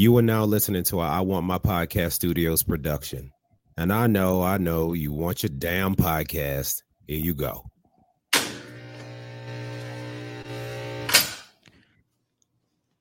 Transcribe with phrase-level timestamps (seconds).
[0.00, 3.32] You are now listening to a I Want My Podcast Studios production.
[3.76, 6.82] And I know, I know you want your damn podcast.
[7.06, 7.66] Here you go.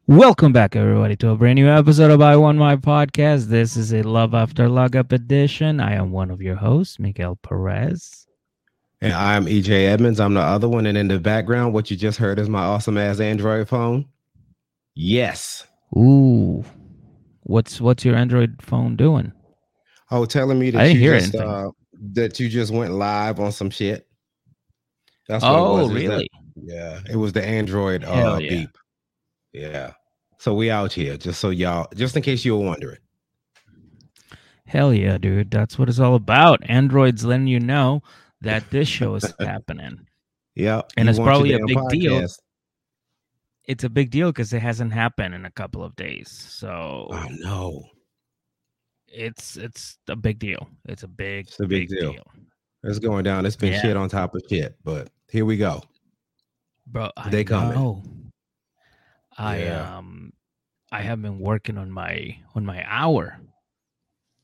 [0.07, 3.45] Welcome back, everybody, to a brand new episode of I Want My Podcast.
[3.45, 5.79] This is a Love After Lockup edition.
[5.79, 8.27] I am one of your hosts, Miguel Perez.
[8.99, 10.19] And I'm EJ Edmonds.
[10.19, 10.85] I'm the other one.
[10.85, 14.05] And in the background, what you just heard is my awesome ass Android phone.
[14.95, 15.65] Yes.
[15.95, 16.65] Ooh,
[17.49, 19.33] what's what's your Android phone doing?
[20.11, 21.71] Oh, telling me that you just uh,
[22.13, 24.07] that you just went live on some shit.
[25.27, 25.93] That's what oh, it was.
[25.93, 26.29] really?
[26.55, 28.49] That, yeah, it was the Android uh, yeah.
[28.49, 28.77] beep.
[29.53, 29.93] Yeah.
[30.37, 32.99] So we out here, just so y'all, just in case you were wondering.
[34.65, 35.51] Hell yeah, dude.
[35.51, 36.61] That's what it's all about.
[36.69, 38.03] Android's letting you know
[38.41, 40.07] that this show is happening.
[40.55, 40.83] Yeah.
[40.95, 41.89] And it's probably a big podcast.
[41.89, 42.27] deal.
[43.69, 46.31] It's a big deal because it hasn't happened in a couple of days.
[46.31, 47.85] So I know.
[49.07, 50.67] It's it's a big deal.
[50.85, 52.13] It's a big, it's a big, big deal.
[52.13, 52.31] deal.
[52.83, 53.45] It's going down.
[53.45, 53.81] It's been yeah.
[53.81, 55.83] shit on top of shit, but here we go.
[56.87, 58.31] Bro, they coming.
[59.37, 59.97] I yeah.
[59.97, 60.33] um
[60.91, 63.39] I have been working on my on my hour.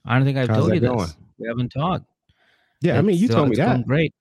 [0.06, 1.18] I don't think I've How's told you this.
[1.40, 2.06] We haven't talked.
[2.82, 3.88] Yeah, it's, I mean you told me that.
[3.88, 4.14] Great.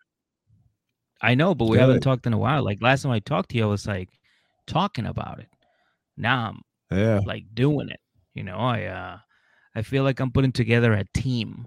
[1.21, 1.81] I know, but we Good.
[1.81, 2.65] haven't talked in a while.
[2.65, 4.09] Like last time I talked to you, I was like
[4.67, 5.49] talking about it.
[6.17, 6.63] Now I'm
[6.97, 8.01] yeah like doing it.
[8.35, 9.19] You know, I uh
[9.75, 11.67] I feel like I'm putting together a team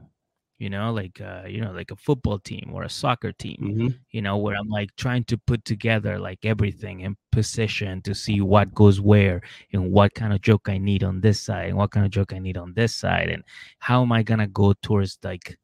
[0.60, 3.88] you know like uh you know like a football team or a soccer team mm-hmm.
[4.12, 8.42] you know where i'm like trying to put together like everything in position to see
[8.42, 9.42] what goes where
[9.74, 12.34] and what kind of joke i need on this side and what kind of joke
[12.34, 13.44] i need on this side and
[13.80, 15.58] how am i gonna go towards like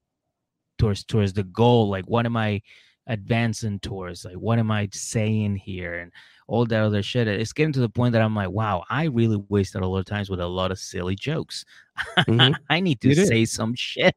[0.77, 2.61] towards towards the goal like what am i
[3.07, 6.11] advancing towards like what am i saying here and
[6.47, 9.43] all that other shit it's getting to the point that i'm like wow i really
[9.49, 11.65] wasted a lot of times with a lot of silly jokes
[12.17, 12.53] mm-hmm.
[12.69, 14.15] i need to say some shit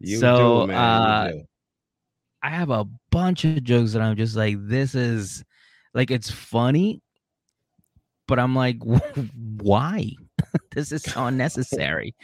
[0.00, 1.32] you so do, uh,
[2.42, 5.44] I have a bunch of jokes that I'm just like, this is
[5.94, 7.02] like it's funny,
[8.26, 8.78] but I'm like,
[9.60, 10.12] why?
[10.74, 12.14] this is so unnecessary.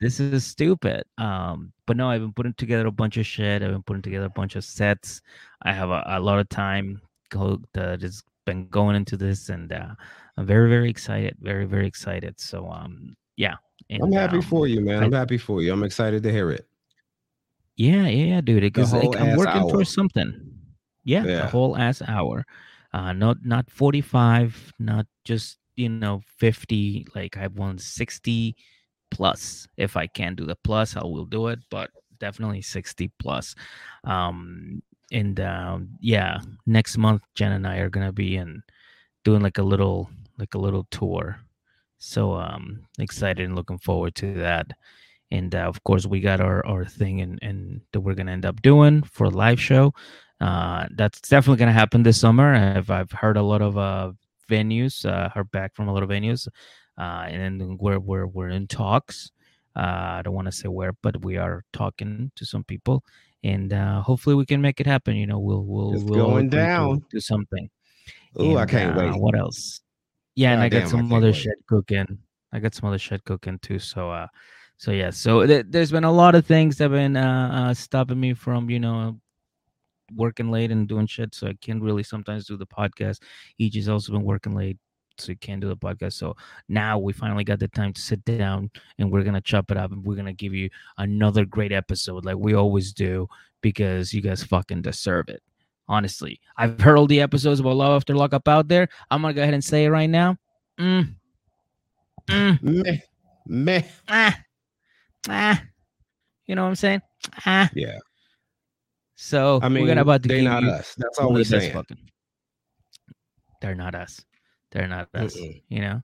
[0.00, 1.04] This is stupid.
[1.18, 3.62] Um, but no, I've been putting together a bunch of shit.
[3.62, 5.20] I've been putting together a bunch of sets.
[5.62, 9.72] I have a, a lot of time go uh, just been going into this, and
[9.72, 9.94] uh,
[10.36, 11.36] I'm very, very excited.
[11.40, 12.40] Very, very excited.
[12.40, 13.56] So, um, yeah.
[13.90, 15.02] And, I'm happy um, for you, man.
[15.02, 15.72] I'm happy for you.
[15.72, 16.66] I'm excited to hear it.
[17.76, 18.62] Yeah, yeah, dude.
[18.62, 19.70] Because like, I'm working hour.
[19.70, 20.32] towards something.
[21.04, 22.44] Yeah, yeah, a whole ass hour.
[22.92, 27.06] Uh, not not 45, not just you know 50.
[27.14, 28.54] Like I want 60
[29.10, 29.68] plus.
[29.76, 31.58] If I can do the plus, I will do it.
[31.70, 33.54] But definitely 60 plus.
[34.04, 34.82] Um,
[35.12, 38.62] and um, yeah, next month Jen and I are gonna be in
[39.24, 41.40] doing like a little like a little tour.
[41.98, 44.72] So um excited and looking forward to that
[45.30, 48.46] and uh, of course we got our our thing and and that we're gonna end
[48.46, 49.92] up doing for a live show
[50.40, 54.12] uh that's definitely gonna happen this summer i've, I've heard a lot of uh
[54.50, 56.48] venues uh heard back from a lot of venues
[57.00, 59.30] uh and then we're we're, we're in talks.
[59.74, 63.02] Uh i don't want to say where but we are talking to some people
[63.44, 66.48] and uh hopefully we can make it happen you know we'll we'll it's we'll going
[66.48, 67.02] down.
[67.10, 67.70] do something.
[68.36, 69.20] Oh i can't uh, wait.
[69.20, 69.80] what else?
[70.34, 71.36] Yeah God and i got some other wait.
[71.36, 72.18] shit cooking.
[72.52, 74.26] I got some other shit cooking too so uh
[74.76, 77.74] so yeah so th- there's been a lot of things that have been uh, uh,
[77.74, 79.20] stopping me from you know
[80.16, 83.22] working late and doing shit so i can't really sometimes do the podcast.
[83.58, 84.78] Each has also been working late
[85.20, 86.36] so you can't do the podcast so
[86.68, 89.92] now we finally got the time to sit down and we're gonna chop it up
[89.92, 93.28] and we're gonna give you another great episode like we always do
[93.60, 95.42] because you guys fucking deserve it
[95.88, 99.42] honestly i've heard all the episodes about love after lockup out there i'm gonna go
[99.42, 100.36] ahead and say it right now
[100.78, 101.08] mm.
[102.28, 102.62] Mm.
[102.62, 102.98] meh
[103.46, 104.38] meh ah
[105.28, 105.62] ah,
[106.46, 107.02] you know what I'm saying?
[107.46, 107.70] Ah.
[107.74, 107.98] Yeah.
[109.16, 110.94] So I mean, we're about to they're not us.
[110.96, 111.72] That's all we're saying.
[111.72, 111.98] Fucking,
[113.60, 114.20] they're not us.
[114.72, 115.36] They're not us.
[115.36, 115.62] Mm-mm.
[115.68, 116.00] You know.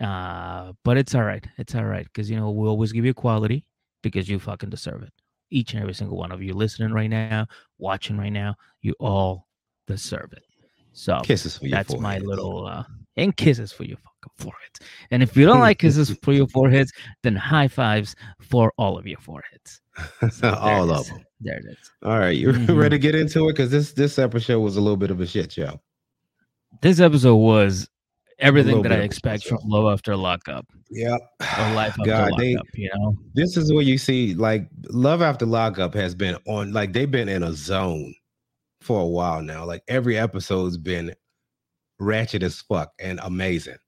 [0.00, 1.46] Uh, but it's all right.
[1.58, 3.64] It's all right because you know we always give you quality
[4.02, 5.12] because you fucking deserve it.
[5.50, 7.46] Each and every single one of you listening right now,
[7.78, 9.46] watching right now, you all
[9.86, 10.42] deserve it.
[10.92, 12.84] So kisses for that's my little uh,
[13.16, 14.80] and kisses for your fucking foreheads.
[15.10, 16.90] And if you don't like kisses for your foreheads,
[17.22, 19.80] then high fives for all of your foreheads.
[20.30, 21.24] So all of them.
[21.40, 21.90] There it is.
[22.02, 22.74] All right, you mm-hmm.
[22.74, 23.52] ready to get into it?
[23.52, 25.80] Because this this episode was a little bit of a shit show.
[26.82, 27.88] This episode was
[28.38, 30.66] everything that I expect from Love After Lockup.
[30.90, 31.20] Yep.
[31.40, 33.16] Or Life After God, Lockup, they, you know?
[33.34, 37.28] This is where you see like Love After Lockup has been on like they've been
[37.28, 38.14] in a zone
[38.80, 39.64] for a while now.
[39.64, 41.14] Like every episode's been
[41.98, 43.78] ratchet as fuck and amazing.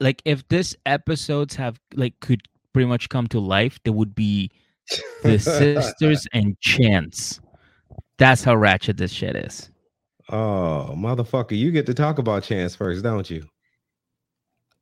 [0.00, 4.50] like if this episodes have like could pretty much come to life, there would be
[5.22, 7.40] the sisters and Chance.
[8.18, 9.69] That's how ratchet this shit is.
[10.30, 13.44] Oh, motherfucker, you get to talk about Chance first, don't you?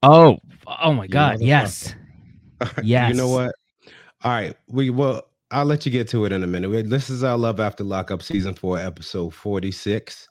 [0.02, 1.94] Oh, oh my god, yes.
[2.82, 3.10] yes.
[3.14, 3.54] You know what?
[4.22, 6.90] All right, we will I'll let you get to it in a minute.
[6.90, 10.28] This is our Love After Lockup season 4 episode 46.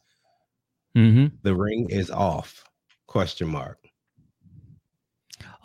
[0.96, 1.36] Mm-hmm.
[1.42, 2.64] The ring is off.
[3.08, 3.80] Question mark.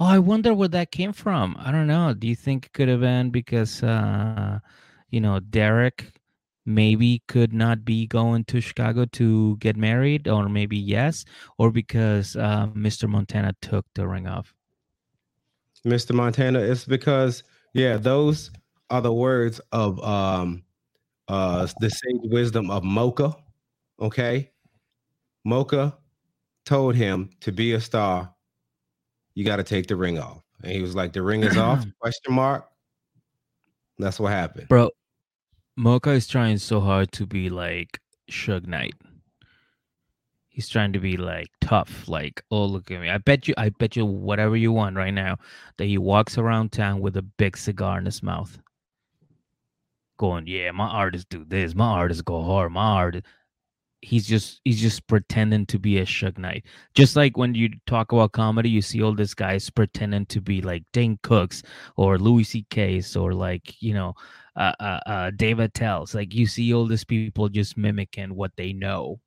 [0.00, 1.56] Oh, I wonder where that came from.
[1.58, 2.14] I don't know.
[2.14, 4.58] Do you think it could have been because uh
[5.10, 6.10] you know, Derek
[6.64, 11.24] maybe could not be going to Chicago to get married, or maybe yes,
[11.58, 13.08] or because uh, Mr.
[13.08, 14.54] Montana took the ring off.
[15.86, 16.12] Mr.
[16.12, 17.42] Montana, it's because
[17.74, 18.50] yeah, those
[18.90, 20.62] are the words of um
[21.28, 23.34] uh the sage wisdom of Mocha.
[24.00, 24.50] Okay,
[25.44, 25.96] Mocha
[26.64, 28.32] told him to be a star,
[29.34, 31.84] you got to take the ring off, and he was like, "The ring is off?"
[32.00, 32.68] Question mark.
[33.98, 34.90] That's what happened, bro.
[35.76, 37.98] Mocha is trying so hard to be like
[38.30, 38.94] Suge Knight.
[40.48, 43.08] He's trying to be like tough, like, oh look at me.
[43.08, 45.38] I bet you I bet you whatever you want right now
[45.78, 48.58] that he walks around town with a big cigar in his mouth.
[50.18, 53.24] Going, yeah, my artists do this, my artists go hard, my artist
[54.02, 56.64] he's just he's just pretending to be a Suge Knight.
[56.94, 60.60] Just like when you talk about comedy, you see all these guys pretending to be
[60.60, 61.62] like Dane Cooks
[61.96, 64.14] or Louis C.K.'s or like you know
[64.56, 66.14] uh, uh, uh, Dave Attell's.
[66.14, 69.20] Like you see all these people just mimicking what they know.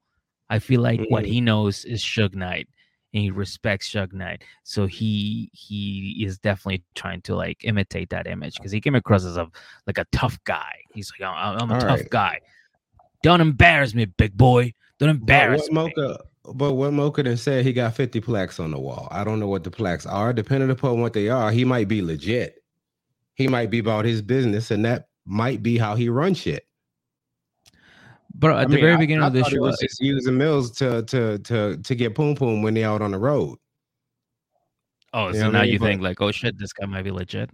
[0.49, 1.11] I feel like mm-hmm.
[1.11, 2.67] what he knows is Suge Knight,
[3.13, 8.27] and he respects Suge Knight, so he he is definitely trying to like imitate that
[8.27, 9.47] image because he came across as a
[9.87, 10.75] like a tough guy.
[10.93, 12.09] He's like, I'm, I'm a all tough right.
[12.09, 12.39] guy.
[13.25, 14.71] Don't embarrass me, big boy.
[14.99, 16.53] Don't embarrass but what Mocha, me.
[16.53, 19.07] But what Mocha then said, he got 50 plaques on the wall.
[19.09, 20.31] I don't know what the plaques are.
[20.31, 22.63] Depending upon what they are, he might be legit.
[23.33, 26.67] He might be about his business, and that might be how he runs shit.
[28.35, 30.37] But at I the mean, very beginning I, I of this show, was just using
[30.37, 33.57] mills to to to to get poom poom when they out on the road.
[35.13, 35.73] Oh, you so now I mean?
[35.73, 37.49] you but, think like, oh shit, this guy might be legit.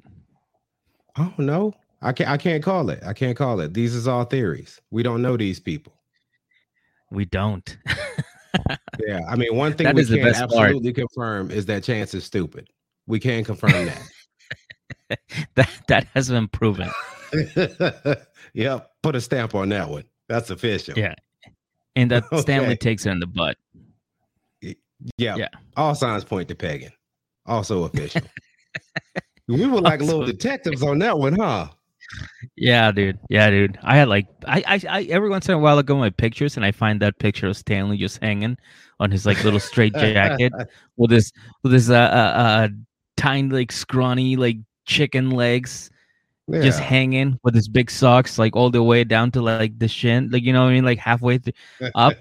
[1.17, 2.30] Oh no, I can't.
[2.30, 3.01] I can't call it.
[3.06, 3.74] I can't call it.
[3.74, 4.81] These is all theories.
[4.89, 5.94] We don't know these people.
[7.12, 7.77] We don't.
[9.00, 11.07] yeah, I mean, one thing that we can absolutely part.
[11.09, 12.68] confirm is that Chance is stupid.
[13.06, 15.19] We can confirm that.
[15.56, 16.89] that that has been proven.
[18.53, 20.03] yep, put a stamp on that one.
[20.27, 20.98] That's official.
[20.98, 21.13] Yeah,
[21.95, 22.42] and that okay.
[22.42, 23.57] Stanley takes it in the butt.
[25.18, 25.50] Yeah, yeah.
[25.77, 26.92] All signs point to Pagan.
[27.45, 28.21] Also official.
[29.48, 31.69] we were like also, little detectives on that one, huh?
[32.56, 33.19] Yeah, dude.
[33.30, 33.80] Yeah, dude.
[33.84, 36.58] I had like I, I I every once in a while I go my pictures
[36.58, 38.58] and I find that picture of Stanley just hanging
[39.00, 40.54] on his like little straight jacket
[40.98, 41.31] with his
[41.63, 42.68] with his uh, uh, uh
[43.18, 45.90] tiny like scrawny like chicken legs
[46.48, 46.62] yeah.
[46.62, 50.30] just hanging with his big socks like all the way down to like the shin
[50.31, 51.56] like you know what I mean like halfway th-
[51.96, 52.16] up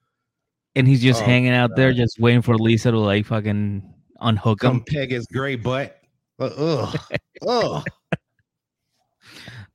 [0.76, 1.78] and he's just oh, hanging out God.
[1.78, 3.82] there just waiting for Lisa to like fucking
[4.20, 4.84] unhook Come him.
[4.84, 6.00] peg his gray butt.
[6.38, 6.98] ugh.
[7.46, 7.84] ugh.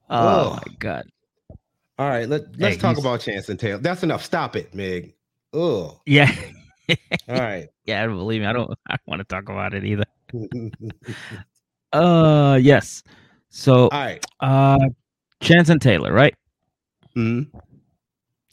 [0.10, 1.06] Oh, my god.
[1.98, 3.80] All right, let, let's hey, talk about Chance and Taylor.
[3.80, 4.24] That's enough.
[4.24, 5.14] Stop it, Meg.
[5.54, 6.02] Oh.
[6.06, 6.34] Yeah.
[7.30, 7.70] All right.
[7.86, 8.94] Yeah, believe me, I don't believe me.
[8.94, 10.06] I don't want to talk about it either.
[11.94, 13.04] uh yes.
[13.50, 14.26] So all right.
[14.40, 14.90] Uh
[15.42, 16.36] Chance and Taylor, right?
[17.14, 17.44] hmm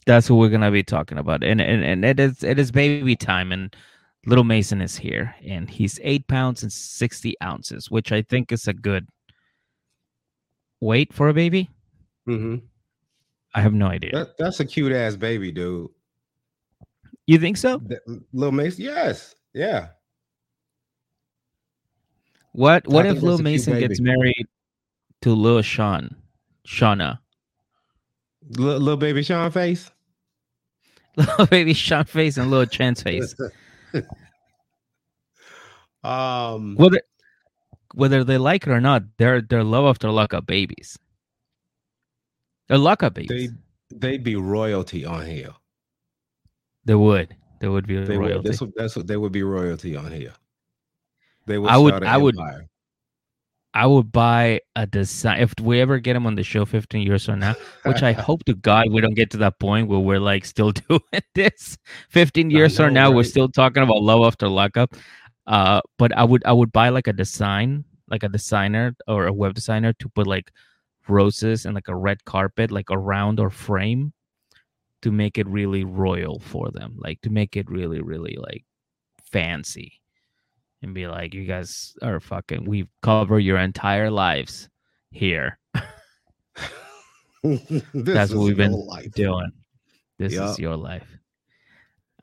[0.05, 1.43] That's what we're gonna be talking about.
[1.43, 3.75] And and, and it is it is baby time and
[4.25, 8.67] little Mason is here and he's eight pounds and sixty ounces, which I think is
[8.67, 9.07] a good
[10.83, 11.69] weight for a baby?
[12.27, 12.65] Mm-hmm.
[13.55, 14.11] I have no idea.
[14.11, 15.89] That, that's a cute ass baby, dude.
[17.25, 17.81] You think so?
[18.33, 19.89] Little Mason, yes, yeah.
[22.51, 24.47] What What if Lil Mason gets married
[25.21, 26.15] to Lil Sean,
[26.67, 27.19] Shauna?
[28.59, 29.89] L- little baby Sean face.
[31.15, 33.35] Little baby Sean face and little Chance face.
[36.03, 36.75] um.
[36.75, 37.01] Whether
[37.93, 40.97] whether they like it or not, they're they're love after lockup babies.
[42.67, 43.51] They're lockup babies.
[43.89, 45.51] They they'd be royalty on here.
[46.85, 47.35] They would.
[47.59, 48.35] They would be they royalty.
[48.35, 50.33] Would, that's, what, that's what they would be royalty on here.
[51.45, 51.69] They would.
[51.69, 52.03] I would.
[52.03, 52.35] I would.
[53.75, 57.25] I would buy a design if we ever get them on the show 15 years
[57.25, 60.19] from now, which I hope to God we don't get to that point where we're
[60.19, 61.01] like still doing
[61.33, 61.77] this.
[62.09, 63.15] 15 years know, from now, right?
[63.15, 64.95] we're still talking about love after lockup.
[65.45, 69.33] Uh, but I would I would buy like a design, like a designer or a
[69.33, 70.51] web designer to put like
[71.07, 74.13] roses and like a red carpet, like around or frame,
[75.01, 78.63] to make it really royal for them, like to make it really really like
[79.23, 79.99] fancy,
[80.81, 82.65] and be like, "You guys are fucking.
[82.65, 84.69] We've covered your entire lives
[85.11, 85.59] here."
[87.43, 89.11] That's what we've been life.
[89.11, 89.51] doing.
[90.17, 90.51] This yep.
[90.51, 91.07] is your life.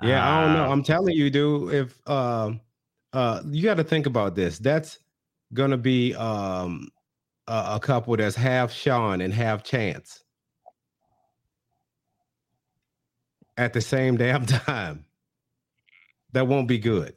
[0.03, 0.73] Yeah, uh, I don't know.
[0.73, 1.75] I'm telling you, dude.
[1.75, 2.53] If uh,
[3.12, 4.59] uh, you got to think about this.
[4.59, 4.99] That's
[5.52, 6.88] gonna be um
[7.49, 10.23] a, a couple that's half Sean and half Chance
[13.57, 15.05] at the same damn time.
[16.33, 17.14] That won't be good.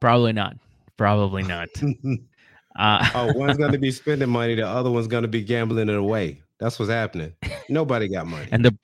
[0.00, 0.56] Probably not.
[0.96, 1.68] Probably not.
[2.78, 4.54] uh, oh, one's going to be spending money.
[4.54, 6.42] The other one's going to be gambling it away.
[6.60, 7.32] That's what's happening.
[7.68, 8.46] Nobody got money.
[8.52, 8.76] And the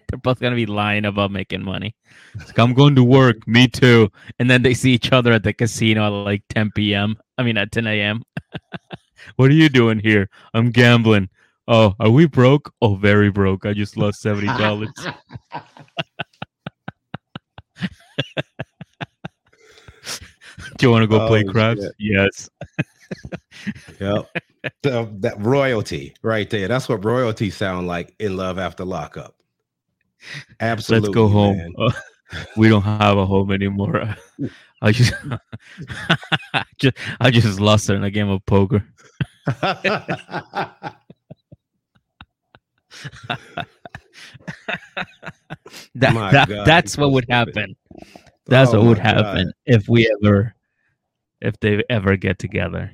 [0.08, 1.94] they're both gonna be lying about making money.
[2.38, 3.46] Like, I'm going to work.
[3.46, 4.10] Me too.
[4.38, 7.16] And then they see each other at the casino at like 10 p.m.
[7.38, 8.22] I mean at 10 a.m.
[9.36, 10.28] what are you doing here?
[10.54, 11.28] I'm gambling.
[11.68, 12.72] Oh, are we broke?
[12.82, 13.64] Oh, very broke.
[13.66, 14.90] I just lost seventy dollars.
[20.78, 21.82] Do you want to go oh, play craps?
[21.82, 21.92] Shit.
[21.98, 22.50] Yes.
[24.00, 24.28] yep.
[24.82, 26.66] The, that royalty right there.
[26.66, 29.36] That's what royalty sound like in love after lockup.
[30.60, 31.08] Absolutely.
[31.08, 31.74] Let's go home.
[31.78, 31.92] Uh,
[32.56, 34.16] we don't have a home anymore.
[34.82, 35.12] I just,
[36.54, 38.84] I just, I just lost her in a game of poker.
[39.46, 40.96] that,
[45.94, 47.76] that that's what would happen.
[48.46, 49.54] That's oh what would happen God.
[49.66, 50.54] if we ever,
[51.40, 52.92] if they ever get together.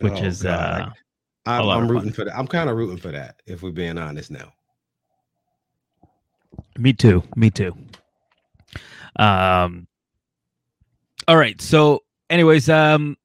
[0.00, 0.80] Which oh is, God.
[0.82, 0.90] uh,
[1.46, 2.36] I'm, I'm rooting for that.
[2.36, 3.40] I'm kind of rooting for that.
[3.46, 4.52] If we're being honest now.
[6.80, 7.22] Me too.
[7.36, 7.76] Me too.
[9.16, 9.86] Um.
[11.28, 11.60] All right.
[11.60, 13.18] So, anyways, um,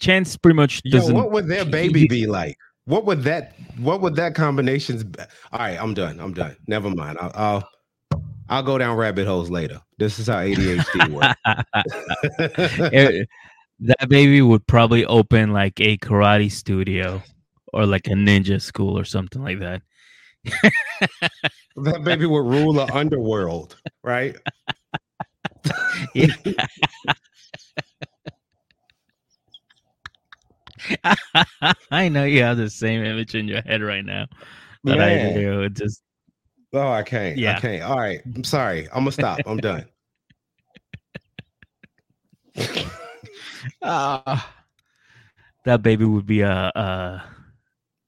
[0.00, 1.14] Chance pretty much doesn't.
[1.14, 2.58] Yo, what would their baby be like?
[2.86, 3.54] What would that?
[3.78, 5.04] What would that combinations?
[5.04, 5.20] Be?
[5.52, 6.18] All right, I'm done.
[6.18, 6.56] I'm done.
[6.66, 7.16] Never mind.
[7.20, 7.68] I'll, I'll
[8.48, 9.80] I'll go down rabbit holes later.
[9.98, 11.38] This is how ADHD works.
[13.80, 17.22] that baby would probably open like a karate studio
[17.72, 19.82] or like a ninja school or something like that.
[21.84, 24.36] that baby would rule the underworld, right?
[31.90, 34.26] I know you have the same image in your head right now
[34.84, 35.28] that yeah.
[35.28, 35.62] I do.
[35.62, 36.02] It just
[36.72, 37.36] oh, I can't.
[37.36, 37.82] Yeah, I can't.
[37.82, 38.86] All right, I'm sorry.
[38.88, 39.40] I'm gonna stop.
[39.46, 39.84] I'm done.
[43.82, 44.40] uh,
[45.64, 46.70] that baby would be a.
[46.74, 47.20] a uh,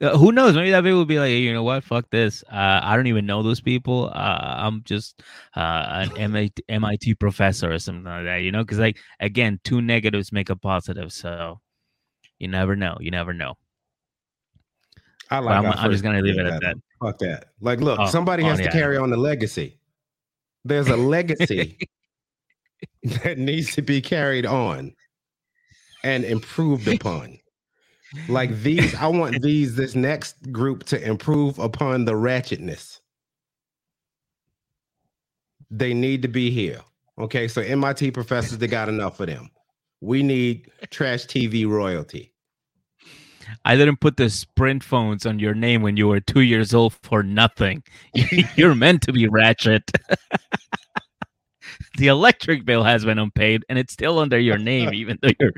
[0.00, 0.54] who knows?
[0.54, 1.84] Maybe that baby would be like, you know what?
[1.84, 2.42] Fuck this.
[2.50, 4.10] Uh, I don't even know those people.
[4.14, 5.22] Uh, I'm just
[5.54, 8.36] uh, an MIT, MIT professor or something like that.
[8.36, 11.12] You know, because like again, two negatives make a positive.
[11.12, 11.60] So
[12.38, 12.96] you never know.
[12.98, 13.54] You never know.
[15.30, 15.56] I like.
[15.56, 16.76] I'm, I'm, just gonna leave it at that.
[17.00, 17.48] Fuck that.
[17.60, 18.70] Like, look, oh, somebody has oh, yeah.
[18.70, 19.78] to carry on the legacy.
[20.64, 21.78] There's a legacy
[23.22, 24.94] that needs to be carried on
[26.02, 27.39] and improved upon.
[28.28, 33.00] Like these, I want these this next group to improve upon the ratchetness.
[35.70, 36.80] They need to be here.
[37.18, 39.50] Okay, so MIT professors, they got enough of them.
[40.00, 42.32] We need trash TV royalty.
[43.64, 46.94] I didn't put the Sprint phones on your name when you were two years old
[47.02, 47.82] for nothing.
[48.56, 49.90] You're meant to be ratchet.
[52.00, 55.52] the electric bill has been unpaid and it's still under your name, even though you're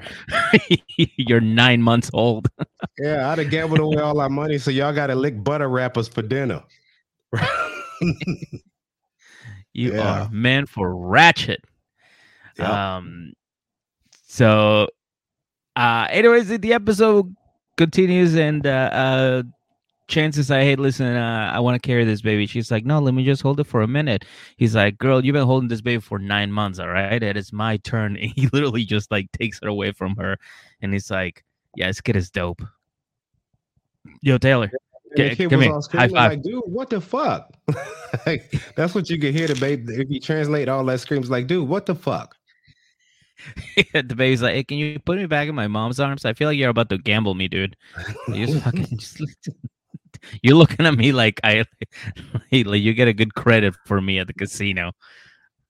[1.17, 2.49] you're nine months old.
[2.99, 6.09] yeah, I'd have gambled away all our money, so y'all got to lick butter wrappers
[6.09, 6.63] for dinner.
[9.73, 10.25] you yeah.
[10.25, 11.65] are man for ratchet.
[12.59, 12.69] Yep.
[12.69, 13.33] Um.
[14.27, 14.89] So,
[15.77, 17.35] uh, anyways, the episode
[17.77, 19.43] continues, and uh, uh
[20.13, 22.47] chances I hate listen, Uh, I want to carry this baby.
[22.47, 24.25] She's like, no, let me just hold it for a minute.
[24.59, 27.23] He's like, girl, you've been holding this baby for nine months, all right?
[27.23, 28.17] And it's my turn.
[28.23, 30.37] And he literally just like takes it away from her,
[30.83, 31.45] and he's like,
[31.77, 32.63] yeah, this kid is dope.
[34.21, 34.71] Yo, Taylor.
[35.17, 35.73] Get, come here.
[35.93, 36.13] High five.
[36.13, 37.53] Like, dude, what the fuck?
[38.27, 39.95] like, that's what you can hear the baby.
[39.95, 42.37] If you translate all that screams, like, dude, what the fuck?
[43.95, 46.25] the baby's like, hey, can you put me back in my mom's arms?
[46.25, 47.77] I feel like you're about to gamble me, dude.
[48.29, 49.21] You just fucking just
[50.43, 51.65] you're looking at me like I
[52.53, 54.93] like you get a good credit for me at the casino.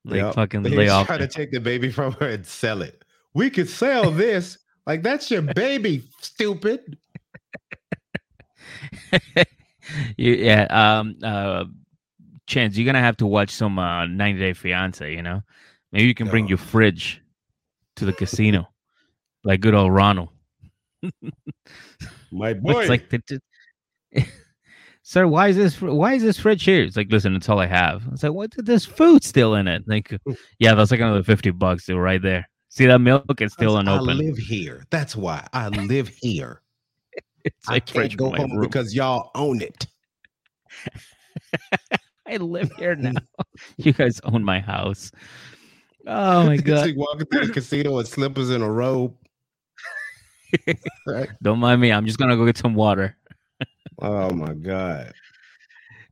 [0.05, 0.35] Like yep.
[0.35, 1.07] fucking lay off.
[1.07, 3.05] Try to take the baby from her and sell it.
[3.35, 4.59] We could sell this.
[4.87, 6.99] like that's your baby, stupid.
[10.17, 10.67] you, yeah.
[10.71, 11.17] Um.
[11.23, 11.65] Uh.
[12.49, 15.15] Chance, you're gonna have to watch some uh, 90 Day Fiance.
[15.15, 15.43] You know,
[15.93, 17.23] maybe you can bring your fridge
[17.97, 18.69] to the casino,
[19.45, 20.31] like good old Ronald.
[22.33, 22.81] My boy.
[22.81, 23.41] It's like the,
[25.03, 26.83] sir, why is this why is this fridge here?
[26.83, 28.03] It's like, listen, it's all I have.
[28.13, 28.53] It's like, what?
[28.57, 29.83] There's food still in it.
[29.87, 30.33] Like, hmm.
[30.59, 32.49] yeah, that's like another fifty bucks still right there.
[32.69, 33.41] See that milk?
[33.41, 34.11] It's still unopened.
[34.11, 34.87] I live here.
[34.91, 36.63] That's why I live here.
[37.45, 38.63] it's like I can't go home room.
[38.63, 39.87] because y'all own it.
[42.27, 43.13] I live here now.
[43.77, 45.13] you guys own my house.
[46.07, 46.97] Oh my god!
[46.97, 49.15] walking through the casino with slippers and a robe.
[51.43, 51.93] Don't mind me.
[51.93, 53.17] I'm just gonna go get some water.
[54.03, 55.13] Oh my god.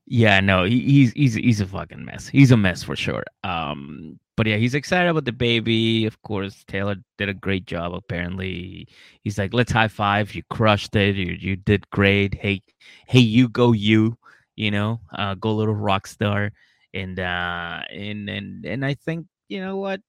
[0.06, 2.26] Yeah, no, he, he's he's he's a fucking mess.
[2.28, 3.24] He's a mess for sure.
[3.44, 6.06] Um, but yeah, he's excited about the baby.
[6.06, 7.94] Of course, Taylor did a great job.
[7.94, 8.88] Apparently,
[9.22, 10.34] he's like, "Let's high five!
[10.34, 11.14] You crushed it.
[11.16, 12.34] You you did great.
[12.34, 12.62] Hey,
[13.06, 14.18] hey, you go you.
[14.56, 16.52] You know, uh, go little rock star."
[16.94, 20.00] And uh, and and and I think you know what,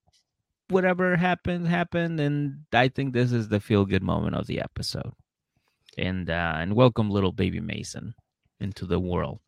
[0.68, 5.12] whatever happened happened, and I think this is the feel good moment of the episode.
[5.98, 8.14] And uh, and welcome little baby Mason
[8.60, 9.40] into the world.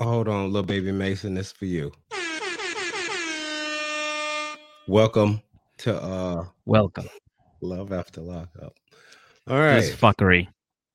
[0.00, 1.92] Hold on, little baby Mason, this for you.
[4.88, 5.42] Welcome
[5.78, 7.08] to uh welcome.
[7.60, 8.74] Love after lockup.
[9.48, 9.80] All right.
[9.80, 10.48] This fuckery.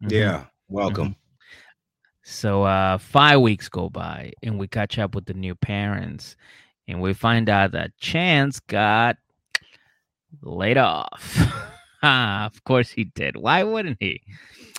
[0.03, 0.09] Mm-hmm.
[0.09, 0.45] Yeah.
[0.69, 1.09] Welcome.
[1.09, 1.19] Mm-hmm.
[2.23, 6.35] So uh five weeks go by and we catch up with the new parents
[6.87, 9.17] and we find out that Chance got
[10.41, 11.41] laid off.
[12.03, 13.37] of course he did.
[13.37, 14.21] Why wouldn't he?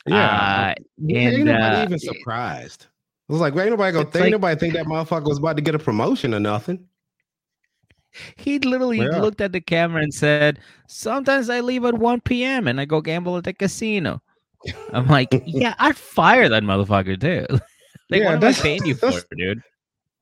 [0.06, 0.74] Yeah.
[0.78, 2.86] Uh, and, ain't nobody uh, even surprised.
[3.28, 5.62] It was like, ain't nobody gonna think like, nobody think that motherfucker was about to
[5.62, 6.86] get a promotion or nothing.
[8.36, 9.20] He literally yeah.
[9.20, 12.68] looked at the camera and said, Sometimes I leave at 1 p.m.
[12.68, 14.20] and I go gamble at the casino.
[14.92, 17.46] I'm like, yeah, I'd fire that motherfucker too.
[18.10, 19.62] like, yeah, what am I paying you for, dude?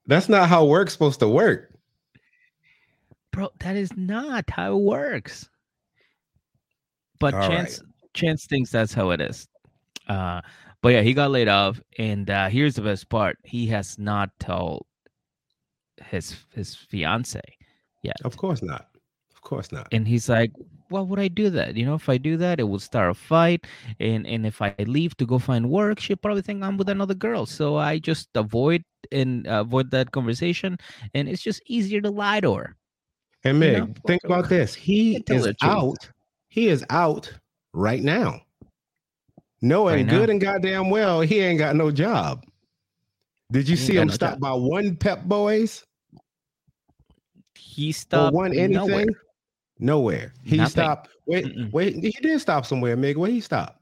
[0.06, 1.74] That's not how work's supposed to work.
[3.32, 5.48] Bro, that is not how it works.
[7.18, 7.86] But All Chance right.
[8.14, 9.46] Chance thinks that's how it is.
[10.10, 10.40] Uh
[10.82, 14.30] but yeah, he got laid off, and uh, here's the best part: he has not
[14.40, 14.86] told
[16.08, 17.40] his his fiance
[18.02, 18.16] yet.
[18.24, 18.88] Of course not.
[19.34, 19.88] Of course not.
[19.92, 20.52] And he's like,
[20.88, 21.76] "Why would I do that?
[21.76, 23.66] You know, if I do that, it will start a fight,
[23.98, 27.14] and and if I leave to go find work, she'll probably think I'm with another
[27.14, 27.44] girl.
[27.44, 30.78] So I just avoid and uh, avoid that conversation,
[31.12, 32.76] and it's just easier to lie to her."
[33.44, 33.94] And Meg, you know?
[34.06, 36.08] think about this: he is out.
[36.48, 37.30] He is out
[37.74, 38.40] right now
[39.62, 42.44] knowing right good and goddamn well he ain't got no job.
[43.52, 44.40] Did you see him no stop job.
[44.40, 45.84] by one Pep Boys?
[47.56, 48.72] He stopped or one anything?
[48.72, 49.06] Nowhere.
[49.78, 50.32] nowhere.
[50.44, 50.70] He Nothing.
[50.70, 51.08] stopped.
[51.26, 51.72] Wait, Mm-mm.
[51.72, 51.94] wait.
[51.96, 53.16] He did stop somewhere, Meg.
[53.16, 53.79] Where he stopped?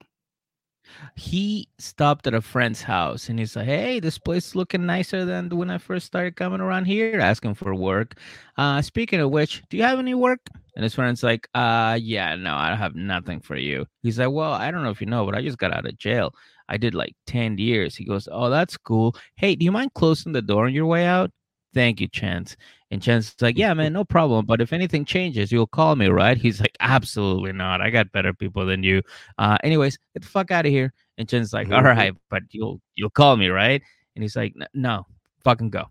[1.17, 5.25] He stopped at a friend's house and he's like, Hey, this place is looking nicer
[5.25, 8.19] than when I first started coming around here, asking for work.
[8.57, 10.41] Uh, speaking of which, do you have any work?
[10.77, 13.87] And his friend's like, uh, yeah, no, I have nothing for you.
[14.03, 15.99] He's like, Well, I don't know if you know, but I just got out of
[15.99, 16.33] jail.
[16.69, 17.97] I did like 10 years.
[17.97, 19.17] He goes, Oh, that's cool.
[19.37, 21.31] Hey, do you mind closing the door on your way out?
[21.79, 22.57] Thank you, Chance.
[22.91, 24.45] And Chance is like, Yeah, man, no problem.
[24.47, 26.37] But if anything changes, you'll call me, right?
[26.37, 27.81] He's like, Absolutely not.
[27.81, 29.01] I got better people than you.
[29.39, 30.93] Uh, anyways, get the fuck out of here.
[31.19, 31.77] And Chance's like, mm-hmm.
[31.77, 33.81] All right, but you'll you'll call me, right?
[34.17, 35.07] And he's like, No,
[35.45, 35.85] fucking go.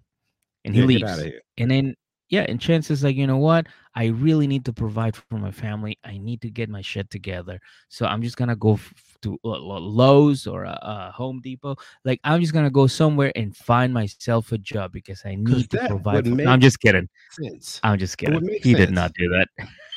[0.65, 1.23] And he yeah, leaves.
[1.57, 1.95] And then
[2.27, 3.67] yeah, and Chance is like, you know what?
[3.95, 5.97] I really need to provide for my family.
[6.03, 7.61] I need to get my shit together.
[7.87, 11.75] So I'm just gonna go f- to uh, Lowe's or a, a, Home Depot.
[12.03, 15.87] Like I'm just gonna go somewhere and find myself a job because I need to
[15.87, 16.25] provide.
[16.25, 17.07] No, I'm just kidding.
[17.31, 17.79] Sense.
[17.83, 18.47] I'm just kidding.
[18.47, 18.77] He sense.
[18.77, 19.47] did not do that.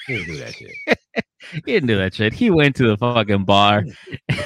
[0.07, 0.75] He didn't do that shit.
[1.53, 2.33] he didn't do that shit.
[2.33, 3.83] He went to the fucking bar.
[3.83, 4.45] Mm.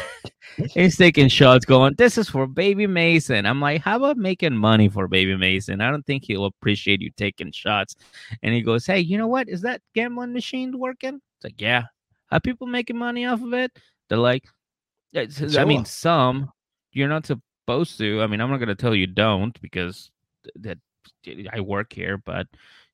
[0.72, 4.88] He's taking shots, going, "This is for Baby Mason." I'm like, "How about making money
[4.88, 7.96] for Baby Mason?" I don't think he'll appreciate you taking shots.
[8.42, 9.48] And he goes, "Hey, you know what?
[9.48, 11.84] Is that gambling machine working?" It's like, "Yeah."
[12.30, 13.70] Are people making money off of it?
[14.08, 14.44] They're like,
[15.14, 15.61] sure.
[15.61, 16.50] I mean, some.
[16.92, 18.22] You're not supposed to.
[18.22, 20.11] I mean, I'm not gonna tell you don't because
[20.57, 20.79] that
[21.53, 22.46] I work here, but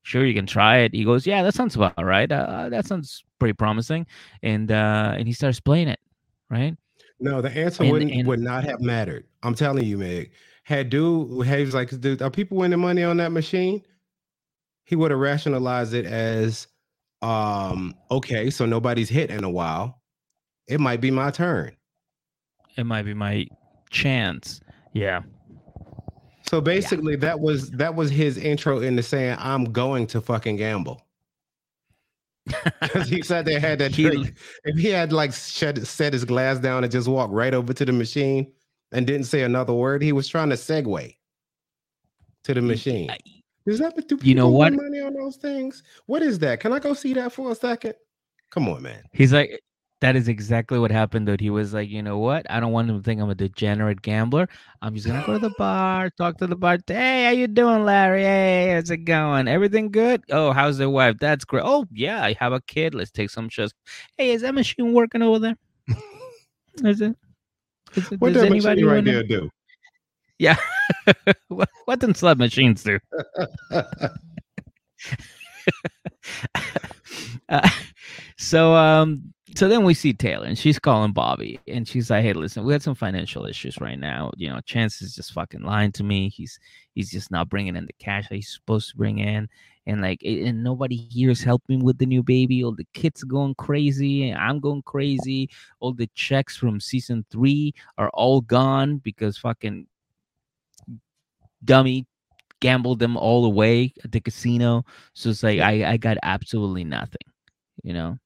[0.02, 0.94] sure you can try it.
[0.94, 2.30] He goes, "Yeah, that sounds about right.
[2.30, 4.06] Uh, that sounds pretty promising."
[4.42, 6.00] And uh, and he starts playing it,
[6.48, 6.76] right?
[7.20, 9.26] No, the answer and, wouldn't and, would not have mattered.
[9.42, 10.30] I'm telling you, Meg.
[10.64, 13.82] Had dude, hey, was like, dude, are people winning money on that machine?
[14.84, 16.66] He would have rationalized it as,
[17.22, 20.00] um, okay, so nobody's hit in a while.
[20.66, 21.76] It might be my turn.
[22.76, 23.46] It might be my
[23.90, 24.60] chance.
[24.92, 25.22] Yeah.
[26.48, 27.20] So basically, yeah.
[27.20, 31.02] that was that was his intro into saying, "I'm going to fucking gamble."
[32.80, 34.34] Because he said they had that trick.
[34.64, 37.84] If he had like shut, set his glass down and just walked right over to
[37.84, 38.50] the machine
[38.90, 41.14] and didn't say another word, he was trying to segue
[42.44, 43.10] to the machine.
[43.66, 45.82] Is that do you know what money on those things?
[46.06, 46.60] What is that?
[46.60, 47.94] Can I go see that for a second?
[48.50, 49.02] Come on, man.
[49.12, 49.60] He's like,
[50.00, 51.40] that is exactly what happened, dude.
[51.40, 52.46] He was like, you know what?
[52.50, 54.48] I don't want him to think I'm a degenerate gambler.
[54.80, 56.78] I'm just gonna go to the bar, talk to the bar.
[56.86, 58.22] Hey, how you doing, Larry?
[58.22, 59.46] Hey, how's it going?
[59.46, 60.22] Everything good?
[60.30, 61.18] Oh, how's the wife?
[61.18, 61.64] That's great.
[61.66, 62.94] Oh, yeah, I have a kid.
[62.94, 63.74] Let's take some shots.
[64.16, 65.56] Hey, is that machine working over there?
[66.84, 67.16] Is it?
[67.94, 69.50] Is it what does anybody right there do?
[70.38, 70.56] Yeah.
[71.48, 72.98] what, what do slot machines do?
[77.48, 77.68] uh,
[78.38, 82.32] so um so then we see Taylor and she's calling Bobby and she's like, Hey,
[82.32, 84.30] listen, we had some financial issues right now.
[84.36, 86.28] You know, Chance is just fucking lying to me.
[86.28, 86.58] He's
[86.94, 89.48] he's just not bringing in the cash that he's supposed to bring in.
[89.86, 92.62] And like, and nobody here is helping with the new baby.
[92.62, 95.48] All the kids going crazy, and I'm going crazy.
[95.80, 99.86] All the checks from season three are all gone because fucking
[101.64, 102.06] dummy
[102.60, 104.84] gambled them all away at the casino.
[105.14, 107.26] So it's like I I got absolutely nothing,
[107.82, 108.18] you know.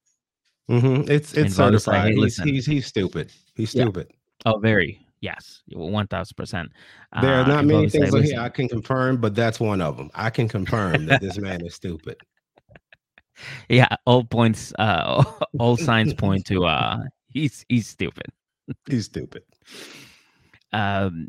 [0.69, 1.11] Mm-hmm.
[1.11, 2.15] It's it's certified.
[2.15, 3.31] Like, hey, he's, he's he's stupid.
[3.55, 4.07] He's stupid.
[4.09, 4.53] Yeah.
[4.53, 5.05] Oh, very.
[5.21, 6.71] Yes, one thousand percent.
[7.21, 10.11] There are uh, not many things here I can confirm, but that's one of them.
[10.13, 12.17] I can confirm that this man is stupid.
[13.67, 15.21] Yeah, all points, uh,
[15.59, 18.27] all signs point to uh, he's he's stupid.
[18.87, 19.43] He's stupid.
[20.71, 21.27] Um,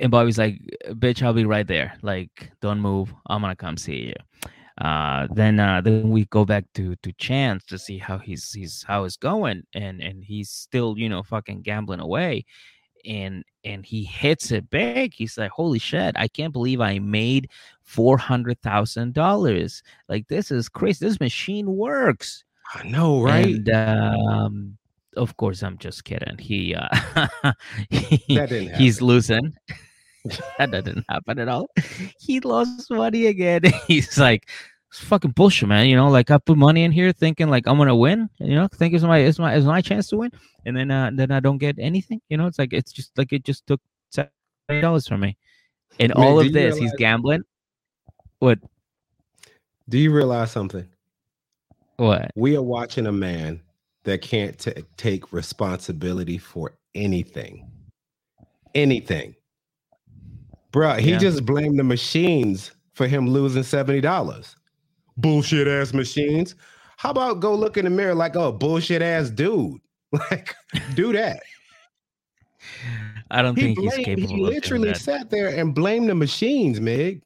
[0.00, 1.94] and Bobby's like, "Bitch, I'll be right there.
[2.02, 3.14] Like, don't move.
[3.26, 7.64] I'm gonna come see you." Uh, then uh, then we go back to to Chance
[7.64, 11.62] to see how he's he's how it's going, and and he's still you know fucking
[11.62, 12.44] gambling away,
[13.06, 15.14] and and he hits it big.
[15.14, 16.14] He's like, "Holy shit!
[16.18, 17.50] I can't believe I made
[17.82, 19.82] four hundred thousand dollars.
[20.08, 21.06] Like this is crazy.
[21.06, 23.54] This machine works." I know, right?
[23.54, 24.78] And um,
[25.16, 26.36] of course, I'm just kidding.
[26.38, 27.52] He uh,
[27.90, 28.38] he,
[28.76, 29.54] he's losing.
[30.58, 31.70] that didn't happen at all.
[32.18, 33.62] He lost money again.
[33.86, 34.48] He's like,
[34.90, 35.86] it's fucking bullshit, man.
[35.88, 38.28] You know, like I put money in here thinking like I'm gonna win.
[38.38, 40.30] You know, think it's my it's my it's my chance to win,
[40.64, 42.20] and then uh then I don't get anything.
[42.28, 45.36] You know, it's like it's just like it just took seventy dollars from me,
[45.98, 47.42] and man, all of this realize, he's gambling.
[48.38, 48.58] What?
[49.88, 50.86] Do you realize something?
[51.96, 52.30] What?
[52.34, 53.60] We are watching a man
[54.04, 57.68] that can't t- take responsibility for anything.
[58.74, 59.34] Anything.
[60.76, 61.18] Bruh, he yeah.
[61.18, 64.54] just blamed the machines for him losing $70.
[65.16, 66.54] Bullshit ass machines.
[66.98, 69.80] How about go look in the mirror like, oh, bullshit ass dude?
[70.30, 70.54] Like,
[70.94, 71.42] do that.
[73.30, 74.22] I don't he think blamed, he's capable.
[74.22, 74.36] Of that.
[74.36, 77.22] He literally sat there and blamed the machines, Meg.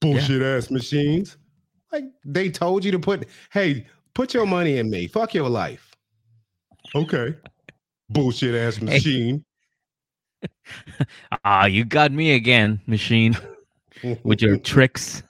[0.00, 0.56] Bullshit yeah.
[0.56, 1.36] ass machines.
[1.92, 5.06] Like they told you to put, hey, put your money in me.
[5.06, 5.94] Fuck your life.
[6.94, 7.34] Okay.
[8.08, 9.44] Bullshit ass machine.
[11.44, 13.36] Ah, you got me again, machine,
[14.24, 15.22] with your tricks.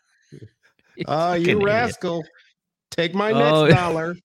[1.07, 2.25] Ah, uh, you rascal.
[2.91, 3.69] Take my next oh.
[3.69, 4.17] dollar.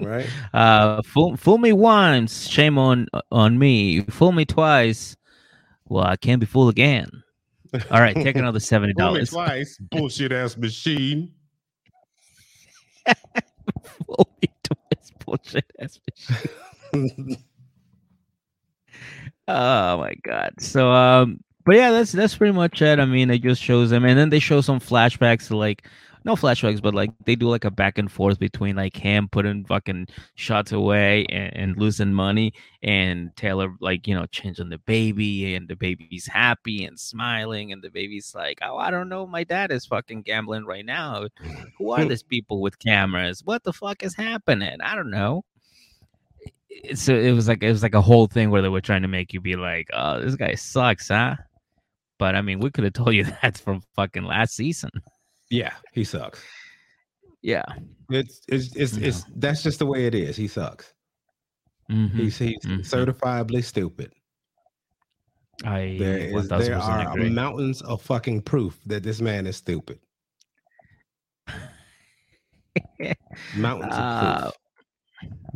[0.00, 0.26] right?
[0.54, 4.00] Uh fool, fool me once, shame on on me.
[4.02, 5.16] Fool me twice.
[5.86, 7.10] Well, I can't be fooled again.
[7.90, 9.30] All right, take another seventy dollars.
[9.30, 11.32] twice, bullshit ass machine.
[14.06, 16.00] fool me twice, bullshit ass
[16.92, 17.36] machine.
[19.48, 20.54] Oh my god.
[20.58, 23.00] So um but yeah, that's that's pretty much it.
[23.00, 25.86] I mean, it just shows them and then they show some flashbacks to like
[26.24, 29.64] no flashbacks, but like they do like a back and forth between like him putting
[29.64, 35.54] fucking shots away and, and losing money and Taylor like, you know, changing the baby
[35.54, 39.44] and the baby's happy and smiling and the baby's like, Oh, I don't know, my
[39.44, 41.28] dad is fucking gambling right now.
[41.78, 43.42] Who are these people with cameras?
[43.44, 44.80] What the fuck is happening?
[44.82, 45.44] I don't know
[46.94, 49.08] so it was like it was like a whole thing where they were trying to
[49.08, 51.36] make you be like, "Oh, this guy sucks, huh?"
[52.18, 54.90] But I mean, we could have told you that's from fucking last season.
[55.50, 56.42] Yeah, he sucks.
[57.42, 57.64] Yeah,
[58.10, 60.36] it's it's it's, it's that's just the way it is.
[60.36, 60.92] He sucks.
[61.90, 62.18] Mm-hmm.
[62.18, 62.80] He's he's mm-hmm.
[62.80, 64.12] certifiably stupid.
[65.64, 67.30] I there, is, there are agree.
[67.30, 69.98] mountains of fucking proof that this man is stupid.
[73.56, 74.55] mountains uh, of proof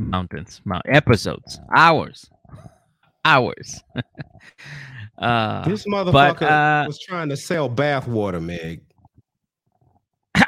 [0.01, 2.29] mountains, mount episodes, hours,
[3.25, 3.83] hours.
[5.19, 8.83] uh, this motherfucker but, uh, was trying to sell bath water, Meg.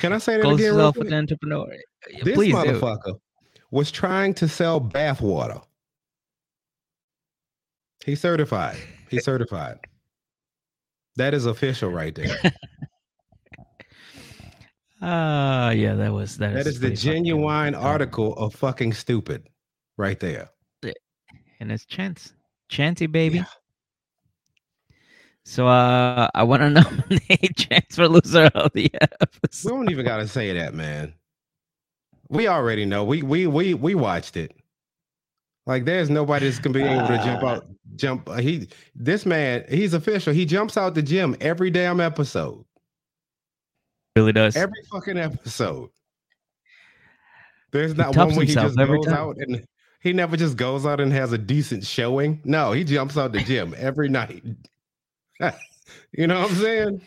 [0.00, 0.74] Can I say that again?
[0.74, 1.12] Real quick?
[1.12, 1.68] entrepreneur.
[2.24, 3.20] This Please motherfucker do.
[3.70, 5.62] was trying to sell bathwater.
[8.04, 8.76] He's certified.
[9.08, 9.78] He's certified.
[11.16, 12.36] That is official right there.
[15.02, 16.54] Ah, uh, yeah, that was that.
[16.54, 19.48] That is, the genuine article of fucking stupid,
[19.98, 20.48] right there.
[21.62, 22.32] And it's Chance,
[22.68, 23.36] Chanty baby.
[23.36, 23.44] Yeah.
[25.44, 29.70] So uh I want to nominate Chance for loser of the episode.
[29.70, 31.14] We don't even gotta say that, man.
[32.28, 33.04] We already know.
[33.04, 34.56] We we we we watched it.
[35.64, 38.28] Like there's nobody that's gonna be able to jump out, jump.
[38.28, 40.32] Uh, he this man, he's official.
[40.32, 42.64] He jumps out the gym every damn episode.
[44.16, 45.90] Really does every fucking episode.
[47.70, 49.14] There's not one where he just goes time.
[49.14, 49.64] out and
[50.02, 52.40] he never just goes out and has a decent showing.
[52.44, 54.42] No, he jumps out the gym every night.
[56.12, 57.02] you know what I'm saying?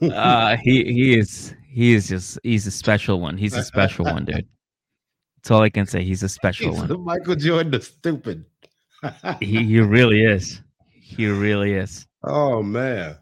[0.12, 3.36] uh, he he is he is just he's a special one.
[3.36, 4.46] He's a special one, dude.
[5.36, 6.02] That's all I can say.
[6.02, 7.04] He's a special he's one.
[7.04, 8.44] Michael Jordan the stupid.
[9.40, 10.62] he he really is.
[10.92, 12.06] He really is.
[12.22, 13.16] Oh man.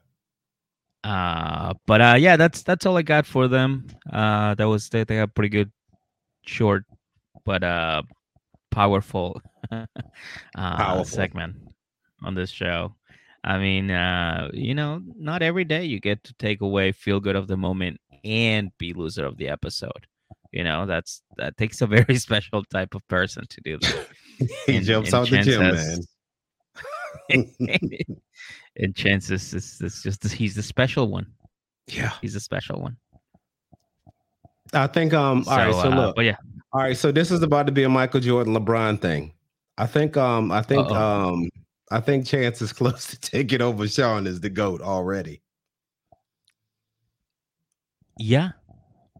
[1.08, 3.86] Uh but uh yeah, that's that's all I got for them.
[4.12, 5.72] Uh that was they, they got pretty good
[6.44, 6.84] short
[7.44, 8.02] but uh
[8.70, 9.40] powerful
[9.72, 9.86] uh
[10.54, 11.04] powerful.
[11.04, 11.56] segment
[12.22, 12.94] on this show.
[13.44, 17.36] I mean, uh, you know, not every day you get to take away feel good
[17.36, 20.06] of the moment and be loser of the episode.
[20.52, 24.06] You know, that's that takes a very special type of person to do that.
[24.66, 27.58] he and, jumps and out the gym, man.
[28.78, 31.26] and chances is, is just he's the special one.
[31.86, 32.96] Yeah, he's a special one.
[34.72, 36.16] I think um all so, right, so uh, look.
[36.16, 36.36] But yeah.
[36.72, 39.32] All right, so this is about to be a Michael Jordan LeBron thing.
[39.78, 41.30] I think um I think Uh-oh.
[41.30, 41.48] um
[41.90, 45.42] I think Chance is close to taking over Sean as the GOAT already.
[48.18, 48.50] Yeah,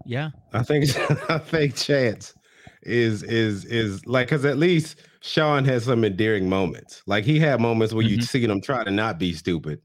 [0.04, 0.30] yeah.
[0.52, 0.84] I think
[1.30, 2.34] I think Chance
[2.82, 7.02] is is is like because at least Sean has some endearing moments.
[7.06, 8.16] Like he had moments where mm-hmm.
[8.16, 9.80] you see him try to not be stupid,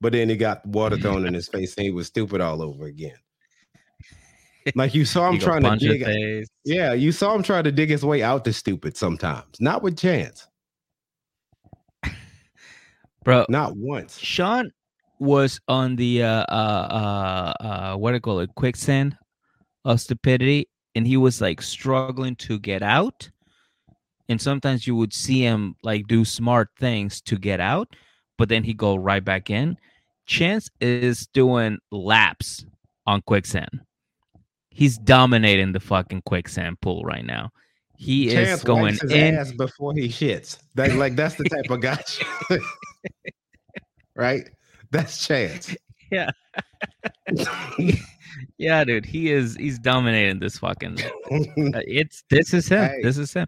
[0.00, 2.86] but then he got water thrown in his face and he was stupid all over
[2.86, 3.16] again.
[4.74, 6.46] Like you saw him trying to dig.
[6.66, 9.56] Yeah, you saw him trying to dig his way out to stupid sometimes.
[9.58, 10.46] Not with Chance.
[13.24, 14.18] Bro, not once.
[14.18, 14.70] Sean
[15.18, 19.16] was on the uh uh uh, uh what do you call it quicksand
[19.86, 23.30] of stupidity and he was like struggling to get out
[24.30, 27.94] and sometimes you would see him like do smart things to get out
[28.40, 29.76] but then he go right back in.
[30.24, 32.64] Chance is doing laps
[33.06, 33.82] on quicksand.
[34.70, 37.50] He's dominating the fucking quicksand pool right now.
[37.98, 40.56] He chance is going in before he shits.
[40.74, 42.02] That, like that's the type of guy
[44.14, 44.48] right?
[44.90, 45.76] That's chance.
[46.10, 46.30] Yeah.
[48.56, 50.98] Yeah, dude, he is he's dominating this fucking.
[51.02, 52.88] Uh, it's this is him.
[52.88, 53.46] Hey, this is him.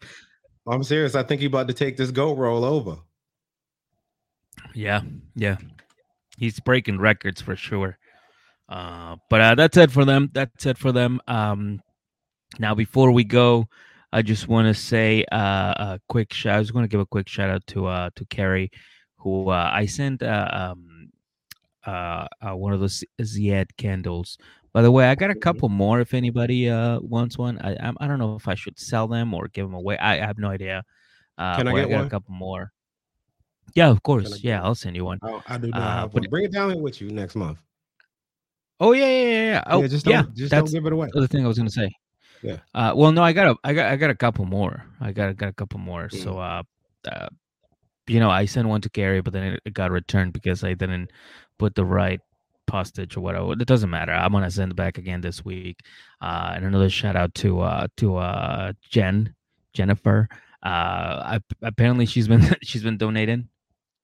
[0.67, 1.15] I'm serious.
[1.15, 2.99] I think he about to take this goat role over.
[4.75, 5.03] Yeah,
[5.35, 5.57] yeah,
[6.37, 7.99] he's breaking records for sure.
[8.69, 10.31] Uh, but uh, that's it for them.
[10.33, 11.21] That's it for them.
[11.27, 11.83] Um,
[12.59, 13.69] now before we go,
[14.13, 16.57] I just want to say uh, a quick shout.
[16.57, 18.71] I was going to give a quick shout out to uh to Carrie,
[19.17, 21.11] who uh, I sent uh, um
[21.85, 24.39] uh, uh one of those Ziad candles
[24.73, 26.01] by the way, I got a couple more.
[26.01, 29.49] If anybody uh wants one, I I, don't know if I should sell them or
[29.49, 29.99] give them away.
[29.99, 30.83] I, I have no idea.
[31.39, 32.07] Uh, Can I get I got one?
[32.07, 32.73] a couple more.
[33.75, 34.43] Yeah, of course.
[34.43, 35.19] Yeah, I'll send you one.
[35.23, 36.25] Oh, I do not uh, have one.
[36.31, 37.59] Bring it down here with you next month.
[38.81, 39.45] Oh yeah, yeah, yeah.
[39.45, 39.63] yeah.
[39.67, 41.09] Oh, yeah, just don't, yeah, just don't give it away.
[41.13, 41.91] The thing I was gonna say.
[42.43, 42.57] Yeah.
[42.75, 44.85] Uh, well, no, I got a, I got, I got a couple more.
[45.01, 46.09] I got, got a couple more.
[46.09, 46.23] Mm.
[46.23, 46.63] So, uh,
[47.09, 47.29] uh,
[48.09, 51.13] you know, I sent one to Gary, but then it got returned because I didn't
[51.59, 52.21] put the right
[52.67, 53.53] postage or whatever.
[53.53, 54.13] It doesn't matter.
[54.13, 55.81] I'm gonna send back again this week.
[56.21, 59.35] Uh, and another shout out to uh, to uh, Jen
[59.73, 60.29] Jennifer.
[60.65, 63.49] Uh, I, apparently she's been she's been donating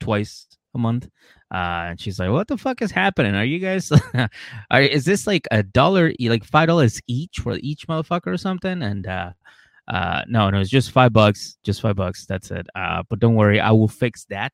[0.00, 1.08] twice a month.
[1.50, 3.34] Uh, and she's like, "What the fuck is happening?
[3.34, 3.90] Are you guys?
[4.70, 8.82] are is this like a dollar, like five dollars each for each motherfucker or something?"
[8.82, 9.32] And uh,
[9.88, 12.26] uh, no, no, it's just five bucks, just five bucks.
[12.26, 12.66] That's it.
[12.74, 14.52] Uh, but don't worry, I will fix that.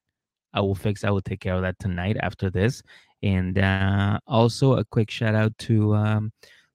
[0.53, 1.03] I will fix.
[1.03, 2.81] I will take care of that tonight after this,
[3.25, 6.31] and uh, also a quick shout out to um,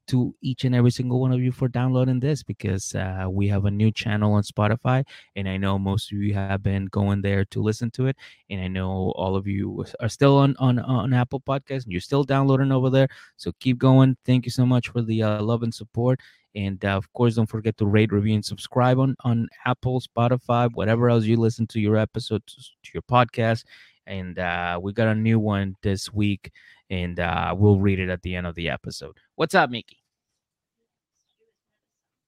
[0.07, 3.65] to each and every single one of you for downloading this because uh, we have
[3.65, 7.45] a new channel on Spotify, and I know most of you have been going there
[7.45, 8.17] to listen to it,
[8.49, 12.01] and I know all of you are still on on, on Apple Podcast and you're
[12.01, 13.07] still downloading over there.
[13.37, 14.17] So keep going.
[14.25, 16.19] Thank you so much for the uh, love and support.
[16.55, 20.67] And uh, of course, don't forget to rate, review, and subscribe on, on Apple, Spotify,
[20.73, 23.65] whatever else you listen to your episodes, to your podcast
[24.09, 26.51] and uh, we got a new one this week,
[26.89, 29.15] and uh, we'll read it at the end of the episode.
[29.35, 29.97] What's up, Mickey?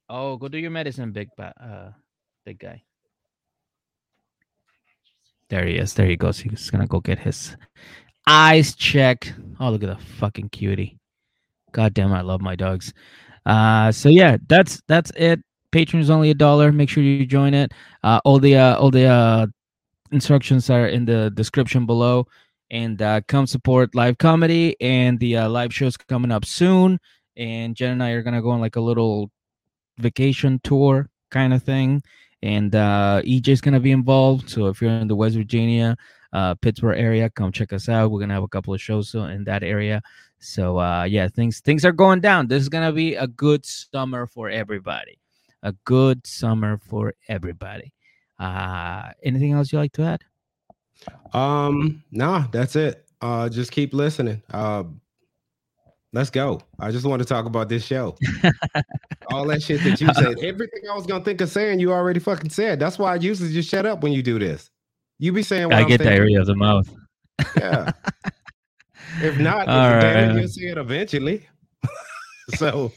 [0.07, 1.89] Oh, go do your medicine, big uh,
[2.45, 2.83] big guy.
[5.49, 5.93] There he is.
[5.95, 6.39] There he goes.
[6.39, 7.57] He's gonna go get his
[8.27, 9.33] eyes checked.
[9.59, 10.97] Oh, look at the fucking cutie.
[11.71, 12.93] God damn, I love my dogs.
[13.45, 15.41] Uh, so yeah, that's that's it.
[15.71, 16.71] Patreon is only a dollar.
[16.71, 17.71] Make sure you join it.
[18.03, 19.47] Uh, all the uh, all the uh,
[20.11, 22.27] instructions are in the description below.
[22.69, 26.99] And uh, come support live comedy and the uh, live shows coming up soon.
[27.37, 29.29] and Jen and I are gonna go on like a little
[29.97, 32.01] vacation tour kind of thing.
[32.43, 34.49] And uh, EJ's gonna be involved.
[34.49, 35.97] So if you're in the West Virginia,
[36.33, 38.11] uh, Pittsburgh area, come check us out.
[38.11, 40.01] We're gonna have a couple of shows in that area.
[40.39, 42.47] So uh, yeah, things things are going down.
[42.47, 45.19] This is gonna be a good summer for everybody.
[45.63, 47.93] A good summer for everybody.
[48.41, 50.23] Uh, anything else you like to add?
[51.31, 53.05] Um, nah, that's it.
[53.21, 54.41] Uh, just keep listening.
[54.51, 54.83] Uh,
[56.11, 56.59] let's go.
[56.79, 58.17] I just want to talk about this show.
[59.29, 62.19] All that shit that you said, everything I was gonna think of saying, you already
[62.19, 62.79] fucking said.
[62.79, 64.71] That's why I usually just shut up when you do this.
[65.19, 66.89] You be saying, I I'm get diarrhea of the mouth.
[67.55, 67.91] Yeah.
[69.21, 71.47] if not, if you'll see it eventually.
[72.55, 72.91] so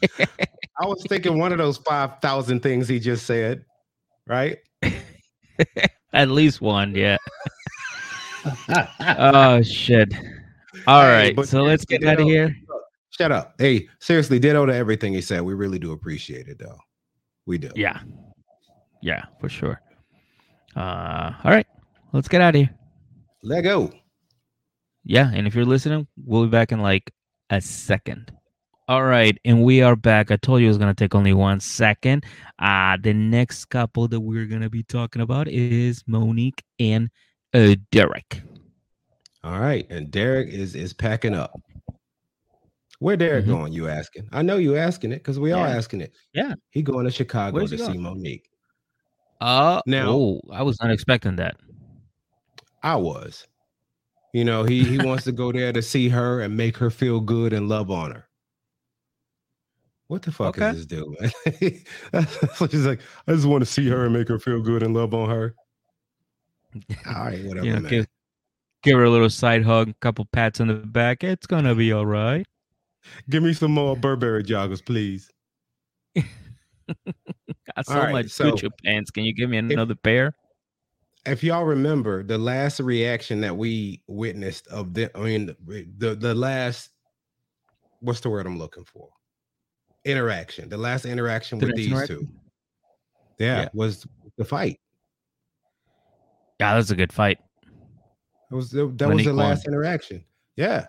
[0.81, 3.67] I was thinking one of those five thousand things he just said,
[4.27, 4.57] right?
[6.13, 7.17] At least one, yeah.
[9.01, 10.15] oh shit.
[10.87, 12.55] All right, hey, so let's get out of here.
[13.11, 13.55] Shut up.
[13.59, 15.43] Hey, seriously, ditto to everything he said.
[15.43, 16.79] We really do appreciate it though.
[17.47, 17.71] We do.
[17.75, 18.01] Yeah.
[19.03, 19.81] Yeah, for sure.
[20.77, 21.67] Uh all right.
[22.13, 22.71] Let's get out of here.
[23.43, 23.93] Let go.
[25.05, 27.13] Yeah, and if you're listening, we'll be back in like
[27.51, 28.33] a second.
[28.87, 30.31] All right, and we are back.
[30.31, 32.27] I told you it was gonna take only one second.
[32.59, 37.09] Uh the next couple that we're gonna be talking about is Monique and
[37.55, 38.43] uh, Derek.
[39.43, 41.59] All right, and Derek is is packing up.
[42.99, 43.55] Where Derek mm-hmm.
[43.55, 43.73] going?
[43.73, 44.29] You asking?
[44.33, 45.57] I know you asking it because we yeah.
[45.57, 46.13] all asking it.
[46.35, 48.51] Yeah, he going to Chicago Where's to see Monique.
[49.41, 51.57] Uh now, oh, I was not expecting that.
[52.83, 53.47] I was.
[54.35, 57.21] You know, he he wants to go there to see her and make her feel
[57.21, 58.29] good and love on her.
[60.15, 60.69] What the fuck okay.
[60.69, 61.81] is this dude?
[62.71, 65.13] She's like, I just want to see her and make her feel good and love
[65.13, 65.57] on her.
[67.09, 67.81] All right, whatever.
[67.81, 68.07] Know, give,
[68.85, 71.25] give her a little side hug, a couple pats on the back.
[71.25, 72.47] It's gonna be all right.
[73.29, 75.29] Give me some more Burberry joggers, please.
[76.15, 76.27] Got
[77.83, 79.11] so right, much so Gucci pants.
[79.11, 80.37] Can you give me another if, pair?
[81.27, 86.37] If y'all remember the last reaction that we witnessed of the, I mean, the the
[86.37, 86.91] last,
[87.99, 89.09] what's the word I'm looking for?
[90.05, 90.69] Interaction.
[90.69, 92.29] The last interaction with these two.
[93.39, 94.79] Yeah, yeah, was the fight.
[96.61, 97.39] Yeah, that was a good fight.
[98.51, 100.25] That was that was the last interaction.
[100.57, 100.87] Yeah.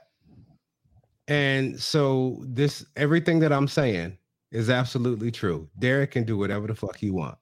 [1.27, 4.17] And so this everything that I'm saying
[4.51, 5.67] is absolutely true.
[5.79, 7.37] Derek can do whatever the fuck he want.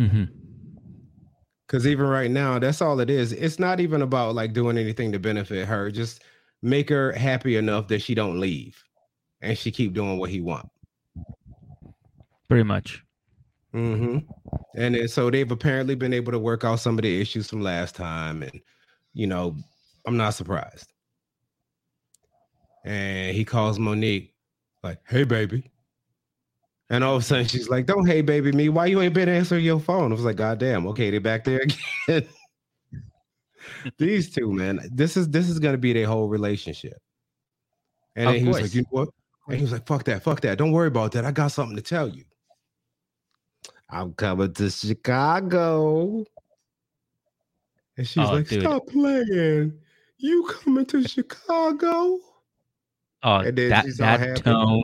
[0.00, 0.24] Mm-hmm.
[1.68, 3.32] Cause even right now, that's all it is.
[3.32, 5.90] It's not even about like doing anything to benefit her.
[5.90, 6.22] Just
[6.62, 8.82] make her happy enough that she don't leave,
[9.44, 10.68] and she keep doing what he want.
[12.48, 13.02] Pretty much.
[13.74, 14.18] Mm-hmm.
[14.76, 17.60] And then, so they've apparently been able to work out some of the issues from
[17.60, 18.60] last time, and
[19.12, 19.56] you know,
[20.06, 20.92] I'm not surprised.
[22.84, 24.34] And he calls Monique
[24.82, 25.70] like, "Hey, baby,"
[26.90, 28.68] and all of a sudden she's like, "Don't hey, baby, me.
[28.68, 31.44] Why you ain't been answering your phone?" I was like, "God damn, okay, they're back
[31.44, 32.28] there again."
[33.98, 36.98] These two, man, this is this is gonna be their whole relationship.
[38.14, 39.08] And then he was like, "You know what?"
[39.46, 40.58] And he was like, "Fuck that, fuck that.
[40.58, 41.24] Don't worry about that.
[41.24, 42.24] I got something to tell you."
[43.90, 46.24] I'm coming to Chicago.
[47.96, 48.62] And she's oh, like, dude.
[48.62, 49.78] stop playing.
[50.18, 52.18] You coming to Chicago?
[53.22, 54.82] Oh, and that, that tone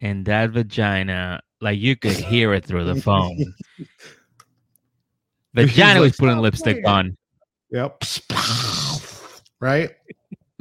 [0.00, 3.54] and that vagina, like you could hear it through the phone.
[5.54, 6.86] vagina like, was putting lipstick playing.
[6.86, 7.16] on.
[7.70, 8.02] Yep.
[9.60, 9.90] right?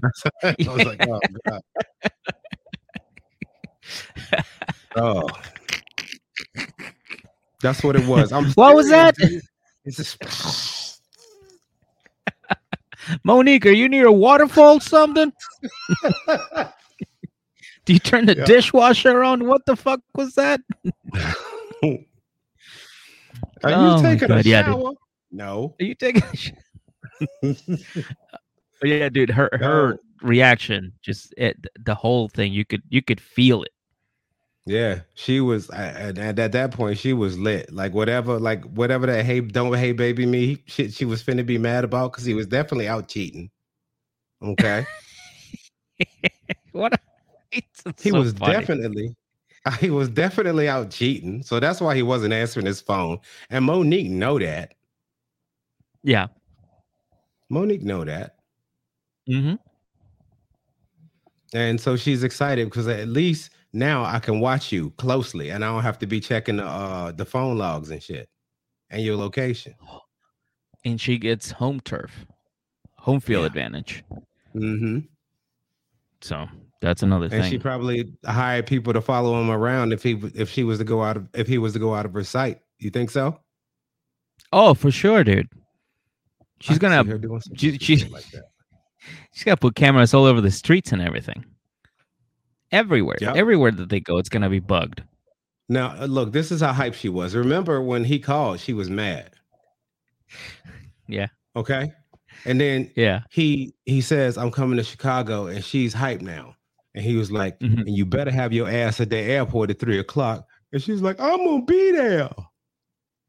[0.44, 1.62] I was like, oh, God.
[4.96, 5.28] Oh.
[7.62, 8.32] That's what it was.
[8.32, 9.16] I'm what was that?
[9.86, 11.00] It's just
[13.24, 15.32] Monique, are you near a waterfall something?
[17.86, 18.46] Do you turn the yeah.
[18.46, 19.48] dishwasher on?
[19.48, 20.62] What the fuck was that?
[21.84, 21.98] are you
[23.64, 24.82] oh taking a shower?
[24.82, 24.92] Yeah,
[25.32, 25.76] no.
[25.80, 26.58] Are you taking a shower?
[28.84, 33.22] Oh, yeah, dude, her her reaction, just it, the whole thing, you could you could
[33.22, 33.71] feel it.
[34.66, 36.98] Yeah, she was at, at that point.
[37.00, 37.74] She was lit.
[37.74, 41.58] Like whatever, like whatever that hey don't hey baby me shit she was finna be
[41.58, 43.50] mad about because he was definitely out cheating.
[44.44, 44.86] Okay.
[46.72, 47.00] what?
[47.52, 48.54] he so was funny.
[48.54, 49.16] definitely
[49.80, 51.44] he was definitely out cheating.
[51.44, 53.20] So that's why he wasn't answering his phone.
[53.50, 54.74] And Monique know that.
[56.04, 56.28] Yeah.
[57.50, 58.36] Monique know that.
[59.30, 59.56] Mm-hmm.
[61.54, 65.70] And so she's excited because at least now I can watch you closely and I
[65.70, 68.30] don't have to be checking the uh the phone logs and shit
[68.90, 69.76] and your location.
[70.84, 72.26] And she gets home turf,
[72.98, 73.46] home field yeah.
[73.46, 74.04] advantage.
[74.56, 75.02] Mm-hmm.
[76.22, 76.48] So
[76.82, 77.42] that's another and thing.
[77.42, 80.84] And she probably hired people to follow him around if he if she was to
[80.84, 82.62] go out of if he was to go out of her sight.
[82.80, 83.40] You think so?
[84.52, 85.50] Oh, for sure, dude.
[86.62, 87.08] She's gonna have,
[87.56, 88.46] she, she, like that.
[89.34, 91.44] She's got to put cameras all over the streets and everything.
[92.72, 93.36] Everywhere, yep.
[93.36, 95.04] everywhere that they go, it's gonna be bugged.
[95.70, 97.36] Now, uh, look, this is how hype she was.
[97.36, 99.32] Remember when he called, she was mad.
[101.08, 101.28] Yeah.
[101.58, 101.92] Okay.
[102.46, 106.56] And then yeah, he he says, I'm coming to Chicago, and she's hype now.
[106.96, 107.82] And he was like, mm-hmm.
[107.82, 110.48] and you better have your ass at the airport at three o'clock.
[110.74, 112.30] And she's like, I'm gonna be there.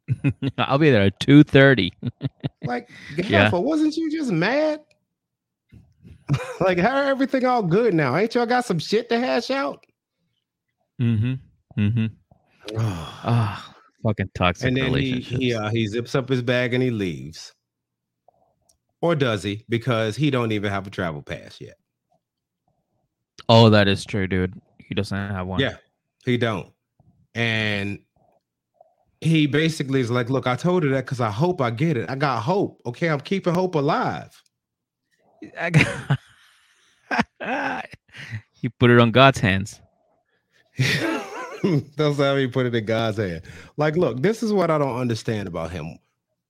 [0.59, 1.93] I'll be there at two thirty.
[2.64, 3.51] like, yeah.
[3.53, 4.80] wasn't you just mad?
[6.60, 8.16] like, how are everything all good now?
[8.16, 9.84] Ain't y'all got some shit to hash out?
[11.00, 11.34] Mm-hmm.
[11.80, 12.06] Mm-hmm.
[13.24, 14.68] Ah, oh, fucking toxic.
[14.68, 17.52] And then he he, uh, he zips up his bag and he leaves.
[19.00, 19.64] Or does he?
[19.68, 21.74] Because he don't even have a travel pass yet.
[23.48, 24.60] Oh, that is true, dude.
[24.78, 25.60] He doesn't have one.
[25.60, 25.76] Yeah,
[26.24, 26.72] he don't.
[27.34, 27.98] And
[29.20, 32.08] he basically is like, look, I told her that because I hope I get it.
[32.08, 32.80] I got hope.
[32.86, 34.30] Okay, I'm keeping hope alive.
[35.59, 36.18] I got
[38.53, 39.80] he put it on God's hands.
[40.78, 43.43] That's how he put it in God's hand.
[43.76, 45.99] Like, look, this is what I don't understand about him.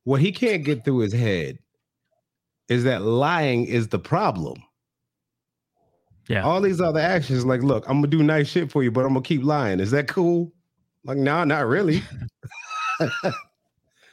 [0.05, 1.59] What he can't get through his head
[2.68, 4.62] is that lying is the problem.
[6.28, 6.45] Yeah.
[6.45, 9.12] All these other actions, like, look, I'm gonna do nice shit for you, but I'm
[9.12, 9.80] gonna keep lying.
[9.80, 10.53] Is that cool?
[11.05, 12.03] Like, no, nah, not really.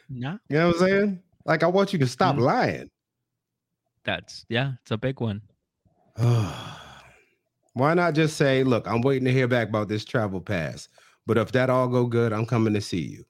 [0.09, 0.37] Nah.
[0.49, 1.19] You know what I'm saying?
[1.45, 2.41] Like, I want you to stop mm.
[2.41, 2.89] lying.
[4.05, 5.41] That's yeah, it's a big one.
[7.73, 10.89] Why not just say, look, I'm waiting to hear back about this travel pass.
[11.25, 13.23] But if that all go good, I'm coming to see you.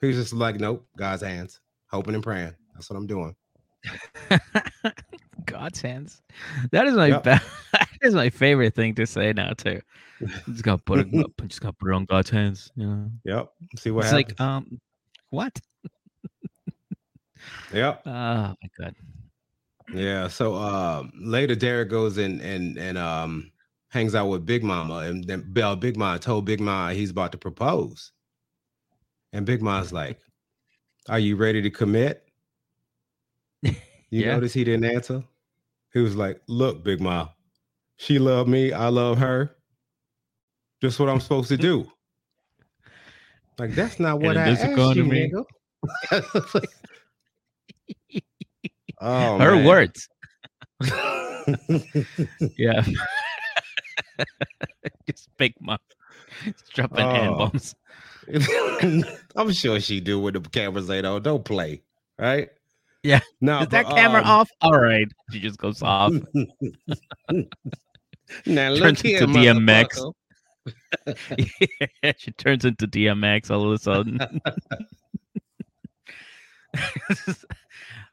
[0.00, 2.54] He's just like, nope, God's hands, hoping and praying.
[2.74, 3.34] That's what I'm doing.
[5.46, 6.22] God's hands.
[6.72, 7.22] That is my yep.
[7.24, 9.80] that is my favorite thing to say now too.
[10.46, 11.30] Just gotta put it up.
[11.46, 12.70] Just gotta put it on God's hands.
[12.76, 13.10] You know.
[13.24, 13.52] Yep.
[13.78, 14.38] See what it's happens.
[14.38, 14.80] like um,
[15.30, 15.58] what?
[17.72, 18.02] yep.
[18.06, 18.94] Oh my god.
[19.92, 20.28] Yeah.
[20.28, 23.50] So um, later, Derek goes in and and um
[23.88, 27.32] hangs out with Big Mama, and then Bell Big Mama told Big Mama he's about
[27.32, 28.12] to propose,
[29.32, 30.20] and Big Mama's like,
[31.08, 32.26] "Are you ready to commit?"
[34.12, 34.34] You yeah.
[34.34, 35.22] notice he didn't answer.
[35.92, 37.28] He was like, "Look, Big Ma,
[37.96, 38.72] she loved me.
[38.72, 39.54] I love her.
[40.82, 41.86] Just what I'm supposed to do."
[43.56, 45.44] Like that's not what I asked you, nigga.
[49.00, 49.64] oh, her man.
[49.64, 50.08] words.
[52.56, 52.84] yeah.
[55.06, 55.76] Just Big Ma
[56.72, 57.10] dropping oh.
[57.10, 57.74] hand bombs.
[59.36, 61.22] I'm sure she do with the cameras they don't.
[61.22, 61.82] Don't play,
[62.18, 62.48] right?
[63.02, 63.20] Yeah.
[63.40, 63.60] No.
[63.60, 64.50] Is that but, camera um, off?
[64.60, 65.06] All right.
[65.32, 66.12] She just goes off.
[68.46, 70.12] now look turns here, into DMX.
[72.02, 74.20] yeah, she turns into DMX all of a sudden.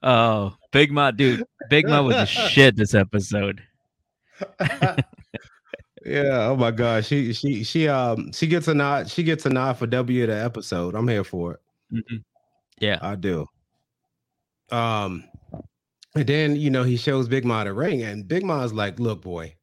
[0.03, 1.43] Oh, Big Ma, dude.
[1.69, 3.61] Big Ma was a shit this episode.
[6.05, 6.47] yeah.
[6.47, 7.05] Oh my god.
[7.05, 9.09] She she she um she gets a nod.
[9.09, 10.95] She gets a nod for W of the episode.
[10.95, 11.59] I'm here for it.
[11.93, 12.17] Mm-hmm.
[12.79, 13.45] Yeah, I do.
[14.71, 15.23] Um,
[16.15, 19.21] and then you know he shows Big Ma the ring, and Big Ma's like, "Look,
[19.21, 19.55] boy,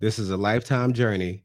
[0.00, 1.44] this is a lifetime journey.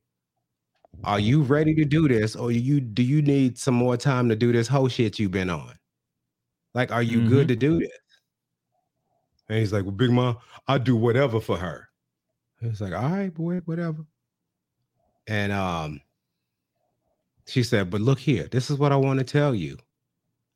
[1.04, 4.36] Are you ready to do this, or you do you need some more time to
[4.36, 5.79] do this whole shit you've been on?
[6.74, 7.30] Like, are you mm-hmm.
[7.30, 7.90] good to do this?"
[9.48, 11.90] And he's like, "Well, Big Mom, I do whatever for her."
[12.60, 14.06] He's like, "All right, boy, whatever."
[15.28, 16.02] And um,
[17.48, 19.78] she said, "But look here, this is what I want to tell you."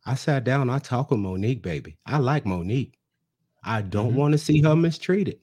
[0.05, 1.97] I sat down, I talked with Monique, baby.
[2.05, 2.99] I like Monique.
[3.63, 4.17] I don't mm-hmm.
[4.17, 5.39] want to see her mistreated.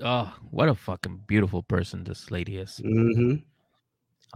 [0.00, 2.80] Oh, what a fucking beautiful person this lady is.
[2.84, 3.36] Mm-hmm.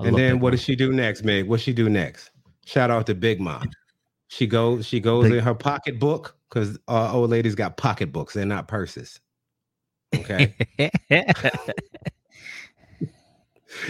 [0.04, 1.48] And then what does she do next, Meg?
[1.48, 2.30] What she do next?
[2.64, 3.68] Shout out to Big Mom.
[4.28, 8.68] She goes, she goes in her pocketbook because uh, old ladies got pocketbooks, they're not
[8.68, 9.20] purses.
[10.14, 10.54] Okay.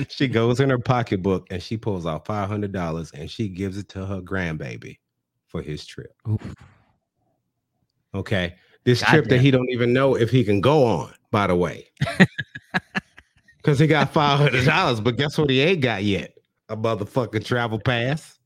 [0.09, 3.79] she goes in her pocketbook and she pulls out five hundred dollars and she gives
[3.79, 4.99] it to her grandbaby
[5.47, 6.15] for his trip.
[6.29, 6.55] Oof.
[8.15, 9.39] Okay, this God trip damn.
[9.39, 11.13] that he don't even know if he can go on.
[11.31, 11.89] By the way,
[13.57, 15.51] because he got five hundred dollars, but guess what?
[15.51, 16.35] He ain't got yet
[16.69, 18.38] a motherfucking travel pass.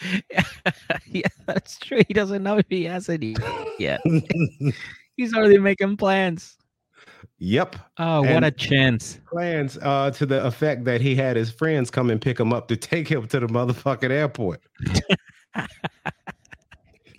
[1.06, 2.02] yeah, that's true.
[2.06, 3.36] He doesn't know if he has any
[3.78, 4.00] yet.
[5.16, 6.56] He's already making plans.
[7.38, 7.76] Yep.
[7.98, 9.20] Oh, and what a chance.
[9.30, 12.68] Plans uh, to the effect that he had his friends come and pick him up
[12.68, 14.60] to take him to the motherfucking airport.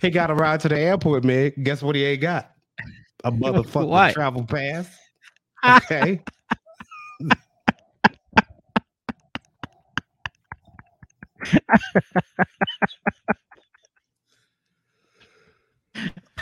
[0.00, 1.52] he got a ride to the airport, man.
[1.62, 2.50] Guess what he ain't got?
[3.24, 4.14] a motherfucking what?
[4.14, 4.88] travel pass.
[5.64, 6.22] Okay.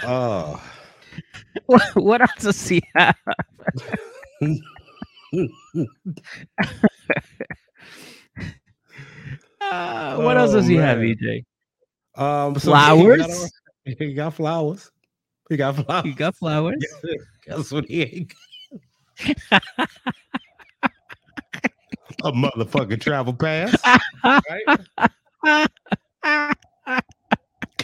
[0.04, 0.62] Oh.
[1.66, 3.16] What, what else does he have?
[3.26, 3.36] uh,
[10.16, 10.84] what oh, else does he man.
[10.84, 11.44] have, EJ?
[12.14, 13.50] Um, so flowers.
[13.84, 14.90] He got, he got, flowers.
[15.48, 16.04] He got flowers.
[16.04, 16.84] He got flowers.
[17.46, 18.32] Guess what he ain't.
[22.24, 23.74] A motherfucking travel pass.
[24.24, 24.80] right?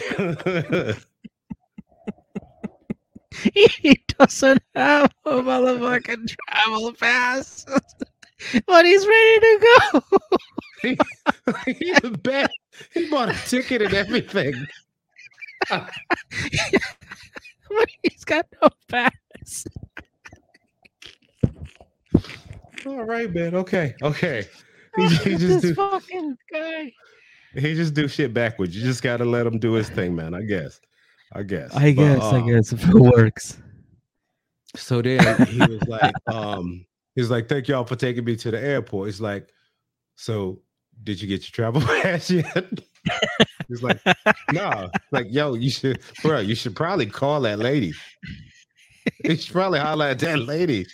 [3.43, 7.65] he doesn't have a motherfucking travel pass,
[8.67, 9.59] but he's ready to
[9.91, 10.01] go.
[10.81, 10.97] he,
[12.21, 12.49] he's.
[12.93, 14.53] He bought a ticket and everything.
[15.69, 15.89] but
[18.03, 19.65] he's got no pass.
[22.85, 23.55] All right, man.
[23.55, 24.47] Okay, okay.
[24.95, 26.91] He, he just this do, fucking guy.
[27.55, 28.75] He just do shit backwards.
[28.75, 30.33] You just gotta let him do his thing, man.
[30.33, 30.79] I guess.
[31.33, 31.75] I guess.
[31.75, 32.21] I but, guess.
[32.21, 33.57] I um, guess if it works.
[34.75, 38.59] So then he was like, um, he's like, thank y'all for taking me to the
[38.59, 39.07] airport.
[39.07, 39.49] He's like,
[40.15, 40.61] so
[41.03, 42.65] did you get your travel pass yet?
[43.67, 44.69] he's like, no.
[44.69, 44.87] Nah.
[45.11, 47.93] Like, yo, you should, bro, you should probably call that lady.
[49.23, 50.85] You should probably holler at that lady.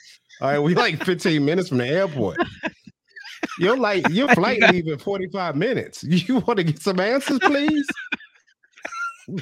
[0.42, 2.38] All right, we like 15 minutes from the airport.
[3.60, 6.04] You're like your flight leave in 45 minutes.
[6.08, 7.88] You want to get some answers, please?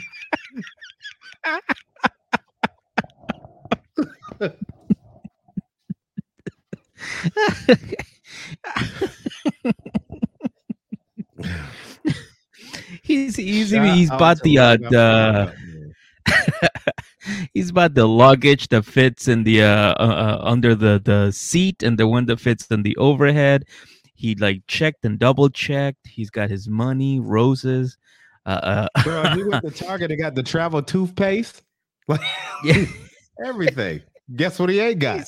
[13.03, 15.53] he's he's he's bought the uh the
[17.53, 21.84] he's bought the luggage that fits in the uh, uh, uh, under the the seat
[21.84, 23.65] and the one that fits in the overhead
[24.15, 27.97] he like checked and double checked he's got his money roses
[28.45, 31.61] uh, uh Bro, he went to Target and got the travel toothpaste.
[32.07, 32.22] Like
[32.63, 32.86] yeah.
[33.45, 34.01] everything.
[34.36, 35.28] Guess what he ain't got?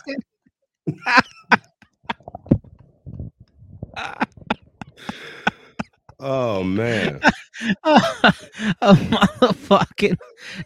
[6.21, 7.19] Oh man.
[7.83, 10.17] a motherfucking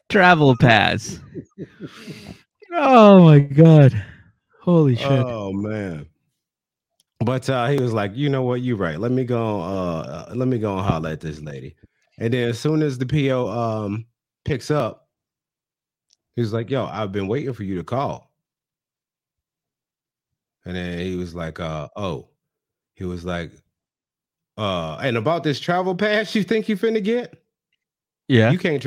[0.09, 1.19] travel pass.
[2.73, 4.03] Oh my god.
[4.61, 5.07] Holy shit.
[5.07, 6.07] Oh man.
[7.19, 8.99] But uh, he was like, you know what, you're right.
[8.99, 11.75] Let me go uh, let me go and holler at this lady.
[12.19, 14.05] And then as soon as the PO um
[14.43, 15.07] picks up,
[16.35, 18.31] he's like, "Yo, I've been waiting for you to call."
[20.65, 22.29] And then he was like, "Uh oh,"
[22.95, 23.51] he was like,
[24.57, 27.41] "Uh, and about this travel pass, you think you finna get?
[28.27, 28.85] Yeah, you can't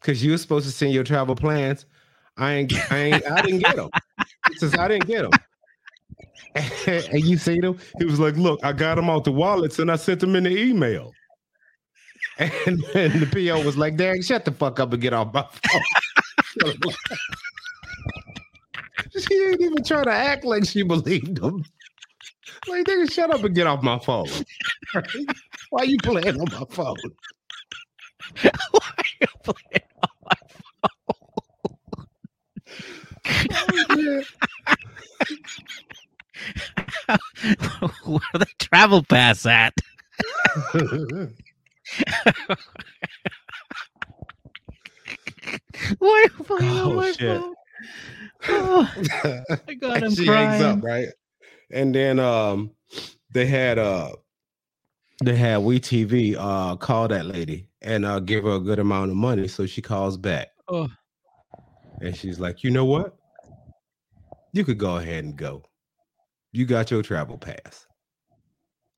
[0.00, 1.86] because you were supposed to send your travel plans.
[2.36, 3.90] I ain't, I ain't, I didn't get them.
[4.56, 5.40] Since I didn't get them."
[7.12, 7.78] and you see them?
[7.98, 10.44] He was like, "Look, I got them out the wallets and I sent them in
[10.44, 11.12] the email."
[12.38, 15.42] And, and the PO was like, Derek, shut the fuck up and get off my
[15.42, 15.82] phone.
[19.18, 21.64] she ain't even trying to act like she believed him.
[22.66, 24.26] Like, nigga, shut up and get off my phone.
[25.70, 26.96] Why are you playing on my phone?
[28.42, 30.36] Why are you playing on my
[33.28, 34.24] phone?
[37.80, 39.74] Oh, Where the travel pass at?
[45.98, 47.42] Why are you oh, my shit.
[47.42, 47.54] phone?
[48.48, 48.92] Oh,
[49.68, 50.50] I got him she crying.
[50.50, 51.08] hangs up, right?
[51.70, 52.70] And then um
[53.32, 54.12] they had uh
[55.22, 59.16] they had WeTV uh call that lady and uh give her a good amount of
[59.16, 59.48] money.
[59.48, 60.48] So she calls back.
[60.68, 60.88] Oh.
[62.00, 63.16] And she's like, you know what?
[64.52, 65.64] You could go ahead and go.
[66.52, 67.86] You got your travel pass.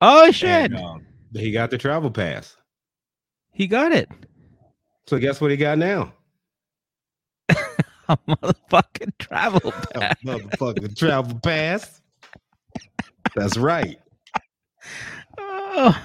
[0.01, 0.73] Oh shit.
[0.73, 2.57] And, um, he got the travel pass.
[3.53, 4.09] He got it.
[5.07, 6.13] So guess what he got now?
[8.09, 10.17] a motherfucking travel pass.
[10.23, 12.00] A motherfucking travel pass.
[13.35, 13.99] That's right.
[15.39, 16.03] Oh,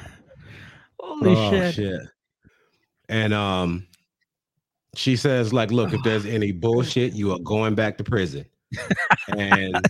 [1.00, 1.76] holy oh, shit.
[1.76, 2.02] shit.
[3.10, 3.88] And um
[4.96, 8.46] she says, like, look, if there's any bullshit, you are going back to prison.
[9.28, 9.74] and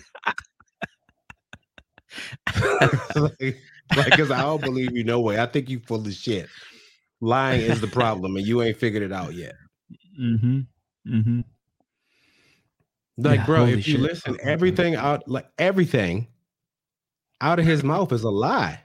[3.14, 3.56] like,
[4.04, 5.40] because I don't believe you no way.
[5.40, 6.48] I think you full of shit.
[7.20, 9.54] Lying is the problem, and you ain't figured it out yet.
[10.20, 10.60] Mm-hmm.
[11.08, 11.40] Mm-hmm.
[13.18, 16.28] Like, yeah, bro, if you listen, everything out, like everything
[17.40, 18.80] out of his mouth is a lie.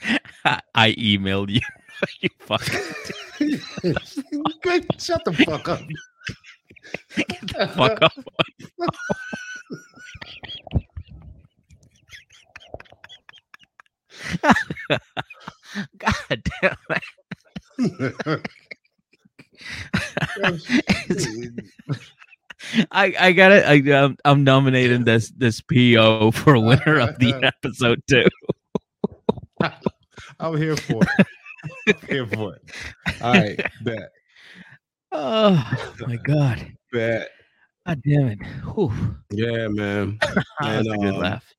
[0.74, 1.60] I emailed you.
[2.20, 2.80] you fucking
[4.98, 5.80] shut the fuck up.
[7.74, 8.12] fuck up.
[15.98, 17.02] God damn it.
[20.38, 20.52] Oh,
[22.90, 23.64] I I got it.
[23.64, 28.26] I, I'm, I'm nominating this this PO for winner of the episode too.
[30.40, 31.26] I'm here for it.
[31.88, 32.62] I'm here for it.
[33.22, 34.10] All right, bet.
[35.12, 36.72] Oh my god.
[36.92, 37.30] Bet.
[37.86, 38.38] God damn it.
[38.74, 38.92] Whew.
[39.30, 40.18] Yeah, man.
[40.60, 41.54] That's a good um, laugh.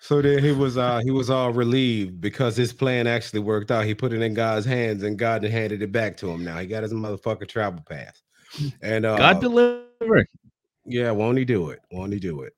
[0.00, 3.86] So then he was uh he was all relieved because his plan actually worked out.
[3.86, 6.44] He put it in God's hands and God handed it back to him.
[6.44, 8.22] Now he got his motherfucker travel pass.
[8.82, 10.28] And uh God delivered.
[10.86, 11.80] Yeah, won't he do it?
[11.90, 12.54] Won't he do it?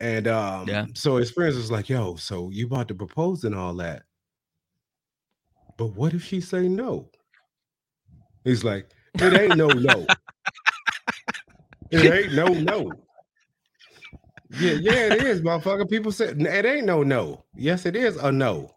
[0.00, 0.86] And um yeah.
[0.94, 4.02] so his friends was like, yo, so you about to propose and all that.
[5.76, 7.08] But what if she say no?
[8.44, 10.06] He's like, it ain't no no.
[11.90, 12.92] it ain't no no.
[14.60, 15.88] Yeah, yeah, it is, motherfucker.
[15.88, 17.44] People said it ain't no no.
[17.56, 18.70] Yes, it is a no.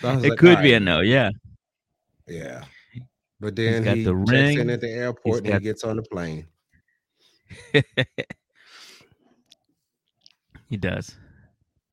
[0.00, 1.30] So it like, could be a no, yeah.
[2.26, 2.64] Yeah.
[3.40, 4.60] But then he the checks ring.
[4.60, 6.46] in at the airport and he gets on the plane.
[10.68, 11.16] he does.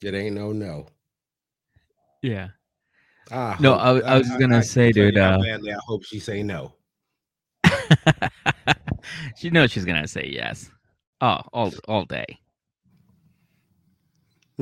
[0.02, 0.88] It ain't no no.
[2.22, 2.50] Yeah.
[3.32, 5.18] I no, hope, I, I, was I, gonna say, dude.
[5.18, 6.74] Uh, badly I hope she say no.
[9.38, 10.70] she knows she's gonna say yes.
[11.22, 12.26] Oh, all all day.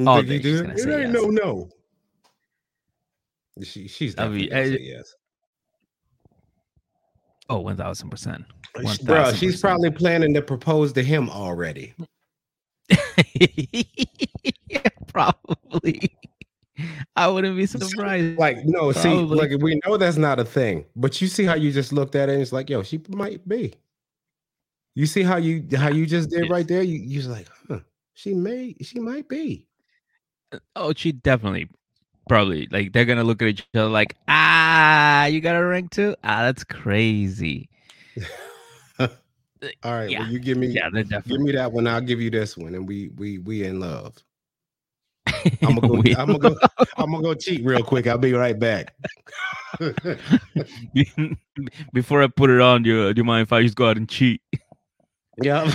[0.05, 0.41] All day.
[0.41, 1.13] She's gonna it say ain't yes.
[1.13, 1.69] no no.
[3.63, 5.15] She she's definitely I mean, say yes.
[7.49, 8.45] Oh, one thousand percent.
[9.03, 11.93] Bro, she's probably planning to propose to him already.
[13.35, 16.11] yeah, probably.
[17.15, 18.37] I wouldn't be surprised.
[18.37, 19.01] Like, no, probably.
[19.01, 22.15] see, like we know that's not a thing, but you see how you just looked
[22.15, 23.73] at it and it's like, yo, she might be.
[24.95, 26.81] You see how you how you just did right there?
[26.81, 27.79] You you're like, huh,
[28.13, 29.67] she may she might be.
[30.51, 31.69] Uh, oh, she definitely
[32.27, 36.15] probably like they're gonna look at each other like, ah, you got a ring too?
[36.23, 37.69] Ah, that's crazy.
[39.83, 40.19] All right, yeah.
[40.19, 41.85] well, you give me yeah, give me that one.
[41.87, 44.15] I'll give you this one, and we we we in love.
[45.61, 45.95] I'm gonna go.
[46.17, 46.55] I'm gonna go.
[46.97, 48.07] I'm gonna go cheat real quick.
[48.07, 48.95] I'll be right back.
[51.93, 53.97] Before I put it on, do you, do you mind if I just go out
[53.97, 54.41] and cheat?
[55.41, 55.65] Yeah,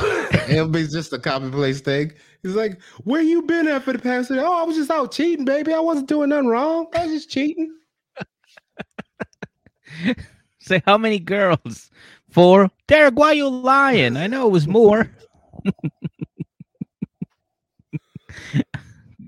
[0.49, 2.13] it'll be just a commonplace thing.
[2.43, 4.39] He's like, "Where you been at for the past?" Day?
[4.39, 5.73] Oh, I was just out cheating, baby.
[5.73, 6.87] I wasn't doing nothing wrong.
[6.95, 7.75] I was just cheating.
[10.59, 11.91] Say how many girls?
[12.35, 12.71] Four.
[12.89, 14.17] Derek, why you lying?
[14.17, 15.09] I know it was more.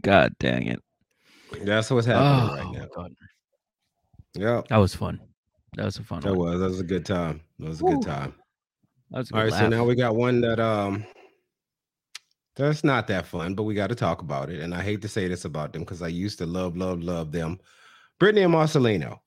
[0.03, 0.83] God dang it.
[1.63, 2.89] That's what's happening oh, right now.
[2.97, 3.15] God.
[4.35, 4.63] Yeah.
[4.69, 5.21] That was fun.
[5.77, 6.51] That was a fun that one.
[6.51, 6.59] was.
[6.59, 7.43] That was a good time.
[7.61, 8.35] That was a good time.
[9.13, 9.53] That's all right.
[9.53, 9.61] Laugh.
[9.61, 11.07] So now we got one that um
[12.57, 14.61] that's not that fun, but we got to talk about it.
[14.61, 17.31] And I hate to say this about them because I used to love, love, love
[17.31, 17.61] them.
[18.19, 19.21] Brittany and Marcelino.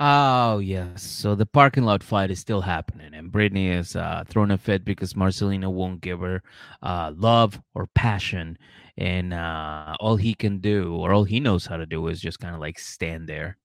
[0.00, 1.02] Oh yes.
[1.02, 4.84] So the parking lot fight is still happening, and Brittany is uh, throwing a fit
[4.84, 6.42] because Marcelino won't give her
[6.82, 8.56] uh, love or passion,
[8.96, 12.40] and uh, all he can do or all he knows how to do is just
[12.40, 13.58] kind of like stand there.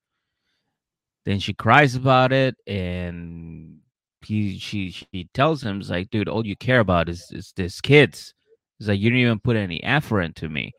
[1.26, 3.80] Then she cries about it, and
[4.26, 7.82] he she she tells him, "It's like, dude, all you care about is is this
[7.82, 8.34] kids."
[8.80, 10.74] It's like you didn't even put any effort into me.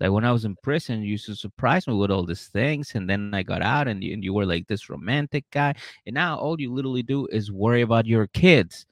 [0.00, 2.94] Like when I was in prison, you used to surprise me with all these things,
[2.94, 5.74] and then I got out, and you, and you were like this romantic guy,
[6.06, 8.86] and now all you literally do is worry about your kids.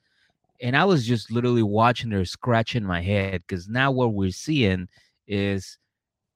[0.61, 4.89] And I was just literally watching her scratching my head because now what we're seeing
[5.27, 5.79] is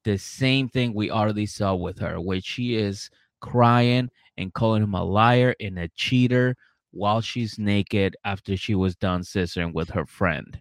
[0.05, 3.11] the same thing we already saw with her, where she is
[3.41, 4.09] crying
[4.39, 6.57] and calling him a liar and a cheater
[6.93, 10.61] while she's naked after she was done scissoring with her friend.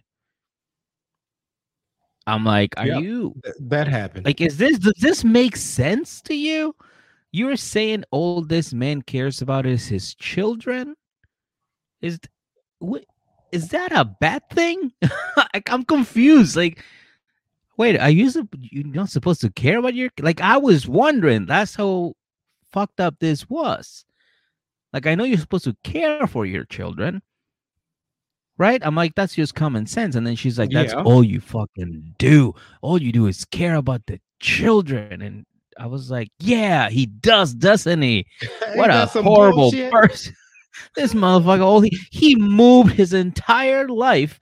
[2.26, 4.26] I'm like, are yep, you that happened?
[4.26, 6.74] Like, is this does this make sense to you?
[7.32, 10.94] You're saying all this man cares about is his children?
[12.00, 12.20] Is
[12.78, 13.04] what
[13.52, 14.92] is that a bad thing?
[15.36, 16.56] like, I'm confused.
[16.56, 16.84] Like,
[17.76, 20.40] wait, are you you're not supposed to care about your like?
[20.40, 21.46] I was wondering.
[21.46, 22.14] That's how
[22.72, 24.04] fucked up this was.
[24.92, 27.22] Like, I know you're supposed to care for your children,
[28.58, 28.80] right?
[28.84, 30.14] I'm like, that's just common sense.
[30.14, 31.02] And then she's like, that's yeah.
[31.02, 32.54] all you fucking do.
[32.80, 35.22] All you do is care about the children.
[35.22, 35.46] And
[35.78, 38.26] I was like, yeah, he does, doesn't he?
[38.74, 39.92] What a horrible bullshit.
[39.92, 40.34] person.
[40.96, 44.40] this motherfucker, all he he moved his entire life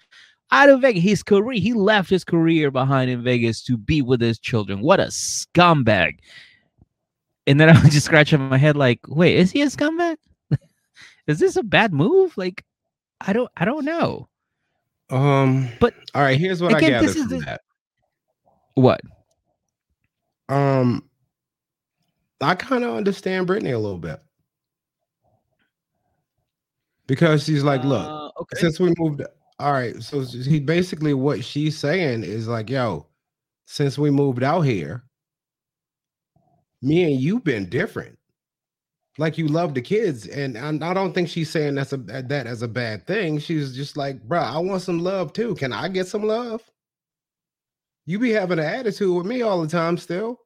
[0.52, 1.02] out of Vegas.
[1.02, 4.80] His career, he left his career behind in Vegas to be with his children.
[4.80, 6.18] What a scumbag.
[7.46, 10.16] And then I was just scratching my head, like, wait, is he a scumbag?
[11.26, 12.36] is this a bad move?
[12.36, 12.64] Like,
[13.20, 14.28] I don't I don't know.
[15.10, 17.60] Um but all right, here's what again, I gathered from the, that.
[18.74, 19.00] What?
[20.48, 21.08] Um
[22.40, 24.20] I kind of understand Brittany a little bit.
[27.06, 28.60] Because she's like, look, uh, okay.
[28.60, 29.22] since we moved
[29.58, 33.06] all right, so he basically what she's saying is like, yo,
[33.66, 35.04] since we moved out here,
[36.80, 38.16] me and you've been different.
[39.18, 42.46] Like you love the kids, and I, I don't think she's saying that's a that
[42.46, 43.38] as a bad thing.
[43.38, 45.54] She's just like, bro, I want some love too.
[45.56, 46.62] Can I get some love?
[48.06, 50.40] You be having an attitude with me all the time still.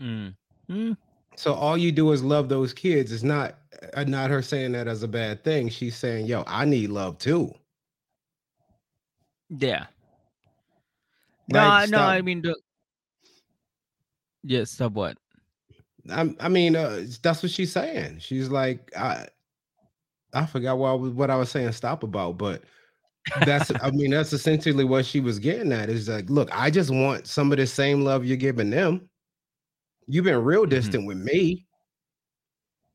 [0.00, 0.34] Mm.
[0.70, 0.96] Mm.
[1.36, 3.12] So all you do is love those kids.
[3.12, 3.56] It's not
[3.94, 5.68] uh, not her saying that as a bad thing.
[5.68, 7.54] She's saying, "Yo, I need love too."
[9.50, 9.86] Yeah.
[11.50, 12.04] Like, no, no.
[12.04, 12.54] I mean, the...
[14.42, 14.70] yes.
[14.70, 15.18] Stop what?
[16.08, 18.18] I, I mean, uh, that's what she's saying.
[18.20, 19.26] She's like, I,
[20.32, 21.72] I forgot what I was, what I was saying.
[21.72, 22.62] Stop about, but
[23.44, 25.90] that's, I mean, that's essentially what she was getting at.
[25.90, 29.08] Is like, look, I just want some of the same love you're giving them.
[30.06, 30.70] You've been real mm-hmm.
[30.70, 31.06] distant mm-hmm.
[31.06, 31.66] with me.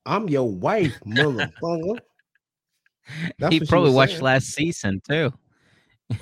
[0.06, 2.00] I'm your wife, motherfucker.
[3.50, 4.24] he probably watched saying.
[4.24, 5.32] last season too.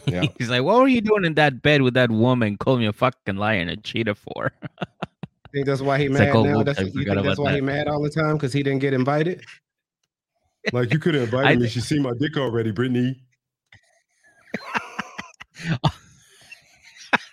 [0.06, 0.24] Yeah.
[0.38, 2.56] He's like, "What were you doing in that bed with that woman?
[2.56, 4.54] Call me a fucking liar and a cheater for?"
[5.54, 6.64] think that's why he mad like, oh, now?
[6.64, 7.56] That's, you think that's why that.
[7.56, 9.43] he mad all the time because he didn't get invited?
[10.72, 11.68] like you could have invited me.
[11.68, 13.22] She seen my dick already, Brittany.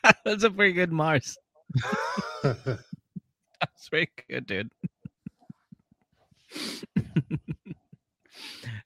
[0.24, 1.38] that's a pretty good Mars.
[2.42, 4.70] that's very good, dude.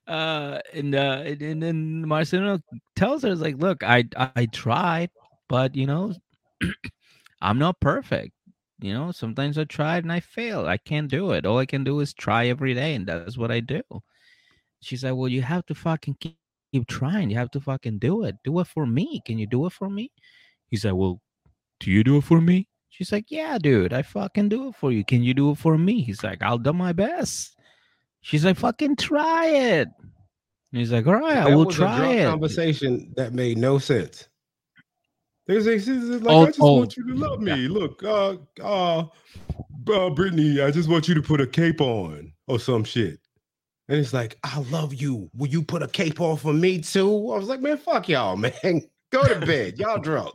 [0.07, 2.61] uh and uh and then Marcelino
[2.95, 5.09] tells her, "It's like, look, I I tried,
[5.49, 6.13] but you know,
[7.41, 8.33] I'm not perfect.
[8.79, 10.67] You know, sometimes I try and I fail.
[10.67, 11.45] I can't do it.
[11.45, 13.81] All I can do is try every day, and that's what I do.
[14.81, 16.37] She's like, Well, you have to fucking keep,
[16.73, 17.29] keep trying.
[17.29, 18.35] You have to fucking do it.
[18.43, 19.21] Do it for me.
[19.25, 20.11] Can you do it for me?
[20.67, 21.21] He's like, Well,
[21.79, 22.67] do you do it for me?
[22.89, 25.05] She's like, Yeah, dude, I fucking do it for you.
[25.05, 26.01] Can you do it for me?
[26.01, 27.55] He's like, I'll do my best.
[28.25, 29.87] She's like, fucking try it.
[30.71, 32.25] And he's like, all right, I will try it.
[32.25, 34.27] Conversation that made no sense.
[35.47, 37.51] There's a like, oh, I just oh, want you to love me.
[37.51, 37.69] Yeah.
[37.69, 39.05] Look, uh, uh,
[39.93, 43.19] uh, Brittany, I just want you to put a cape on or some shit.
[43.87, 45.29] And it's like, I love you.
[45.35, 47.31] Will you put a cape on for me too?
[47.31, 48.81] I was like, man, fuck y'all, man.
[49.11, 49.77] Go to bed.
[49.77, 50.33] y'all drunk.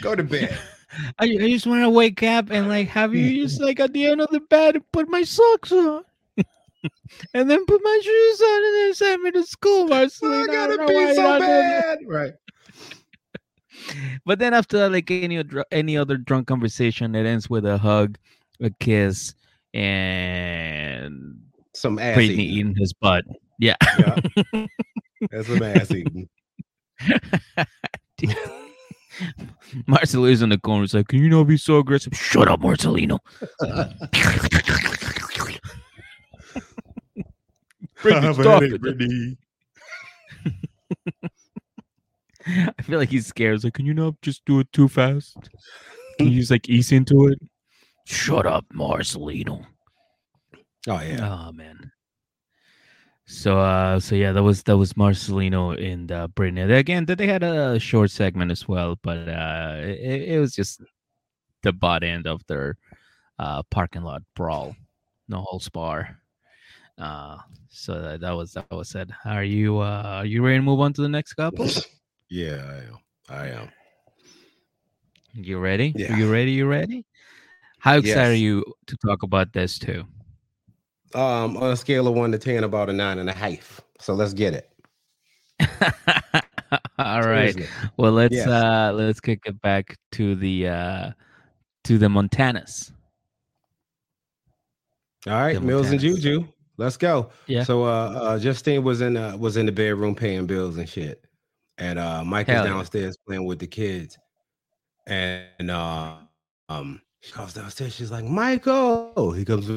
[0.00, 0.56] Go to bed.
[1.18, 4.06] I, I just want to wake up and like have you just like at the
[4.06, 6.04] end of the bed and put my socks on.
[7.34, 10.48] and then put my shoes on and then send me to school, Marcelino.
[10.48, 11.98] I gotta be so bad.
[12.06, 12.34] Right
[14.24, 18.18] but then after like any any other drunk conversation, it ends with a hug,
[18.60, 19.34] a kiss,
[19.74, 21.38] and
[21.74, 22.40] some ass eating.
[22.40, 23.24] eating his butt.
[23.58, 24.18] Yeah, yeah.
[25.30, 26.28] that's some ass eating.
[29.86, 30.82] Marcelino's in the corner.
[30.82, 33.18] He's like, "Can you not be so aggressive?" Shut up, Marcelino.
[38.80, 39.36] Brittany.
[42.78, 43.54] I feel like he's scared.
[43.54, 45.36] He's like, can you not just do it too fast?
[46.18, 47.38] Can you just like ease into it?
[48.06, 49.66] Shut up, Marcelino.
[50.88, 51.46] Oh yeah.
[51.48, 51.90] Oh man.
[53.26, 56.72] So uh so yeah, that was that was Marcelino and uh Brittany.
[56.72, 60.80] Again, that they had a short segment as well, but uh it, it was just
[61.62, 62.76] the butt end of their
[63.40, 64.76] uh parking lot brawl.
[65.28, 66.20] No whole spar.
[66.96, 67.38] Uh
[67.68, 69.10] so that, that was that was said.
[69.24, 71.68] Are you uh are you ready to move on to the next couple?
[72.28, 72.98] Yeah, I am.
[73.28, 73.68] I am.
[75.34, 75.92] You ready?
[75.94, 76.12] Yeah.
[76.12, 76.52] Are you ready?
[76.52, 77.04] You ready?
[77.78, 78.28] How excited yes.
[78.28, 80.04] are you to talk about this too?
[81.14, 83.80] Um, on a scale of one to ten, about a nine and a half.
[84.00, 84.70] So let's get it.
[86.98, 87.54] All right.
[87.96, 88.48] Well, let's yes.
[88.48, 91.10] uh let's kick it back to the uh
[91.84, 92.92] to the Montanas.
[95.26, 96.46] All right, Mills and Juju.
[96.76, 97.30] Let's go.
[97.46, 97.62] Yeah.
[97.62, 101.22] So uh, uh Justine was in uh was in the bedroom paying bills and shit
[101.78, 103.26] and uh Mike Hell is downstairs yeah.
[103.26, 104.18] playing with the kids.
[105.06, 106.16] And uh
[106.68, 109.32] um she comes downstairs, she's like, Michael.
[109.32, 109.68] He comes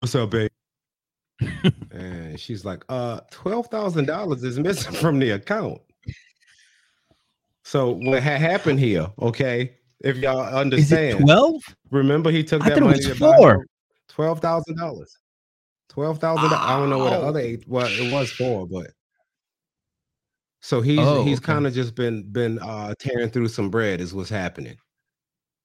[0.00, 0.50] What's up, babe?
[1.90, 5.80] and she's like, uh, twelve thousand dollars is missing from the account.
[7.64, 9.76] So what had happened here, okay?
[10.00, 11.62] If y'all understand, twelve.
[11.90, 13.66] Remember, he took I that money four.
[14.08, 15.16] Twelve thousand dollars.
[15.88, 16.50] Twelve thousand.
[16.52, 16.56] Oh.
[16.56, 17.64] I don't know what the other eight.
[17.68, 18.92] Well, it was four, but
[20.60, 21.46] so he's oh, he's okay.
[21.46, 24.76] kind of just been been uh tearing through some bread is what's happening.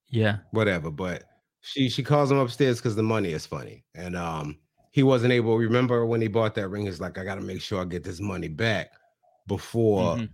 [0.10, 0.38] Yeah.
[0.52, 0.90] Whatever.
[0.92, 1.24] But
[1.62, 3.84] she she calls him upstairs because the money is funny.
[3.94, 4.58] And um
[4.92, 5.58] he wasn't able.
[5.58, 6.86] Remember when he bought that ring?
[6.86, 8.92] He's like, I got to make sure I get this money back
[9.46, 10.26] before mm-hmm.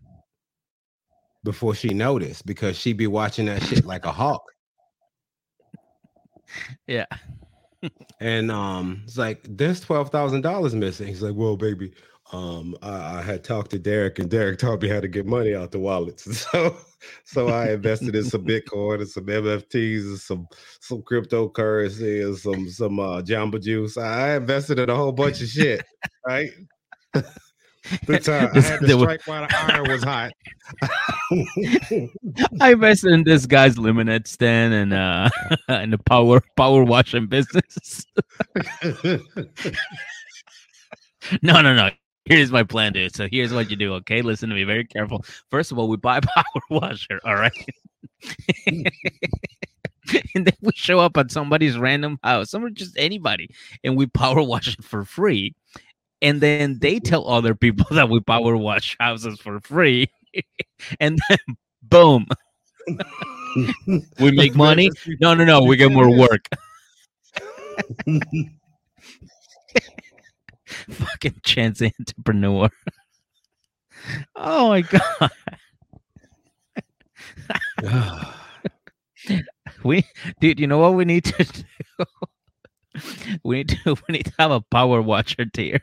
[1.43, 4.43] before she noticed because she'd be watching that shit like a hawk.
[6.85, 7.07] Yeah.
[8.19, 11.07] and um, it's like there's twelve thousand dollars missing.
[11.07, 11.93] He's like, well, baby,
[12.31, 15.55] um, I, I, had talked to Derek, and Derek taught me how to get money
[15.55, 16.27] out the wallets.
[16.51, 16.77] So,
[17.23, 20.47] so I invested in some Bitcoin and some NFTs and some
[20.79, 23.97] some cryptocurrency and some some uh, Jamba Juice.
[23.97, 25.83] I invested in a whole bunch of shit,
[26.27, 26.51] right?
[27.13, 30.31] the time I had to strike while the iron was hot.
[32.61, 35.29] I invested in this guy's lemonade stand and uh
[35.69, 38.05] in the power power washing business.
[41.41, 41.89] no, no, no
[42.25, 43.15] here's my plan, dude.
[43.15, 43.93] So here's what you do.
[43.95, 45.25] Okay, listen to me very careful.
[45.49, 47.19] First of all, we buy a power washer.
[47.25, 47.51] All right.
[50.35, 53.49] and then we show up at somebody's random house, someone just anybody,
[53.83, 55.55] and we power wash it for free.
[56.21, 60.07] And then they tell other people that we power wash houses for free.
[60.99, 61.39] and then
[61.83, 62.27] boom.
[64.19, 64.89] we make money.
[65.19, 65.63] No, no, no.
[65.63, 66.47] We get more work.
[70.89, 72.69] Fucking chance entrepreneur.
[74.35, 75.31] oh my god.
[79.83, 80.03] we
[80.39, 81.43] dude, you know what we need to
[81.97, 82.05] do?
[83.43, 85.81] we need to we need to have a power washer tier.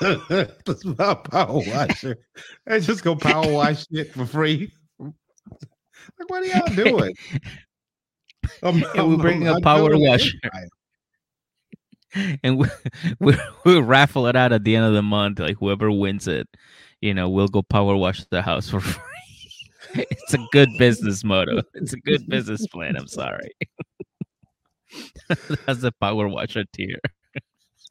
[0.00, 2.18] That's power washer.
[2.68, 4.72] I just go power wash shit for free.
[4.98, 7.14] Like, what are y'all doing?
[8.62, 10.38] I'm, I'm, we bring I'm, a power washer
[12.42, 12.66] and we,
[13.20, 15.38] we we'll raffle it out at the end of the month.
[15.38, 16.48] Like whoever wins it,
[17.00, 19.02] you know, we'll go power wash the house for free.
[20.10, 21.62] it's a good business motto.
[21.74, 22.96] It's a good business plan.
[22.96, 23.50] I'm sorry.
[25.28, 26.98] that's the power washer tier.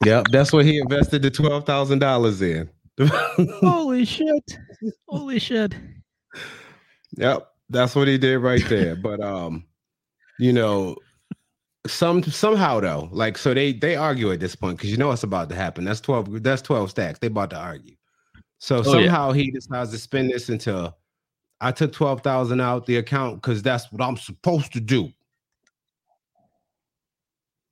[0.04, 2.70] Yep, that's what he invested the twelve thousand dollars in.
[3.00, 4.58] Holy shit!
[5.08, 5.74] Holy shit!
[7.18, 8.96] Yep, that's what he did right there.
[8.96, 9.66] But um,
[10.40, 10.96] you know,
[11.88, 15.24] some somehow though, like so they they argue at this point because you know what's
[15.24, 15.86] about to happen.
[15.86, 16.44] That's twelve.
[16.44, 17.20] That's twelve stacks.
[17.20, 17.96] They about to argue.
[18.60, 19.44] So oh, somehow yeah.
[19.44, 20.94] he decides to spend this into.
[21.62, 25.10] I took twelve thousand out the account because that's what I'm supposed to do.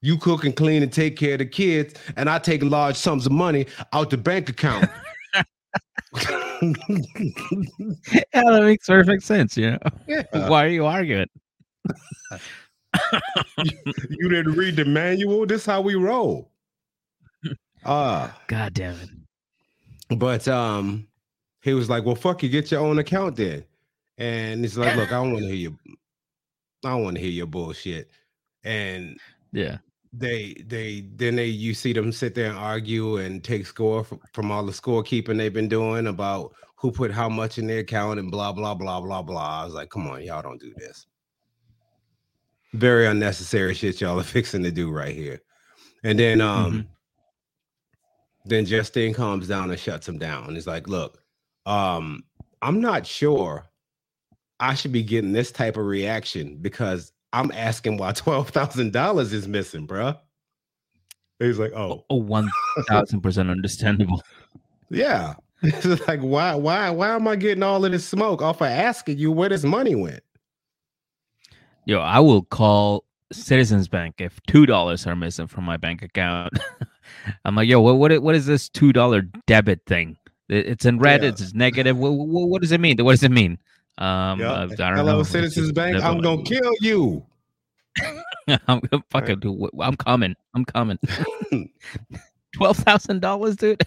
[0.02, 3.26] You cook and clean and take care of the kids, and I take large sums
[3.26, 4.90] of money out the bank account.
[6.14, 6.22] yeah,
[8.34, 9.58] that makes perfect sense.
[9.58, 10.50] You know, yeah.
[10.50, 11.28] why are you arguing?
[14.10, 15.46] you, didn't read the manual.
[15.46, 16.52] This how we roll.
[17.86, 19.10] Ah, uh, god damn it.
[20.18, 21.08] But um,
[21.62, 23.64] he was like, "Well, fuck you, get your own account then."
[24.18, 25.78] And he's like, "Look, I don't want to hear you.
[26.86, 28.10] I don't want to hear your bullshit."
[28.64, 29.18] And
[29.52, 29.78] yeah,
[30.12, 34.20] they they then they you see them sit there and argue and take score from,
[34.34, 38.20] from all the scorekeeping they've been doing about who put how much in their account
[38.20, 39.62] and blah blah blah blah blah.
[39.62, 41.08] I was like, come on, y'all don't do this
[42.74, 45.42] very unnecessary shit y'all are fixing to do right here.
[46.04, 46.82] And then um mm-hmm.
[48.46, 50.54] then Justine calms down and shuts him down.
[50.56, 51.24] He's like, look,
[51.66, 52.24] um,
[52.62, 53.66] I'm not sure
[54.60, 59.34] I should be getting this type of reaction because I'm asking why twelve thousand dollars
[59.34, 60.16] is missing, bro.
[61.40, 62.50] He's like, oh, oh, one
[62.88, 64.22] thousand percent understandable.
[64.90, 68.68] Yeah, it's like why, why, why am I getting all of this smoke off of
[68.68, 70.22] asking you where this money went?
[71.86, 76.54] Yo, I will call Citizens Bank if two dollars are missing from my bank account.
[77.46, 80.18] I'm like, yo, what what what is this two dollar debit thing?
[80.50, 81.24] It's in red.
[81.24, 81.30] Yeah.
[81.30, 81.98] It's negative.
[81.98, 82.98] What, what, what, does it mean?
[83.04, 83.58] What does it mean?
[83.98, 85.24] Um, uh, Hello, know.
[85.24, 86.02] Citizens Bank.
[86.02, 87.26] I'm gonna kill you.
[88.48, 89.42] I'm gonna fucking.
[89.44, 89.88] Right.
[89.88, 90.36] I'm coming.
[90.54, 91.00] I'm coming.
[92.56, 93.84] Twelve thousand dollars, dude.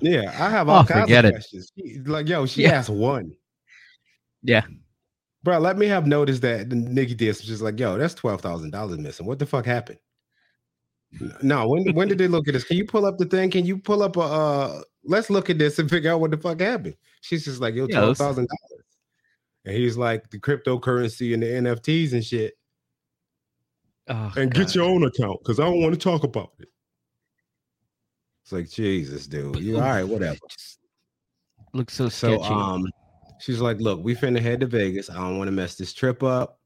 [0.00, 1.72] yeah, I have all oh, kinds of questions.
[2.06, 2.70] Like, yo, she yeah.
[2.70, 3.34] asked one.
[4.42, 4.62] Yeah,
[5.42, 8.70] Bro, let me have noticed that Nikki did was just like, yo, that's twelve thousand
[8.70, 9.26] dollars missing.
[9.26, 9.98] What the fuck happened?
[11.42, 12.64] No, when when did they look at this?
[12.64, 13.50] Can you pull up the thing?
[13.50, 16.38] Can you pull up a uh let's look at this and figure out what the
[16.38, 16.96] fuck happened?
[17.20, 18.84] She's just like, yo, twelve thousand dollars.
[19.64, 22.54] And he's like the cryptocurrency and the NFTs and shit.
[24.08, 24.54] Oh, and God.
[24.54, 26.68] get your own account because I don't want to talk about it.
[28.42, 29.58] It's like Jesus, dude.
[29.58, 30.38] You all right, whatever.
[31.74, 32.42] Looks so sketchy.
[32.42, 32.86] So um
[33.42, 35.10] She's like, look, we finna head to Vegas.
[35.10, 36.60] I don't want to mess this trip up.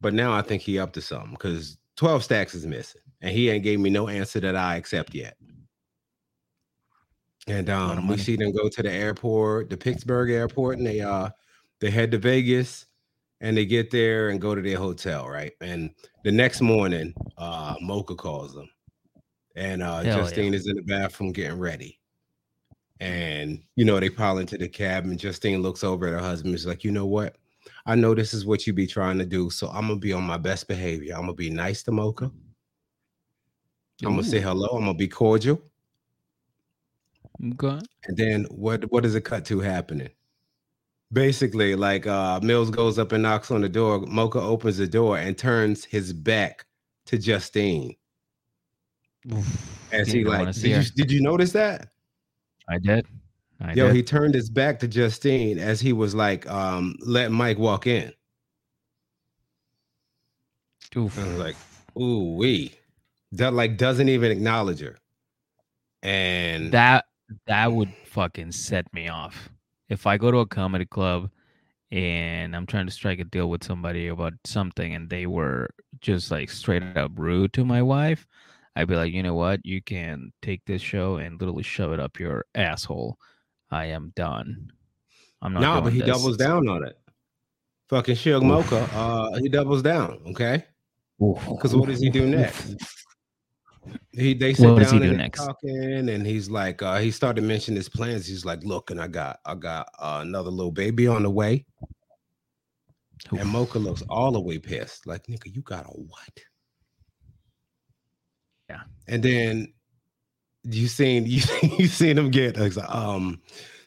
[0.00, 3.02] But now I think he up to something because 12 stacks is missing.
[3.20, 5.36] And he ain't gave me no answer that I accept yet.
[7.46, 11.30] And um, we see them go to the airport, the Pittsburgh airport, and they uh
[11.80, 12.86] they head to Vegas.
[13.40, 15.52] and they get there and go to their hotel, right?
[15.60, 15.90] And
[16.24, 18.68] the next morning, uh, Mocha calls them,
[19.54, 20.58] and uh, Justine yeah.
[20.58, 22.00] is in the bathroom getting ready.
[23.00, 26.54] And you know, they pile into the cab, and Justine looks over at her husband.
[26.54, 27.36] She's like, you know what?
[27.84, 30.24] I know this is what you be trying to do, so I'm gonna be on
[30.24, 31.14] my best behavior.
[31.14, 32.30] I'm gonna be nice to Mocha.
[34.04, 34.68] I'm gonna say hello.
[34.68, 35.62] I'm gonna be cordial.
[37.52, 37.78] Okay.
[38.04, 38.90] And then what?
[38.90, 40.10] What does it cut to happening?
[41.12, 44.00] Basically, like uh Mills goes up and knocks on the door.
[44.00, 46.66] Mocha opens the door and turns his back
[47.06, 47.94] to Justine.
[49.92, 51.88] As he like, did you, did you notice that?
[52.68, 53.06] I did.
[53.60, 53.96] I Yo, did.
[53.96, 58.12] he turned his back to Justine as he was like um letting Mike walk in.
[60.96, 61.16] Oof.
[61.18, 61.56] And like,
[62.00, 62.72] ooh, we
[63.32, 64.96] that like doesn't even acknowledge her.
[66.02, 67.06] And that
[67.46, 69.50] that would fucking set me off.
[69.88, 71.30] If I go to a comedy club
[71.90, 76.30] and I'm trying to strike a deal with somebody about something and they were just
[76.30, 78.26] like straight up rude to my wife,
[78.76, 79.64] I'd be like, you know what?
[79.64, 83.16] You can take this show and literally shove it up your asshole.
[83.70, 84.70] I am done.
[85.40, 85.60] I'm not.
[85.60, 86.08] No, but he this.
[86.08, 86.98] doubles down on it.
[87.88, 90.20] Fucking Shug Mocha, uh, he doubles down.
[90.28, 90.64] Okay.
[91.18, 92.74] Because what does he do next?
[94.10, 97.88] He they sit what down and talking, and he's like, uh, he started mentioning his
[97.88, 98.26] plans.
[98.26, 101.64] He's like, look, and I got, I got uh, another little baby on the way.
[103.32, 103.40] Oof.
[103.40, 106.40] And Mocha looks all the way pissed, like, nigga, you got a what?
[108.68, 108.82] Yeah.
[109.08, 109.72] And then
[110.64, 111.42] you seen you
[111.78, 113.40] you seen him get um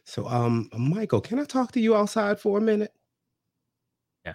[0.05, 2.93] so um Michael, can I talk to you outside for a minute?
[4.25, 4.33] Yeah.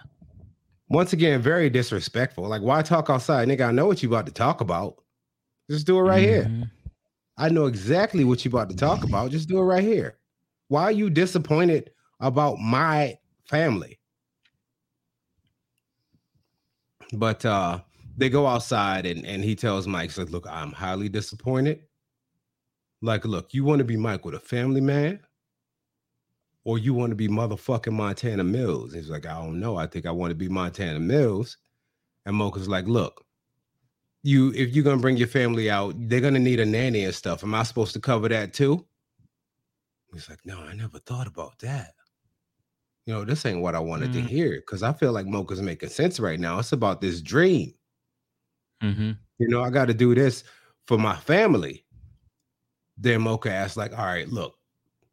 [0.89, 2.47] Once again, very disrespectful.
[2.47, 3.47] Like, why talk outside?
[3.47, 5.01] Nigga, I know what you about to talk about.
[5.69, 6.59] Just do it right mm-hmm.
[6.59, 6.71] here.
[7.37, 9.31] I know exactly what you about to talk about.
[9.31, 10.17] Just do it right here.
[10.69, 13.17] Why are you disappointed about my
[13.49, 13.99] family?
[17.13, 17.81] But uh
[18.17, 21.81] they go outside and, and he tells Mike, says, Look, I'm highly disappointed.
[23.01, 25.19] Like, look, you want to be Mike with a family man?
[26.63, 28.93] Or you want to be motherfucking Montana Mills?
[28.93, 29.77] He's like, I don't know.
[29.77, 31.57] I think I want to be Montana Mills.
[32.25, 33.23] And Mocha's like, look,
[34.23, 37.43] you if you're gonna bring your family out, they're gonna need a nanny and stuff.
[37.43, 38.83] Am I supposed to cover that too?
[40.11, 41.93] He's like, no, I never thought about that.
[43.05, 44.13] You know, this ain't what I wanted mm.
[44.13, 46.57] to hear because I feel like Mocha's making sense right now.
[46.57, 47.75] It's about this dream.
[48.83, 49.11] Mm-hmm.
[49.39, 50.43] You know, I got to do this
[50.87, 51.85] for my family.
[52.97, 54.55] Then Mocha asked, like, all right, look,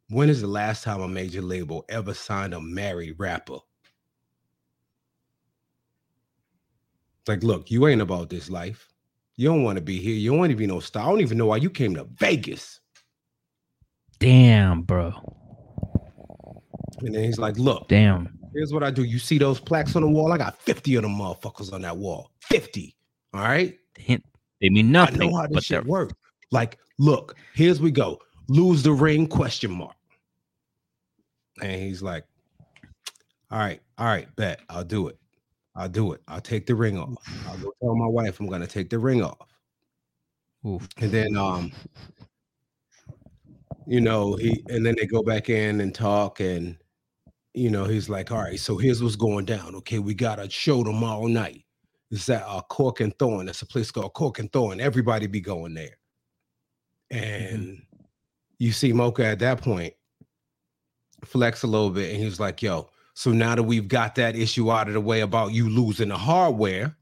[0.09, 3.57] when is the last time a major label ever signed a married rapper?
[7.27, 8.89] Like, look, you ain't about this life.
[9.35, 10.15] You don't want to be here.
[10.15, 11.03] You don't be no star.
[11.03, 12.79] I don't even know why you came to Vegas.
[14.19, 15.13] Damn, bro.
[16.99, 18.39] And then he's like, look, damn.
[18.53, 19.03] Here's what I do.
[19.03, 20.31] You see those plaques on the wall?
[20.31, 22.29] I got 50 of them motherfuckers on that wall.
[22.41, 22.95] 50.
[23.33, 23.77] All right.
[24.63, 25.21] They mean nothing.
[25.21, 26.13] I know how this shit work.
[26.51, 28.19] Like, look, here's we go.
[28.47, 29.27] Lose the ring?
[29.27, 29.95] Question mark.
[31.61, 32.25] And he's like,
[33.51, 34.61] All right, all right, bet.
[34.69, 35.17] I'll do it.
[35.75, 36.21] I'll do it.
[36.27, 37.15] I'll take the ring off.
[37.47, 39.49] I'll go tell my wife I'm gonna take the ring off.
[40.65, 40.87] Oof.
[40.97, 41.71] And then um,
[43.85, 46.77] you know, he and then they go back in and talk and
[47.53, 49.75] you know, he's like, All right, so here's what's going down.
[49.75, 51.65] Okay, we got a show tomorrow night.
[52.11, 53.47] It's at uh, Cork and Thorn.
[53.47, 54.79] That's a place called Cork and Thorn.
[54.79, 55.97] Everybody be going there.
[57.11, 57.23] Mm-hmm.
[57.23, 58.03] And mm-hmm.
[58.59, 59.93] you see Mocha at that point
[61.25, 64.35] flex a little bit, and he was like, Yo, so now that we've got that
[64.35, 66.95] issue out of the way about you losing the hardware,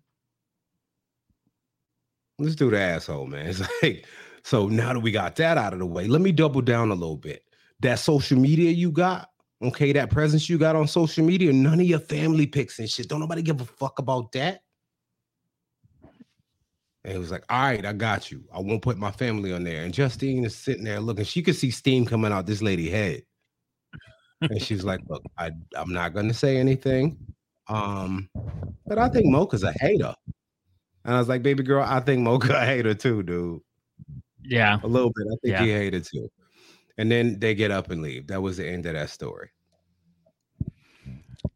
[2.38, 3.48] let's do the asshole, man.
[3.50, 4.06] It's like,
[4.44, 6.96] so now that we got that out of the way, let me double down a
[6.96, 7.44] little bit.
[7.80, 9.30] That social media you got,
[9.62, 13.08] okay, that presence you got on social media, none of your family pics and shit.
[13.08, 14.64] Don't nobody give a fuck about that.
[17.04, 18.44] And he was like, All right, I got you.
[18.54, 19.84] I won't put my family on there.
[19.84, 21.26] And Justine is sitting there looking.
[21.26, 23.24] She could see steam coming out this lady head
[24.42, 27.18] and she's like, "Look, I I'm not gonna say anything,
[27.68, 28.30] um,
[28.86, 30.14] but I think Mocha's a hater."
[31.06, 33.62] And I was like, "Baby girl, I think Mocha a hater too, dude."
[34.44, 35.28] Yeah, a little bit.
[35.28, 35.64] I think yeah.
[35.64, 36.30] he hated too.
[36.98, 38.28] And then they get up and leave.
[38.28, 39.50] That was the end of that story.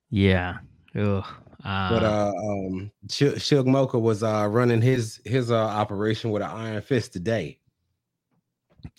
[0.10, 0.60] Yeah.
[0.96, 1.26] Ugh.
[1.66, 6.44] Uh, but uh, um, Sh- Shug Mocha was uh running his his uh operation with
[6.44, 7.60] an iron fist today.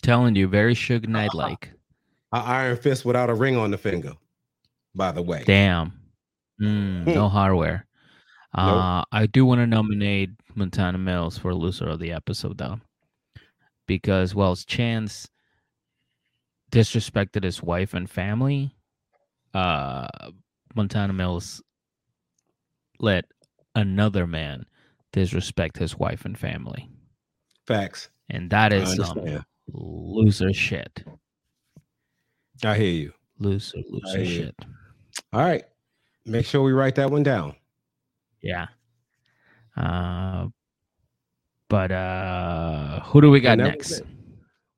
[0.01, 1.71] Telling you, very Shug Knight like
[2.33, 4.13] an iron fist without a ring on the finger.
[4.93, 5.93] By the way, damn,
[6.61, 7.85] mm, no hardware.
[8.53, 9.05] Uh, nope.
[9.13, 12.81] I do want to nominate Montana Mills for loser of the episode, though,
[13.85, 15.29] because well, Chance
[16.69, 18.75] disrespected his wife and family.
[19.53, 20.07] Uh,
[20.75, 21.61] Montana Mills
[22.99, 23.25] let
[23.75, 24.65] another man
[25.11, 26.89] disrespect his wife and family.
[27.65, 28.09] Facts.
[28.29, 31.03] And that is some loser shit.
[32.63, 33.13] I hear you.
[33.39, 34.55] Loser, loser shit.
[34.59, 34.67] You.
[35.33, 35.63] All right.
[36.25, 37.55] Make sure we write that one down.
[38.41, 38.67] Yeah.
[39.75, 40.47] Uh,
[41.69, 44.01] but uh who do we got next?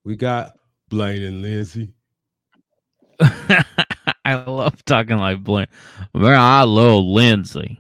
[0.04, 0.54] We got
[0.90, 1.94] Blaine and Lindsay.
[3.20, 5.68] I love talking like Blaine.
[6.14, 7.80] Man, I love Lindsay.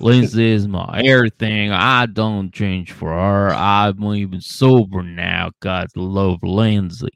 [0.00, 1.72] Lindsay is my everything.
[1.72, 3.50] I don't change for her.
[3.50, 5.50] I'm even sober now.
[5.60, 7.08] God love Lindsay.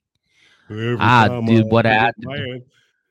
[0.71, 2.63] Every I did I what I do.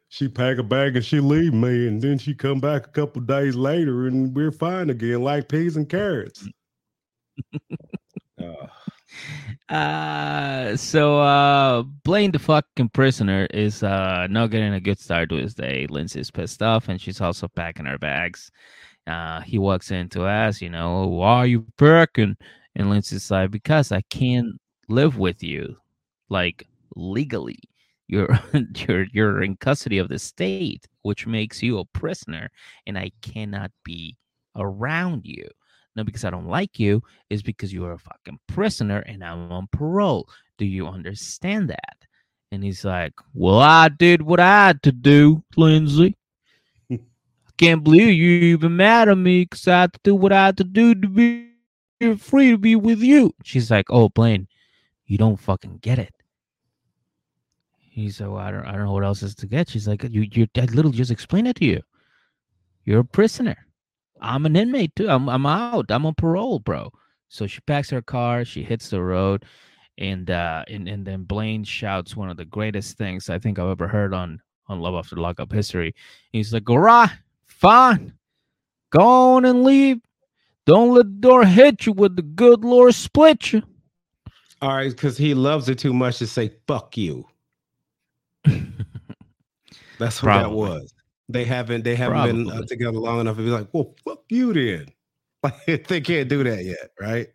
[0.10, 3.22] She pack a bag and she leave me, and then she come back a couple
[3.22, 6.48] days later, and we're fine again, like peas and carrots.
[9.70, 15.36] uh, so uh, Blaine the fucking prisoner is uh not getting a good start to
[15.36, 15.88] his day.
[15.90, 18.52] Lindsay's pissed off, and she's also packing her bags.
[19.08, 22.38] Uh, he walks in to ask, you know, why are you packing?
[22.76, 25.78] And Lindsay's like, because I can't live with you,
[26.30, 27.60] like legally
[28.08, 28.40] you're
[28.76, 32.50] you're you're in custody of the state, which makes you a prisoner,
[32.88, 34.18] and I cannot be
[34.56, 35.48] around you.
[35.96, 39.52] Not because I don't like you, is because you are a fucking prisoner and I'm
[39.52, 40.28] on parole.
[40.58, 41.98] Do you understand that?
[42.52, 46.16] And he's like, Well, I did what I had to do, Lindsay.
[47.64, 50.58] Can't believe you even mad at me because I had to do what I had
[50.58, 51.50] to do to be
[52.18, 53.34] free to be with you.
[53.44, 54.48] She's like, Oh, Blaine,
[55.06, 56.14] you don't fucking get it.
[57.94, 59.70] He's like, well, I don't, I don't know what else is to get.
[59.70, 61.82] She's like, you, you, I literally just explained it to you.
[62.86, 63.68] You're a prisoner.
[64.20, 65.10] I'm an inmate too.
[65.10, 65.86] I'm, I'm out.
[65.90, 66.92] I'm on parole, bro.
[67.30, 68.46] So she packs her car.
[68.46, 69.46] She hits the road,
[69.98, 73.70] and uh, and and then Blaine shouts one of the greatest things I think I've
[73.70, 75.96] ever heard on on Love After Lockup history.
[76.32, 77.10] He's like, "All right,
[77.64, 78.14] fine,
[78.92, 80.00] go on and leave.
[80.68, 83.64] Don't let the door hit you with the good Lord split you."
[84.62, 87.26] All right, because he loves it too much to say "fuck you."
[90.00, 90.44] That's what Probably.
[90.44, 90.94] that was.
[91.30, 92.44] They haven't they haven't Probably.
[92.44, 94.88] been uh, together long enough to be like, well, fuck you then.
[95.44, 97.28] Like they can't do that yet, right?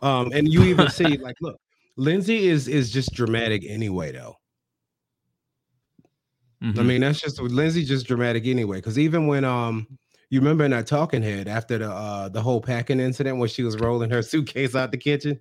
[0.00, 1.60] Um, and you even see like, look,
[1.96, 4.36] Lindsay is is just dramatic anyway, though.
[6.62, 6.78] Mm-hmm.
[6.78, 8.78] I mean, that's just Lindsay just dramatic anyway.
[8.78, 9.86] Because even when um
[10.28, 13.62] you remember in that talking head after the uh the whole packing incident when she
[13.62, 15.40] was rolling her suitcase out the kitchen.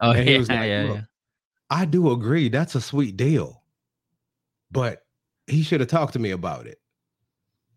[0.00, 1.00] Oh yeah, like, yeah, yeah.
[1.70, 2.48] I do agree.
[2.48, 3.62] That's a sweet deal.
[4.70, 5.02] But
[5.46, 6.78] he should have talked to me about it.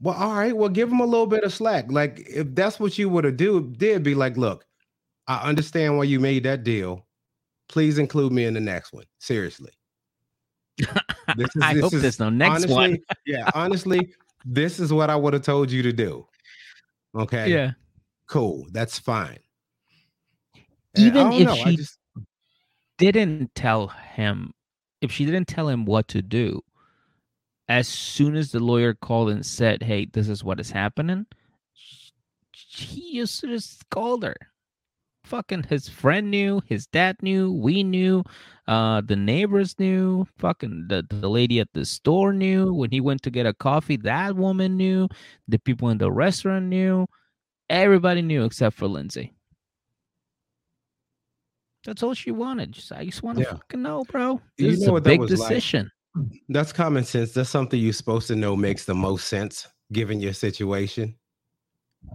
[0.01, 0.55] Well, all right.
[0.55, 1.91] Well, give him a little bit of slack.
[1.91, 4.65] Like if that's what you would have do, did be like, look,
[5.27, 7.05] I understand why you made that deal.
[7.69, 9.05] Please include me in the next one.
[9.19, 9.71] Seriously.
[10.77, 12.97] This is, I this hope is, no next honestly, one.
[13.25, 14.13] yeah, honestly,
[14.45, 16.27] this is what I would have told you to do.
[17.15, 17.51] Okay.
[17.51, 17.71] Yeah.
[18.27, 18.65] Cool.
[18.71, 19.39] That's fine.
[20.97, 21.97] Even if know, she just...
[22.97, 24.53] didn't tell him,
[25.01, 26.61] if she didn't tell him what to do,
[27.69, 31.25] as soon as the lawyer called and said, "Hey, this is what is happening,"
[32.51, 34.35] he just just called her.
[35.23, 38.23] Fucking his friend knew, his dad knew, we knew,
[38.71, 42.73] uh, the neighbors knew, fucking the, the lady at the store knew.
[42.73, 45.09] When he went to get a coffee, that woman knew,
[45.49, 47.05] the people in the restaurant knew,
[47.69, 49.33] everybody knew except for Lindsay.
[51.83, 52.71] That's all she wanted.
[52.71, 53.51] Just, I just want to yeah.
[53.51, 54.39] fucking know, bro.
[54.57, 55.91] This you know a big decision.
[56.15, 56.41] Like?
[56.47, 57.33] That's common sense.
[57.33, 61.13] That's something you're supposed to know makes the most sense given your situation.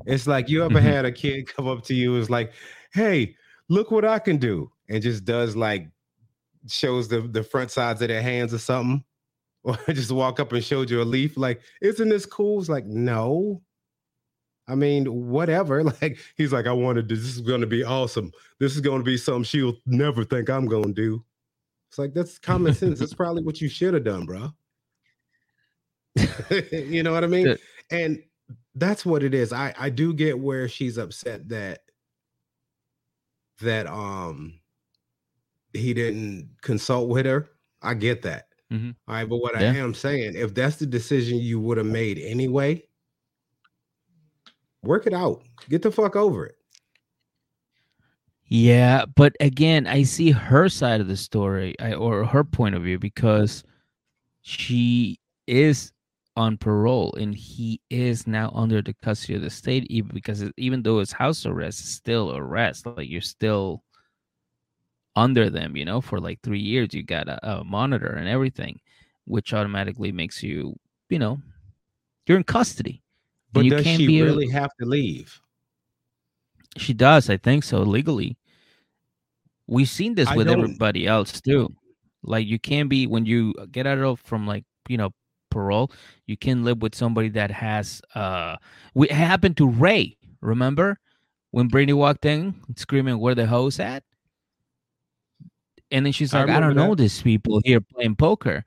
[0.07, 0.87] It's like you ever mm-hmm.
[0.87, 2.55] had a kid come up to you is like,
[2.95, 3.37] "Hey,
[3.69, 5.89] look what I can do," and just does like
[6.69, 9.05] shows the the front sides of their hands or something,
[9.65, 11.37] or just walk up and showed you a leaf.
[11.37, 12.61] Like, isn't this cool?
[12.61, 13.63] It's like, no.
[14.69, 15.85] I mean, whatever.
[16.03, 17.17] Like, he's like, I wanted to.
[17.17, 18.33] This is going to be awesome.
[18.59, 21.25] This is going to be something she'll never think I'm going to do.
[21.89, 22.99] It's like that's common sense.
[22.99, 24.51] That's probably what you should have done, bro.
[26.73, 27.57] you know what I mean?
[27.91, 28.23] And
[28.75, 29.53] that's what it is.
[29.53, 31.81] I I do get where she's upset that
[33.61, 34.61] that um
[35.77, 37.49] he didn't consult with her.
[37.83, 38.49] I get that.
[38.73, 38.91] Mm-hmm.
[39.07, 39.71] All right, but what yeah.
[39.71, 42.83] I am saying, if that's the decision you would have made anyway,
[44.83, 45.43] work it out.
[45.69, 46.57] Get the fuck over it.
[48.49, 52.83] Yeah, but again, I see her side of the story I, or her point of
[52.83, 53.65] view because
[54.43, 55.93] she is
[56.37, 60.83] on parole and he is now under the custody of the state even because even
[60.83, 63.83] though it's house arrest it's still arrest like you're still
[65.17, 68.79] under them you know for like three years you got a, a monitor and everything
[69.25, 70.79] which automatically makes you
[71.09, 71.41] you know
[72.27, 73.03] you're in custody
[73.53, 74.53] But you does she really a...
[74.53, 75.41] have to leave?
[76.77, 78.37] She does, I think so, legally.
[79.67, 81.75] We've seen this with everybody else too.
[82.23, 85.11] Like you can't be when you get out of from like you know
[85.51, 85.91] parole,
[86.27, 88.57] you can live with somebody that has uh.
[88.95, 90.17] We happened to Ray.
[90.41, 90.99] Remember
[91.51, 94.05] when Brittany walked in screaming, "Where the hoes at?"
[95.91, 98.65] And then she's like, I, I don't know these people here playing poker.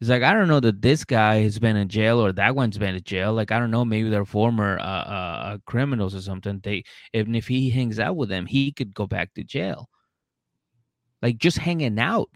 [0.00, 2.78] He's like, I don't know that this guy has been in jail or that one's
[2.78, 3.32] been in jail.
[3.32, 6.60] Like, I don't know, maybe they're former uh, uh, uh, criminals or something.
[6.62, 9.88] They, even if he hangs out with them, he could go back to jail.
[11.20, 12.30] Like, just hanging out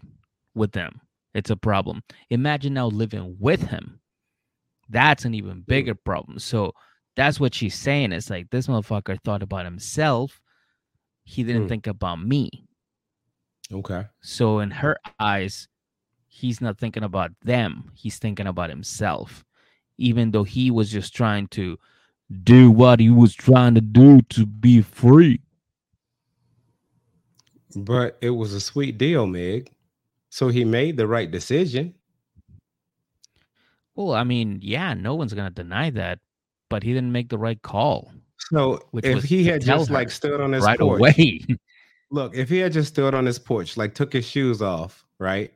[0.53, 0.99] with them,
[1.33, 2.03] it's a problem.
[2.29, 4.01] Imagine now living with him.
[4.89, 6.39] That's an even bigger problem.
[6.39, 6.73] So
[7.15, 8.11] that's what she's saying.
[8.11, 10.41] It's like this motherfucker thought about himself.
[11.23, 11.69] He didn't mm.
[11.69, 12.67] think about me.
[13.71, 14.05] Okay.
[14.21, 15.67] So in her eyes,
[16.27, 17.91] he's not thinking about them.
[17.93, 19.45] He's thinking about himself.
[19.97, 21.77] Even though he was just trying to
[22.43, 25.39] do what he was trying to do to be free.
[27.75, 29.71] But it was a sweet deal, Meg.
[30.29, 31.93] So he made the right decision.
[33.95, 36.19] Well, I mean, yeah, no one's gonna deny that,
[36.69, 38.11] but he didn't make the right call.
[38.49, 41.45] So if he had just like stood on his right porch, away,
[42.13, 45.51] Look, if he had just stood on his porch, like took his shoes off, right?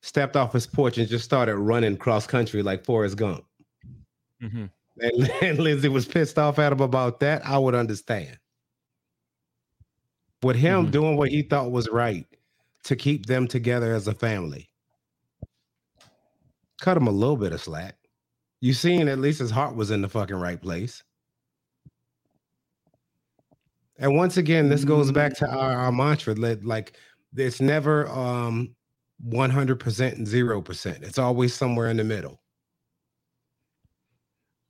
[0.00, 3.44] Stepped off his porch and just started running cross country like Forrest Gump.
[4.40, 4.66] Mm-hmm.
[5.00, 8.38] And, and Lindsay was pissed off at him about that, I would understand.
[10.40, 10.92] With him mm-hmm.
[10.92, 12.26] doing what he thought was right
[12.84, 14.68] to keep them together as a family,
[16.80, 17.96] cut him a little bit of slack.
[18.60, 21.02] You seen at least his heart was in the fucking right place.
[23.98, 26.96] And once again, this goes back to our, our mantra like
[27.36, 28.74] it's never um
[29.26, 31.02] 100% and 0%.
[31.02, 32.40] It's always somewhere in the middle.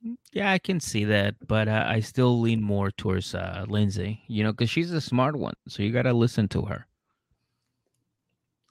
[0.05, 4.23] Mm, yeah, I can see that, but uh, I still lean more towards uh, Lindsay,
[4.27, 5.53] you know, because she's a smart one.
[5.67, 6.87] So you got to listen to her.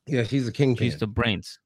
[0.07, 0.75] Yeah, she's a king.
[0.75, 1.59] She's the brains.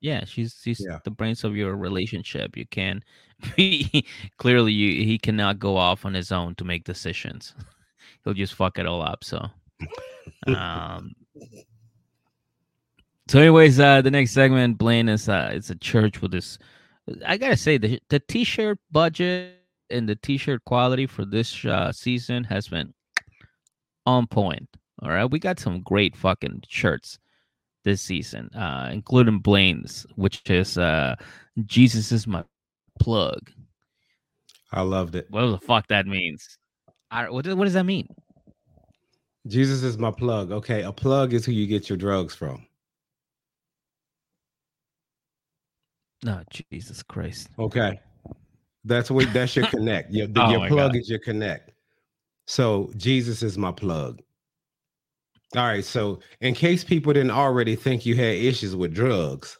[0.00, 0.98] Yeah, she's she's yeah.
[1.04, 2.56] the brains of your relationship.
[2.56, 3.02] You can
[3.56, 4.04] be
[4.36, 7.54] clearly you he cannot go off on his own to make decisions
[8.24, 9.24] he'll just fuck it all up.
[9.24, 9.46] So,
[10.46, 11.12] um,
[13.28, 16.58] so anyways, uh, the next segment, Blaine is uh, it's a church with this.
[17.26, 19.58] I gotta say the the t-shirt budget
[19.90, 22.94] and the t-shirt quality for this uh, season has been
[24.06, 24.68] on point.
[25.02, 27.18] All right, we got some great fucking shirts
[27.84, 31.16] this season, uh, including Blaine's, which is uh,
[31.66, 32.44] Jesus is my
[32.98, 33.50] plug.
[34.72, 35.26] I loved it.
[35.30, 36.58] What the fuck that means?
[37.10, 38.08] I, what, does, what does that mean?
[39.46, 40.52] Jesus is my plug.
[40.52, 42.66] Okay, a plug is who you get your drugs from.
[46.24, 47.48] No, Jesus Christ.
[47.58, 48.00] Okay,
[48.84, 50.10] that's what that's your connect.
[50.10, 50.96] Your, oh your plug God.
[50.96, 51.72] is your connect.
[52.46, 54.22] So Jesus is my plug.
[55.56, 55.84] All right.
[55.84, 59.56] So in case people didn't already think you had issues with drugs,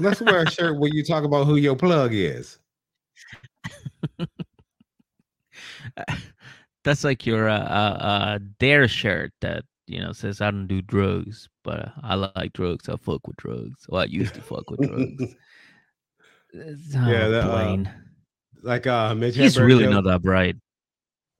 [0.00, 2.58] let's wear a shirt where you talk about who your plug is.
[6.84, 10.82] That's like your uh, uh, uh, dare shirt that you know says I don't do
[10.82, 12.88] drugs, but I like drugs.
[12.88, 13.86] I fuck with drugs.
[13.88, 15.34] Well, I used to fuck with drugs.
[16.54, 17.84] oh, yeah, that, uh,
[18.62, 19.92] like uh, Mitch he's really joke.
[19.92, 20.56] not that bright.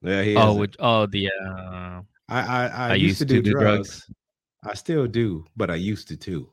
[0.02, 0.36] Yeah, he.
[0.36, 1.28] Oh, which, oh, the.
[1.28, 3.88] Uh, I, I, I, I used, used, to do, do drugs.
[3.88, 4.06] drugs.
[4.64, 6.48] I still do, but I used to too.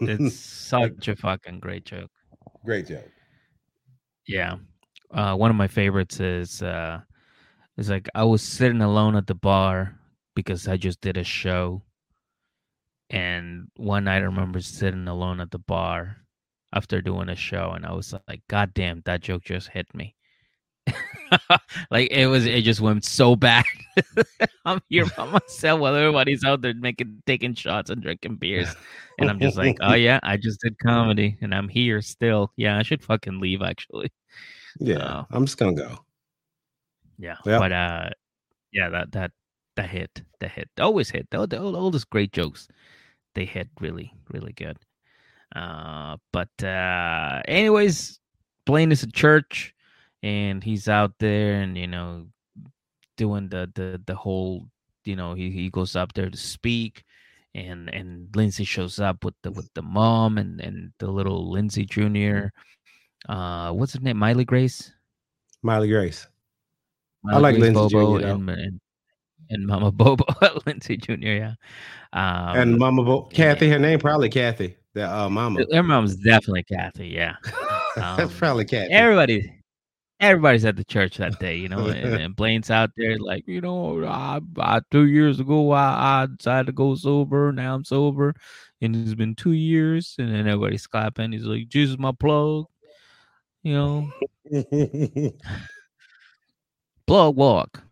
[0.00, 2.10] it's such a fucking great joke.
[2.64, 3.08] Great joke.
[4.26, 4.56] Yeah,
[5.12, 7.00] uh, one of my favorites is uh,
[7.76, 9.98] is like I was sitting alone at the bar
[10.34, 11.82] because I just did a show,
[13.10, 16.16] and one night I remember sitting alone at the bar
[16.72, 20.14] after doing a show, and I was like, "God damn, that joke just hit me."
[21.90, 23.64] like it was, it just went so bad.
[24.64, 28.74] I'm here by myself while everybody's out there making, taking shots and drinking beers,
[29.18, 32.78] and I'm just like, "Oh yeah, I just did comedy, and I'm here still." Yeah,
[32.78, 34.10] I should fucking leave actually.
[34.80, 35.98] Yeah, uh, I'm just gonna go.
[37.18, 37.60] Yeah, yep.
[37.60, 38.10] but uh,
[38.72, 39.32] yeah, that that
[39.76, 41.28] that hit, the hit, always hit.
[41.34, 42.68] All, all, all those great jokes,
[43.34, 44.78] they hit really, really good.
[45.54, 48.18] Uh, but uh, anyways,
[48.66, 49.74] Blaine is a church,
[50.22, 52.26] and he's out there, and you know,
[53.16, 54.68] doing the the the whole,
[55.04, 57.04] you know, he he goes up there to speak,
[57.54, 61.84] and and Lindsay shows up with the with the mom and and the little Lindsay
[61.84, 62.52] Junior
[63.28, 64.92] uh what's her name miley grace
[65.62, 66.26] miley grace
[67.22, 68.80] miley i like grace, lindsay bobo Jr., and, and,
[69.50, 70.24] and mama bobo
[70.66, 71.54] lindsay jr yeah
[72.12, 76.64] um, and mama Bo- kathy her name probably kathy the uh mama her mom's definitely
[76.64, 77.36] kathy yeah
[77.96, 78.92] Um, That's probably Kathy.
[78.92, 79.52] Everybody,
[80.20, 83.60] everybody's at the church that day, you know, and, and Blaine's out there like, you
[83.60, 87.52] know, I, I two years ago I, I decided to go sober.
[87.52, 88.34] Now I'm sober,
[88.80, 91.32] and it's been two years, and then everybody's clapping.
[91.32, 92.66] He's like, Jesus, my plug,
[93.62, 94.10] you know,
[97.06, 97.82] plug walk.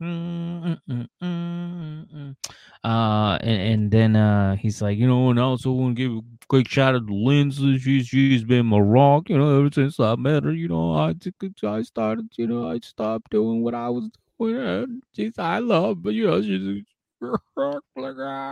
[0.00, 2.36] Mm, mm, mm,
[2.84, 6.12] uh, and, and then uh, he's like, you know, and I also want to give
[6.12, 7.78] a quick shout out to Lindsay.
[7.78, 10.52] She's she's been my rock, you know, ever since I met her.
[10.52, 11.14] You know, I
[11.62, 14.56] I started, you know, I stopped doing what I was doing.
[14.56, 16.82] And she's I love, but you know, she's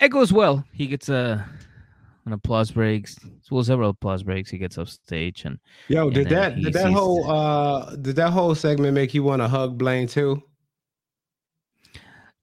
[0.00, 0.64] it goes well.
[0.72, 1.48] He gets a
[2.26, 3.16] an applause breaks.
[3.50, 4.50] Well, several applause breaks.
[4.50, 8.30] He gets off stage and yo, and did that did that whole uh did that
[8.30, 10.42] whole segment make you want to hug Blaine too?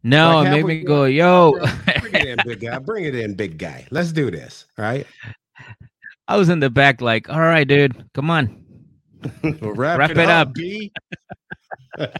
[0.03, 1.52] No, like, it made me go, yo.
[2.02, 2.80] bring it in, big guy.
[2.80, 3.86] Bring it in, big guy.
[3.91, 4.66] Let's do this.
[4.78, 5.06] Right.
[6.28, 8.66] I was in the back, like, all right, dude, come on.
[9.62, 10.53] wrap, wrap, it, it up,
[11.99, 12.12] up.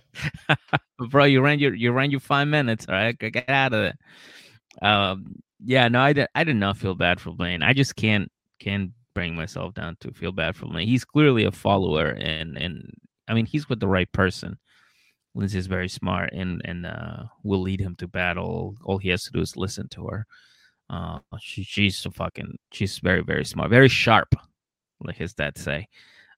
[1.10, 2.86] Bro, you ran your you ran your five minutes.
[2.88, 3.96] All right, get out of it.
[4.86, 6.28] Um, yeah, no, I did.
[6.36, 7.64] I did not feel bad for Blaine.
[7.64, 10.88] I just can't can't bring myself down to feel bad for Blaine.
[10.88, 12.94] He's clearly a follower, and and
[13.28, 14.58] I mean, he's with the right person.
[15.34, 18.76] Lindsay is very smart and and uh, will lead him to battle.
[18.84, 20.26] All he has to do is listen to her.
[20.90, 24.36] Uh, she, she's a fucking she's very very smart, very sharp,
[25.02, 25.88] like his dad say.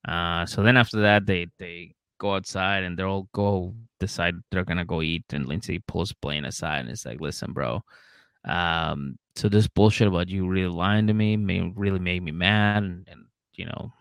[0.07, 4.65] Uh, so then after that, they they go outside and they all go decide they're
[4.65, 5.25] gonna go eat.
[5.33, 7.83] And Lindsay pulls Blaine aside and is like, "Listen, bro,
[8.45, 12.83] um, so this bullshit about you really lying to me may really made me mad,
[12.83, 13.91] and, and you know,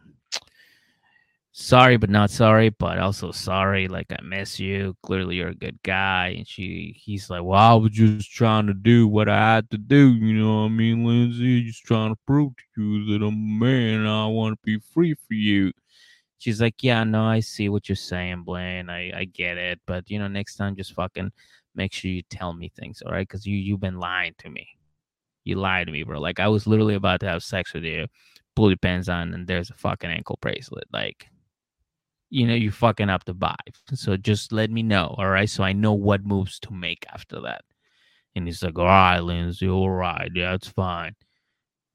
[1.55, 5.79] sorry but not sorry but also sorry like i miss you clearly you're a good
[5.83, 9.71] guy and she he's like well i was just trying to do what i had
[9.71, 11.63] to do you know what i mean lindsay?
[11.63, 15.15] Just trying to prove to you that i'm a man i want to be free
[15.15, 15.73] for you.
[16.39, 18.89] She's like yeah no i see what you're saying blaine.
[18.89, 21.33] I i get it but you know next time just fucking
[21.75, 24.69] make sure you tell me things all right because you you've been lying to me
[25.45, 28.07] you lied to me bro like i was literally about to have sex with you
[28.55, 31.29] pull your pants on and there's a fucking ankle bracelet like
[32.33, 33.77] you know, you're fucking up the vibe.
[33.93, 35.51] So just let me know, all right?
[35.51, 37.61] So I know what moves to make after that.
[38.35, 41.15] And he's like, all right, Lindsay, all right, yeah, it's fine.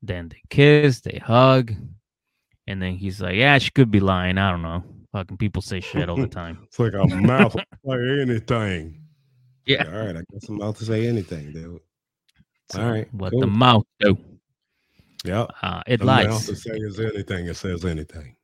[0.04, 1.74] Then they kiss, they hug,
[2.68, 4.38] and then he's like, yeah, she could be lying.
[4.38, 4.84] I don't know.
[5.12, 6.60] Fucking people say shit all the time.
[6.66, 9.02] it's like a mouth like anything.
[9.68, 9.86] Yeah.
[9.86, 11.82] All right, I guess I'm about to say anything, dude.
[12.72, 13.14] So all right.
[13.14, 13.42] What cool.
[13.42, 14.18] the mouth do?
[15.26, 15.48] Yeah.
[15.62, 16.28] Uh, it the lies.
[16.28, 17.48] Mouth says anything.
[17.48, 18.36] It says anything.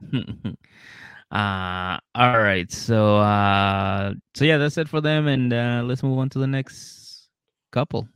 [1.30, 2.70] Uh, all right.
[2.70, 6.46] So, uh, so yeah, that's it for them, and uh, let's move on to the
[6.46, 7.28] next
[7.72, 8.06] couple.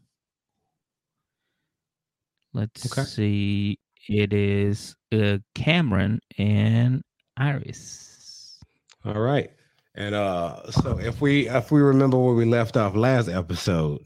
[2.52, 3.02] Let's okay.
[3.02, 3.78] see.
[4.08, 7.02] It is uh, Cameron and
[7.36, 8.60] Iris.
[9.04, 9.50] All right.
[9.98, 14.00] And uh, so if we if we remember where we left off last episode,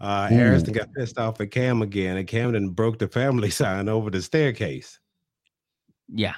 [0.00, 4.10] uh, Harrison got pissed off at Cam again, and Camden broke the family sign over
[4.10, 5.00] the staircase.
[6.08, 6.34] Yeah.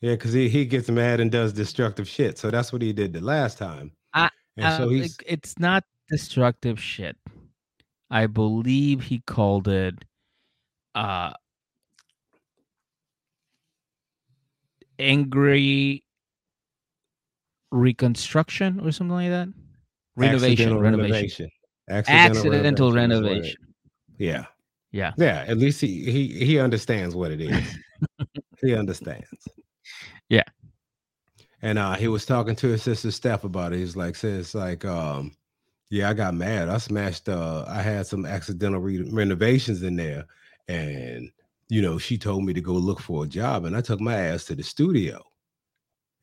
[0.00, 2.38] Yeah, because he, he gets mad and does destructive shit.
[2.38, 3.92] So that's what he did the last time.
[4.14, 7.18] I, and so uh, he's it's not destructive shit.
[8.10, 9.94] I believe he called it
[10.94, 11.34] uh
[14.98, 16.02] angry
[17.70, 19.48] reconstruction or something like that.
[20.16, 21.50] Renovation, renovation.
[21.88, 23.32] Accidental, Accidental renovation.
[23.32, 23.74] renovation.
[24.18, 24.44] Yeah.
[24.92, 25.12] Yeah.
[25.16, 25.44] Yeah.
[25.46, 27.78] At least he he he understands what it is.
[28.60, 29.28] he understands.
[30.28, 30.44] Yeah.
[31.62, 33.78] And uh, he was talking to his sister Steph about it.
[33.78, 35.36] He's like, says like, um,
[35.90, 36.68] yeah, I got mad.
[36.68, 37.28] I smashed.
[37.28, 40.24] Uh, I had some accidental re- renovations in there,
[40.68, 41.30] and
[41.68, 44.14] you know, she told me to go look for a job, and I took my
[44.14, 45.22] ass to the studio,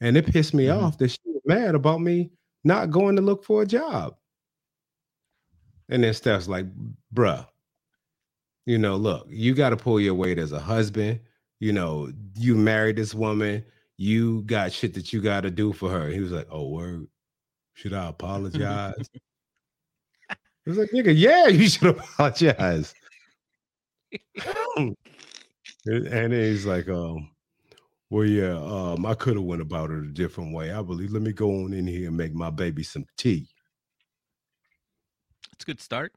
[0.02, 0.84] and it pissed me mm-hmm.
[0.84, 2.32] off that she mad about me
[2.64, 4.16] not going to look for a job.
[5.90, 6.66] And then Steph's like,
[7.14, 7.46] bruh,
[8.66, 11.20] you know, look, you got to pull your weight as a husband.
[11.60, 13.64] You know, you married this woman
[13.98, 16.10] you got shit that you got to do for her.
[16.10, 17.08] He was like, oh, word.
[17.74, 18.94] Should I apologize?
[20.64, 22.96] He was like, nigga, yeah, you should apologize.
[25.86, 27.30] and he's like, um,
[28.16, 30.72] well, yeah, um, I could have went about it a different way.
[30.72, 31.12] I believe.
[31.12, 33.50] Let me go on in here and make my baby some tea.
[35.52, 36.14] It's a good start.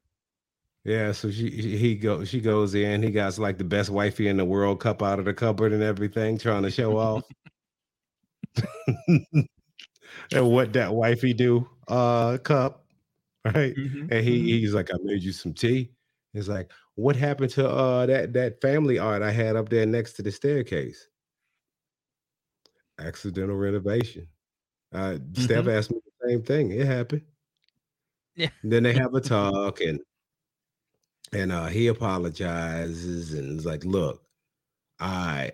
[0.84, 3.02] Yeah, so she he go she goes in.
[3.02, 5.82] He got like the best wifey in the world, cup out of the cupboard and
[5.82, 7.24] everything, trying to show off.
[9.08, 9.48] and
[10.32, 12.86] what that wifey do, uh, cup,
[13.44, 13.74] right?
[13.74, 14.12] Mm-hmm.
[14.12, 14.46] And he mm-hmm.
[14.46, 15.90] he's like, I made you some tea.
[16.32, 20.12] It's like, what happened to uh that that family art I had up there next
[20.12, 21.08] to the staircase?
[22.98, 24.26] Accidental renovation.
[24.92, 25.70] Uh Steph mm-hmm.
[25.70, 26.70] asked me the same thing.
[26.72, 27.22] It happened.
[28.34, 28.50] Yeah.
[28.62, 30.00] And then they have a talk and
[31.32, 34.22] and uh he apologizes and is like, look,
[35.00, 35.52] I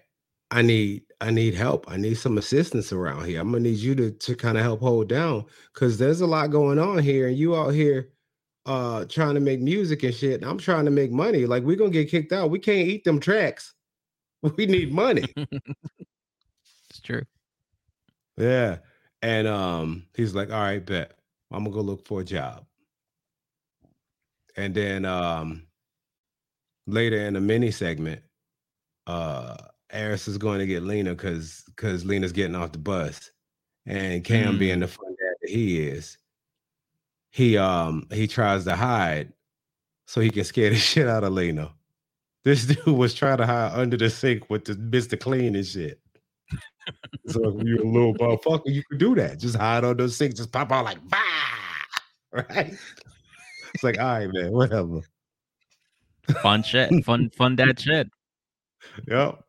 [0.51, 1.91] I need I need help.
[1.91, 3.41] I need some assistance around here.
[3.41, 6.51] I'm gonna need you to to kind of help hold down because there's a lot
[6.51, 8.11] going on here, and you out here
[8.67, 10.45] uh trying to make music and shit.
[10.45, 11.47] I'm trying to make money.
[11.47, 12.51] Like we're gonna get kicked out.
[12.51, 13.75] We can't eat them tracks.
[14.59, 15.25] We need money.
[16.91, 17.23] it's true.
[18.37, 18.79] Yeah.
[19.23, 21.13] And um he's like, all right, bet.
[21.51, 22.67] I'm gonna go look for a job.
[24.57, 25.67] And then um
[26.87, 28.23] later in the mini segment,
[29.07, 29.57] uh
[29.93, 33.31] Aris is going to get Lena because because Lena's getting off the bus,
[33.87, 34.59] and Cam mm.
[34.59, 36.19] being the fun dad that he is,
[37.31, 39.33] he um he tries to hide
[40.07, 41.73] so he can scare the shit out of Lena.
[42.45, 45.19] This dude was trying to hide under the sink with the Mr.
[45.19, 46.01] Clean and shit.
[47.27, 49.39] So you're a little motherfucker, you can do that.
[49.39, 51.19] Just hide under the sink, just pop out like bah,
[52.33, 52.75] right?
[53.75, 55.01] It's like, all right, man, whatever.
[56.43, 58.09] Fun shit, fun, fun dad shit.
[59.09, 59.43] Yep.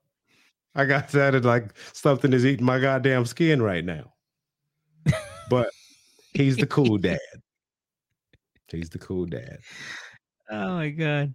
[0.75, 4.13] I got that like something is eating my goddamn skin right now.
[5.49, 5.69] But
[6.33, 7.19] he's the cool dad.
[8.71, 9.59] He's the cool dad.
[10.47, 11.33] Oh my god.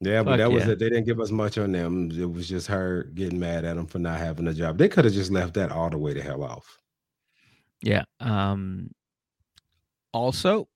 [0.00, 0.78] Yeah, but that was it.
[0.78, 2.10] They didn't give us much on them.
[2.12, 4.78] It was just her getting mad at him for not having a job.
[4.78, 6.78] They could have just left that all the way to hell off.
[7.82, 8.04] Yeah.
[8.20, 8.90] Um
[10.12, 10.68] also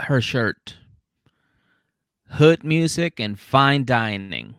[0.00, 0.76] her shirt.
[2.28, 4.56] Hood music and fine dining.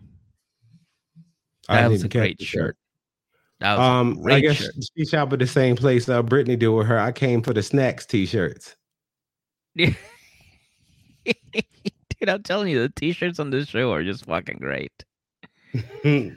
[1.68, 2.78] That was a great shirt.
[3.60, 4.76] That was um, I guess shirt.
[4.96, 6.98] she shop at the same place uh, Brittany did with her.
[6.98, 8.76] I came for the snacks t-shirts.
[12.20, 14.92] Dude, I'm telling you, the t-shirts on this show are just fucking great.
[15.76, 16.32] I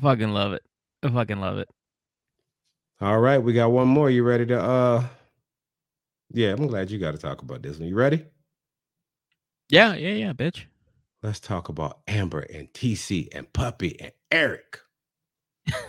[0.00, 0.62] fucking love it.
[1.02, 1.68] I fucking love it.
[3.00, 4.10] All right, we got one more.
[4.10, 5.04] You ready to uh
[6.32, 7.88] yeah, I'm glad you got to talk about this one.
[7.88, 8.24] You ready?
[9.68, 10.64] Yeah, yeah, yeah, bitch.
[11.22, 14.80] Let's talk about Amber and TC and Puppy and Eric.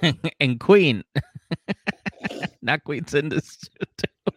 [0.39, 1.03] and Queen.
[2.61, 4.36] Not Queen's in this and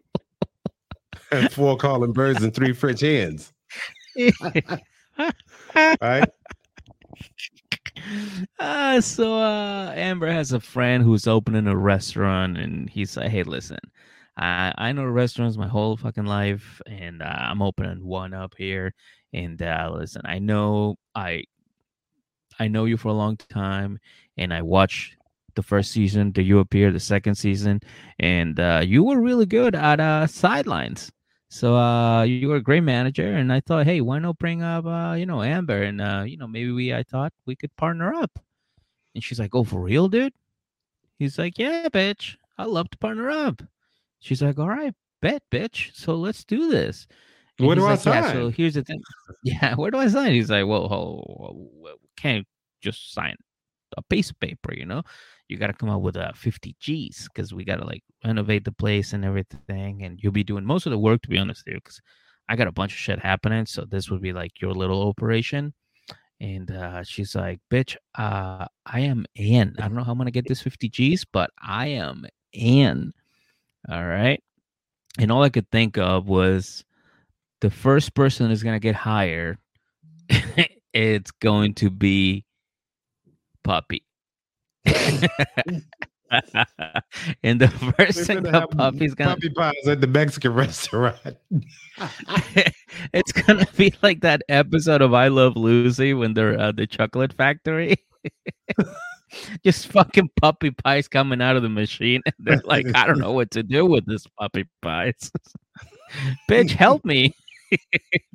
[1.50, 3.52] four calling birds and three French hens.
[6.00, 6.30] right?
[8.58, 13.42] Uh, so uh, Amber has a friend who's opening a restaurant, and he's like, "Hey,
[13.42, 13.78] listen,
[14.36, 18.94] I I know restaurants my whole fucking life, and uh, I'm opening one up here
[19.32, 21.44] in Dallas, and I know I
[22.58, 23.98] I know you for a long time,
[24.36, 25.16] and I watched
[25.54, 27.80] the first season that you appear the second season,
[28.18, 31.10] and uh, you were really good at uh, sidelines.
[31.52, 34.86] So uh, you were a great manager, and I thought, hey, why not bring up
[34.86, 38.14] uh, you know Amber, and uh, you know maybe we I thought we could partner
[38.14, 38.38] up.
[39.14, 40.32] And she's like, oh, for real, dude?
[41.18, 43.62] He's like, yeah, bitch, I love to partner up.
[44.20, 45.90] She's like, all right, bet, bitch.
[45.94, 47.08] So let's do this.
[47.58, 48.22] And where do I like, sign?
[48.22, 49.02] Yeah, so here's the thing.
[49.42, 50.32] Yeah, where do I sign?
[50.32, 50.88] He's like, well,
[51.74, 52.46] well can't
[52.80, 53.34] just sign
[53.96, 55.02] a piece of paper, you know?
[55.50, 58.64] You got to come up with uh, 50 G's because we got to like renovate
[58.64, 60.04] the place and everything.
[60.04, 62.00] And you'll be doing most of the work, to be honest with you, because
[62.48, 63.66] I got a bunch of shit happening.
[63.66, 65.74] So this would be like your little operation.
[66.40, 69.74] And uh, she's like, bitch, uh, I am in.
[69.78, 73.12] I don't know how I'm going to get this 50 G's, but I am in.
[73.90, 74.42] All right.
[75.18, 76.84] And all I could think of was
[77.60, 79.58] the first person is going to get hired,
[80.94, 82.44] it's going to be
[83.62, 84.02] Puppy.
[87.42, 91.16] and the first thing that Puppy's gonna puppy pies at the Mexican restaurant.
[93.12, 97.32] it's gonna be like that episode of I Love Lucy when they're uh, the chocolate
[97.32, 97.96] factory.
[99.64, 102.20] Just fucking puppy pies coming out of the machine.
[102.26, 105.30] And They're like, I don't know what to do with this puppy pies.
[106.48, 107.34] Bitch, help me.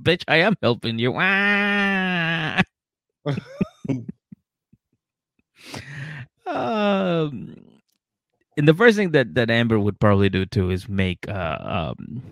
[0.01, 1.11] Bitch, I am helping you.
[8.57, 12.23] And the first thing that, that Amber would probably do too is make uh, um,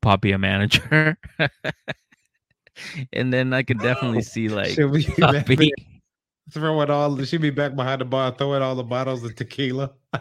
[0.00, 1.16] Puppy a manager.
[3.12, 4.76] and then I could definitely see like
[5.20, 5.72] Puppy.
[6.50, 9.92] Throwing all, she'd be back behind the bar, throwing all the bottles of tequila.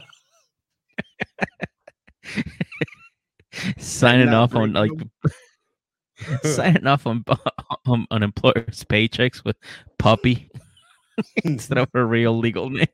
[3.77, 4.91] Signing off on like
[6.43, 7.23] signing off on,
[7.85, 9.55] on, on employers' paychecks with
[9.97, 10.49] puppy
[11.43, 12.87] instead of her real legal name.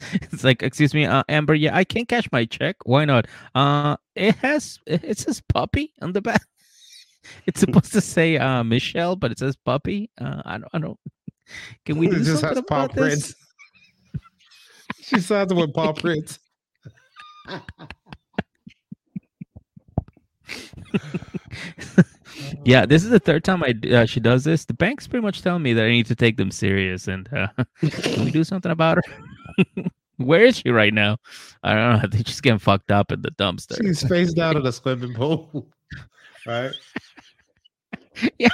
[0.12, 1.54] it's like, excuse me, uh, Amber.
[1.54, 2.76] Yeah, I can't cash my check.
[2.84, 3.26] Why not?
[3.54, 6.42] Uh, it has it says puppy on the back.
[7.46, 10.10] it's supposed to say uh, Michelle, but it says puppy.
[10.20, 10.68] Uh, I don't.
[10.72, 10.98] I don't.
[11.84, 13.34] Can we do it just something about paw this?
[15.02, 16.38] she signs with paw prints.
[22.64, 24.64] yeah, this is the third time I uh, she does this.
[24.64, 27.48] The bank's pretty much telling me that I need to take them serious, and uh,
[27.80, 29.02] can we do something about her?
[30.16, 31.16] Where is she right now?
[31.62, 32.00] I don't know.
[32.02, 33.78] I think she's getting fucked up in the dumpster.
[33.80, 35.66] She's face down in a swimming pool,
[36.46, 36.72] right?
[38.38, 38.48] yeah.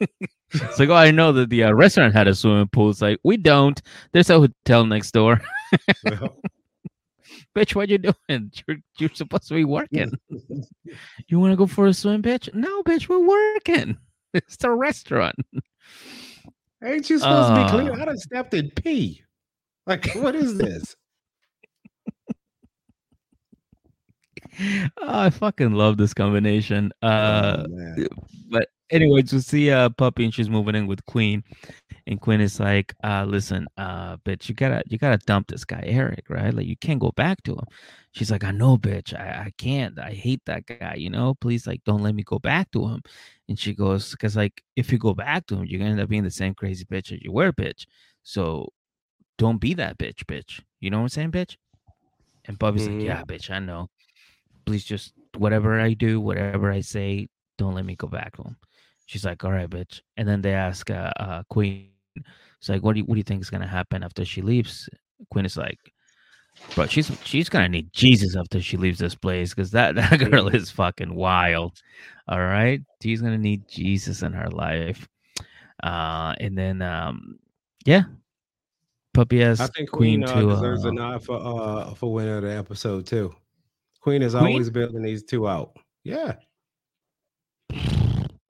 [0.00, 2.90] it's like, oh, I know that the uh, restaurant had a swimming pool.
[2.90, 3.80] It's like, we don't.
[4.12, 5.40] There's a hotel next door.
[7.54, 8.52] bitch, what you doing?
[8.66, 10.12] You're, you're supposed to be working.
[11.28, 12.52] you want to go for a swim, bitch?
[12.54, 13.98] No, bitch, we're working.
[14.32, 15.36] It's a restaurant.
[16.82, 18.00] Ain't you supposed uh, to be clean?
[18.00, 19.23] I done stepped in pee.
[19.86, 20.96] Like, what is this?
[24.60, 26.92] oh, I fucking love this combination.
[27.02, 28.06] Uh, oh,
[28.48, 31.42] but anyways, we see uh puppy and she's moving in with Queen,
[32.06, 35.82] and Queen is like, uh, listen, uh, bitch, you gotta you gotta dump this guy
[35.84, 36.54] Eric, right?
[36.54, 37.66] Like you can't go back to him.
[38.12, 39.98] She's like, I know, bitch, I, I can't.
[39.98, 40.94] I hate that guy.
[40.96, 43.02] You know, please, like, don't let me go back to him.
[43.48, 46.08] And she goes, because like if you go back to him, you're gonna end up
[46.08, 47.86] being the same crazy bitch as you were, bitch.
[48.22, 48.68] So
[49.38, 50.60] don't be that bitch, bitch.
[50.80, 51.56] You know what I'm saying, bitch?
[52.46, 52.98] And Puppy's mm-hmm.
[52.98, 53.88] like, yeah, bitch, I know
[54.64, 57.28] please just whatever I do, whatever I say,
[57.58, 58.56] don't let me go back home.
[59.06, 60.00] She's like, all right, bitch.
[60.16, 63.24] And then they ask uh, uh, Queen, it's like, what do you what do you
[63.24, 64.88] think is gonna happen after she leaves?
[65.30, 65.78] Queen is like,
[66.74, 70.48] bro, she's she's gonna need Jesus after she leaves this place because that that girl
[70.48, 71.78] is fucking wild.
[72.28, 75.06] All right, she's gonna need Jesus in her life.
[75.82, 77.38] Uh, and then um,
[77.84, 78.04] yeah,
[79.14, 82.12] puppy has I think Queen, Queen uh, to, deserves uh, a nod for uh for
[82.12, 83.34] winner of the episode too.
[84.00, 84.52] Queen is Queen?
[84.52, 85.76] always building these two out.
[86.02, 86.34] Yeah.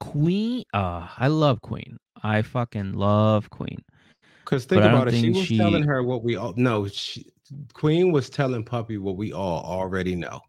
[0.01, 1.97] Queen, uh, I love Queen.
[2.21, 3.81] I fucking love Queen.
[4.43, 5.57] Because think about it, she was she...
[5.57, 6.87] telling her what we all know.
[6.87, 7.25] She,
[7.73, 10.41] Queen was telling Puppy what we all already know.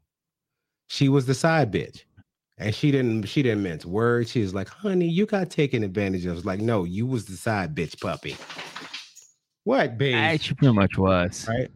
[0.89, 2.03] She was the side bitch.
[2.59, 4.31] And she didn't she didn't mince words.
[4.31, 6.45] She was like, honey, you got taken advantage of.
[6.47, 8.37] like, no, you was the side bitch puppy.
[9.67, 10.41] What, babe?
[10.41, 11.49] She pretty much was.
[11.49, 11.69] Right.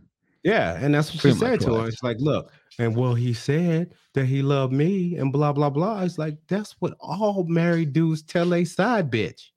[0.44, 0.78] Yeah.
[0.80, 1.80] And that's what pretty she said to was.
[1.80, 1.88] her.
[1.88, 6.02] It's like, look, and well, he said that he loved me and blah blah blah.
[6.02, 9.48] It's like that's what all married dudes tell a side bitch.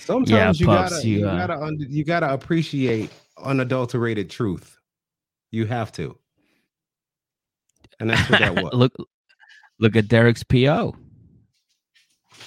[0.00, 1.32] Sometimes yeah, you, gotta, you, uh...
[1.32, 3.10] you gotta you gotta appreciate
[3.42, 4.78] unadulterated truth.
[5.50, 6.14] You have to.
[8.00, 8.74] And that's what that was.
[8.74, 8.92] look
[9.80, 10.94] look at Derek's PO.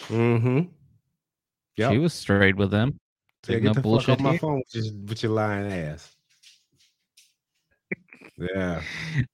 [0.07, 0.69] Mm-hmm.
[1.81, 1.91] Yep.
[1.93, 2.99] She was straight with him.
[3.47, 6.15] Yeah, get the fuck off my phone with your, with your lying ass.
[8.37, 8.81] Yeah.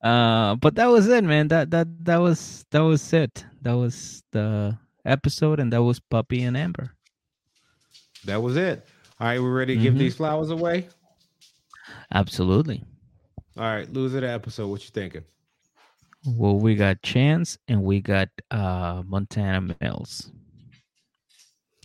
[0.02, 1.50] Uh, but that was it, man.
[1.50, 3.46] That that that was that was it.
[3.62, 6.92] That was the episode, and that was Puppy and Amber.
[8.24, 8.88] That was it.
[9.20, 9.84] All right, we're ready to mm-hmm.
[9.84, 10.88] give these flowers away.
[12.14, 12.84] Absolutely.
[13.58, 14.68] All right, loser the episode.
[14.68, 15.24] What you thinking?
[16.26, 20.32] Well, we got Chance and we got uh Montana Mills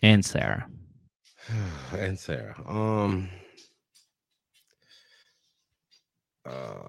[0.02, 0.66] and Sarah.
[1.92, 2.54] and Sarah.
[2.66, 3.28] Um.
[6.44, 6.82] Uh,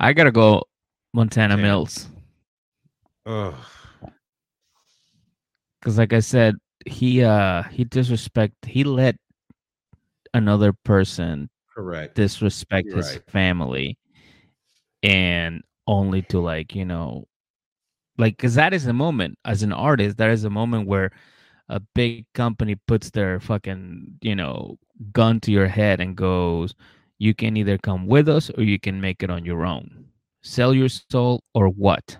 [0.00, 0.64] I gotta go
[1.12, 1.56] Montana.
[1.56, 2.08] Mills.
[3.26, 3.54] Ugh.
[5.82, 6.56] Cause like I said,
[6.86, 9.16] he uh he disrespect he let
[10.32, 13.30] another person correct disrespect You're his right.
[13.30, 13.98] family
[15.02, 17.26] and only to like, you know,
[18.22, 21.10] like because that is a moment as an artist, that is a moment where
[21.68, 24.78] a big company puts their fucking, you know,
[25.12, 26.76] gun to your head and goes,
[27.18, 30.06] you can either come with us or you can make it on your own.
[30.42, 32.16] Sell your soul or what?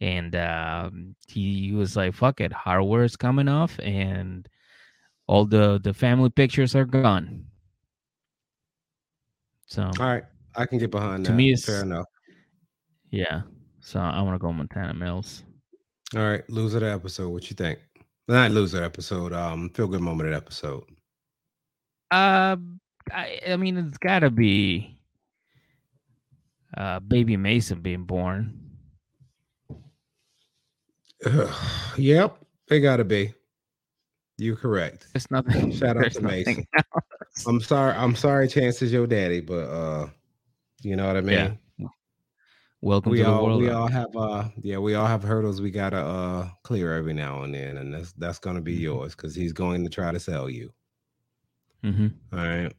[0.00, 4.48] And um, he was like, fuck it, hardware is coming off and
[5.26, 7.46] all the, the family pictures are gone.
[9.66, 10.24] So, all right,
[10.54, 11.36] I can get behind to that.
[11.36, 12.06] me, it's fair enough.
[13.10, 13.42] Yeah.
[13.86, 15.44] So I want to go Montana Mills.
[16.16, 17.28] All right, loser the episode.
[17.28, 17.78] What you think?
[18.26, 19.32] Not loser episode.
[19.32, 20.82] Um, feel good moment episode.
[22.10, 22.56] Uh,
[23.12, 24.98] I I mean it's got to be
[26.76, 28.58] uh baby Mason being born.
[31.96, 33.34] yep, they got to be.
[34.36, 35.06] You're correct.
[35.14, 35.70] It's nothing.
[35.70, 36.66] Shout out to Mason.
[36.76, 37.46] Else.
[37.46, 37.94] I'm sorry.
[37.94, 38.48] I'm sorry.
[38.48, 40.08] Chance is your daddy, but uh,
[40.82, 41.34] you know what I mean.
[41.38, 41.52] Yeah.
[42.86, 43.62] Welcome we to all, the world.
[43.62, 47.42] We all have uh, yeah, we all have hurdles we gotta uh clear every now
[47.42, 48.82] and then, and that's that's gonna be mm-hmm.
[48.82, 50.72] yours because he's going to try to sell you.
[51.82, 52.06] Mm-hmm.
[52.32, 52.72] All right.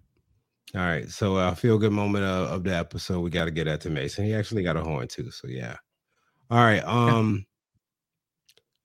[0.75, 1.09] All right.
[1.09, 3.19] So I uh, feel good moment of, of the episode.
[3.19, 4.23] We got to get that to Mason.
[4.23, 5.29] He actually got a horn too.
[5.29, 5.75] So yeah.
[6.49, 6.85] All right.
[6.85, 7.45] Um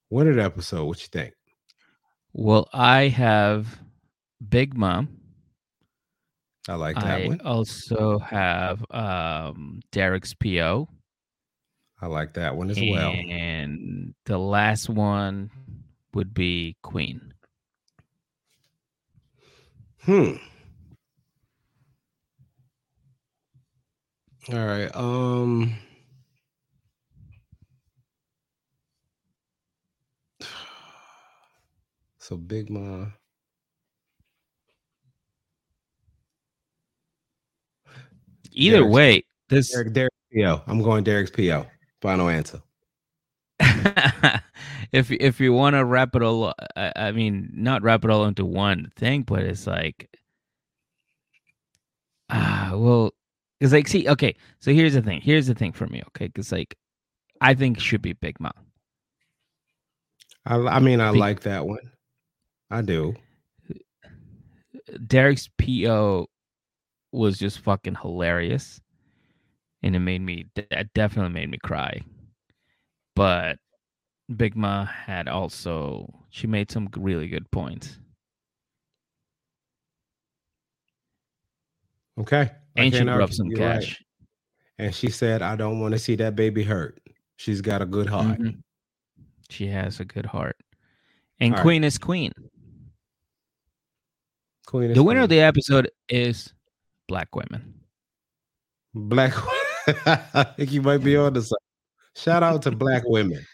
[0.08, 0.86] what did episode?
[0.86, 1.34] What you think?
[2.32, 3.78] Well, I have
[4.48, 5.20] Big Mom.
[6.68, 7.22] I like that one.
[7.22, 7.40] I one.
[7.42, 10.88] also have um Derek's PO.
[12.02, 13.12] I like that one as and well.
[13.12, 15.52] And the last one
[16.14, 17.32] would be Queen.
[20.00, 20.32] Hmm.
[24.52, 24.90] All right.
[24.96, 25.76] Um
[32.18, 33.06] So Big Ma.
[38.54, 40.62] Either Derek's, way, this Derek, Derek PO.
[40.66, 41.64] I'm going Derek's PO.
[42.02, 42.60] Final answer.
[44.92, 48.24] if if you want to wrap it all, I, I mean, not wrap it all
[48.24, 50.10] into one thing, but it's like,
[52.28, 53.12] ah, well,
[53.60, 55.20] because like, see, okay, so here's the thing.
[55.20, 56.76] Here's the thing for me, okay, because like,
[57.40, 58.52] I think it should be Big Mom.
[60.44, 61.92] I, I mean, I Big, like that one.
[62.68, 63.14] I do.
[65.06, 66.28] Derek's PO
[67.12, 68.80] was just fucking hilarious,
[69.82, 70.46] and it made me.
[70.54, 72.02] That definitely made me cry.
[73.14, 73.58] But
[74.34, 76.12] Big Ma had also.
[76.30, 77.98] She made some really good points.
[82.18, 82.50] Okay.
[82.76, 82.98] And she
[83.34, 83.90] some cash.
[83.90, 83.96] Right.
[84.78, 87.00] And she said, I don't want to see that baby hurt.
[87.36, 88.38] She's got a good heart.
[88.38, 88.60] Mm-hmm.
[89.48, 90.56] She has a good heart.
[91.40, 91.86] And All Queen right.
[91.88, 92.32] is Queen.
[94.66, 95.24] Queen is the winner queen.
[95.24, 96.52] of the episode is
[97.08, 97.74] Black Women.
[98.94, 99.34] Black
[99.86, 101.58] I think you might be on the side.
[102.16, 103.44] Shout out to black women.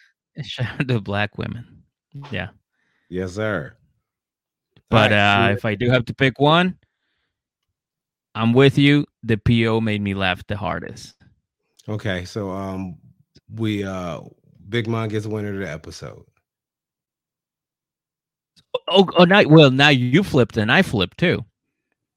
[0.43, 1.83] Shout out to black women.
[2.31, 2.49] Yeah.
[3.09, 3.75] Yes, sir.
[4.91, 6.79] But right, uh, if I do have to pick one,
[8.35, 9.05] I'm with you.
[9.23, 11.15] The PO made me laugh the hardest.
[11.89, 12.97] Okay, so um,
[13.55, 14.21] we uh,
[14.69, 16.25] Big Mom gets a winner of the episode.
[18.89, 21.45] Oh, oh, now well, now you flipped and I flipped too.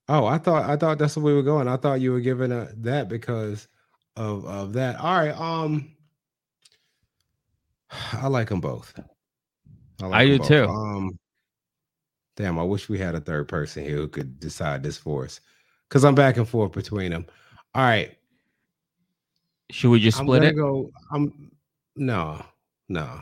[0.07, 1.67] Oh, I thought I thought that's where we were going.
[1.67, 3.67] I thought you were giving a, that because
[4.15, 4.99] of of that.
[4.99, 5.91] All right, um,
[8.13, 8.93] I like them both.
[10.01, 10.47] I, like I do both.
[10.47, 10.65] too.
[10.65, 11.19] Um,
[12.35, 15.39] damn, I wish we had a third person here who could decide this for us
[15.89, 17.25] because I'm back and forth between them.
[17.75, 18.17] All right.
[19.71, 20.55] Should we just split it?
[20.55, 20.89] Go.
[21.13, 21.51] I'm
[21.95, 22.43] no,
[22.89, 23.21] no.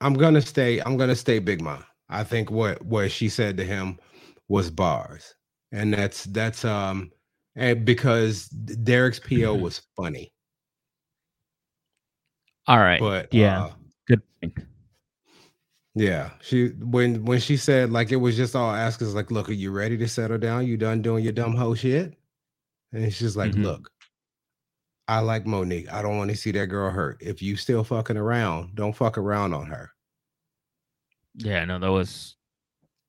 [0.00, 0.80] I'm gonna stay.
[0.80, 1.78] I'm gonna stay Big Ma.
[2.08, 3.98] I think what what she said to him
[4.48, 5.34] was bars,
[5.70, 7.10] and that's that's um,
[7.56, 9.62] and because Derek's PO mm-hmm.
[9.62, 10.32] was funny.
[12.66, 13.00] All right.
[13.00, 13.70] But yeah, uh,
[14.06, 14.22] good.
[15.94, 19.52] Yeah, she when when she said like it was just all asking like, look, are
[19.52, 20.66] you ready to settle down?
[20.66, 22.14] You done doing your dumb hoe shit?
[22.92, 23.64] And she's like, mm-hmm.
[23.64, 23.90] look,
[25.08, 25.92] I like Monique.
[25.92, 27.18] I don't want to see that girl hurt.
[27.20, 29.90] If you still fucking around, don't fuck around on her.
[31.34, 32.36] Yeah, no, that was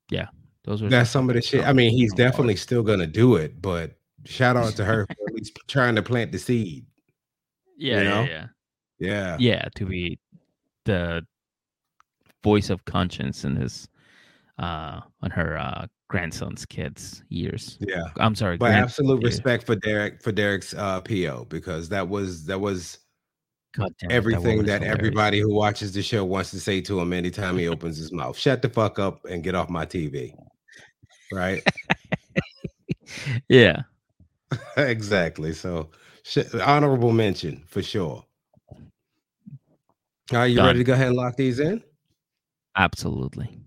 [0.09, 0.27] yeah,
[0.65, 1.65] those were that's some of the shit.
[1.65, 3.91] I mean, he's definitely still gonna do it, but
[4.25, 6.85] shout out to her for at least trying to plant the seed.
[7.77, 8.21] Yeah, you know?
[8.23, 8.47] yeah, yeah,
[8.99, 9.65] yeah, yeah.
[9.75, 10.19] To be
[10.85, 11.25] the
[12.43, 13.87] voice of conscience in his
[14.59, 19.33] uh on her uh grandson's kids years yeah i'm sorry but absolute years.
[19.33, 22.99] respect for derek for derek's uh po because that was that was
[24.11, 27.67] everything that, that everybody who watches the show wants to say to him anytime he
[27.67, 30.35] opens his mouth shut the fuck up and get off my tv
[31.31, 31.63] right
[33.49, 33.81] yeah
[34.77, 35.89] exactly so
[36.23, 38.23] sh- honorable mention for sure
[40.33, 40.67] are you Done.
[40.67, 41.83] ready to go ahead and lock these in
[42.75, 43.59] Absolutely.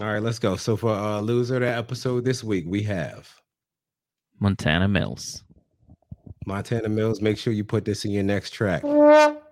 [0.00, 0.56] All right, let's go.
[0.56, 3.28] So for uh loser that episode this week, we have
[4.40, 5.44] Montana Mills.
[6.46, 8.84] Montana Mills, make sure you put this in your next track.
[8.84, 9.42] All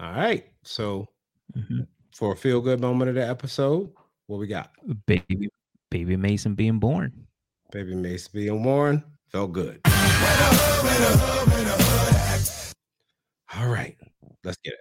[0.00, 0.46] right.
[0.62, 1.06] So
[1.56, 1.80] mm-hmm.
[2.14, 3.92] for a feel good moment of the episode,
[4.30, 4.70] what we got?
[5.06, 5.48] Baby
[5.90, 7.12] Baby Mason being born.
[7.72, 9.02] Baby Mason being born.
[9.32, 9.80] Felt good.
[13.52, 13.96] All right,
[14.44, 14.80] let's get it.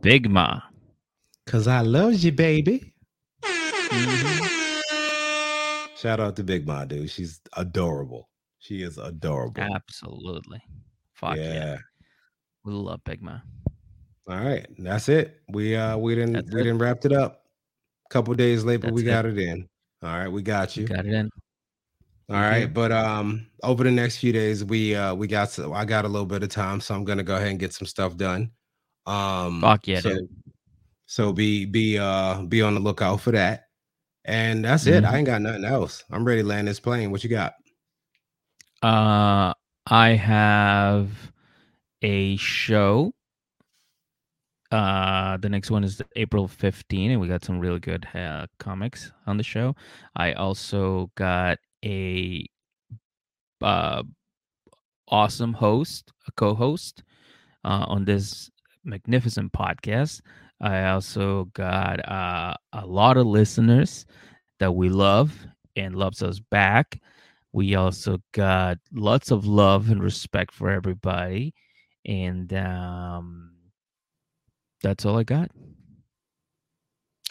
[0.00, 0.60] Big Ma.
[1.46, 2.92] Cause I love you, baby.
[3.42, 4.46] Mm-hmm.
[5.96, 7.10] Shout out to Big Ma, dude.
[7.10, 8.28] She's adorable.
[8.60, 9.62] She is adorable.
[9.62, 10.62] Absolutely.
[11.14, 11.54] Fuck yeah.
[11.54, 11.76] yeah.
[12.66, 13.38] We love Big Ma.
[14.28, 14.66] All right.
[14.76, 15.40] That's it.
[15.48, 16.64] We uh we didn't that's we it.
[16.64, 17.44] didn't wrap it up.
[18.06, 19.38] A couple days later, we got it.
[19.38, 19.68] it in.
[20.02, 20.86] All right, we got you.
[20.86, 21.30] Got it in.
[22.28, 25.84] All right, but um, over the next few days, we uh we got so I
[25.84, 28.16] got a little bit of time, so I'm gonna go ahead and get some stuff
[28.16, 28.50] done.
[29.06, 30.28] Um, fuck yeah, so, dude.
[31.06, 33.68] so be be uh be on the lookout for that.
[34.24, 34.94] And that's mm-hmm.
[34.94, 35.04] it.
[35.04, 36.02] I ain't got nothing else.
[36.10, 37.12] I'm ready to land this plane.
[37.12, 37.54] What you got?
[38.82, 39.54] Uh,
[39.86, 41.10] I have
[42.02, 43.12] a show.
[44.70, 49.12] Uh, the next one is April 15, and we got some really good uh, comics
[49.26, 49.74] on the show.
[50.16, 52.46] I also got a
[53.62, 54.02] uh,
[55.08, 57.02] awesome host, a co-host
[57.64, 58.50] uh, on this
[58.84, 60.20] magnificent podcast.
[60.60, 64.06] I also got uh, a lot of listeners
[64.58, 65.46] that we love
[65.76, 67.00] and loves us back.
[67.52, 71.54] We also got lots of love and respect for everybody.
[72.06, 73.52] And um,
[74.82, 75.50] that's all I got.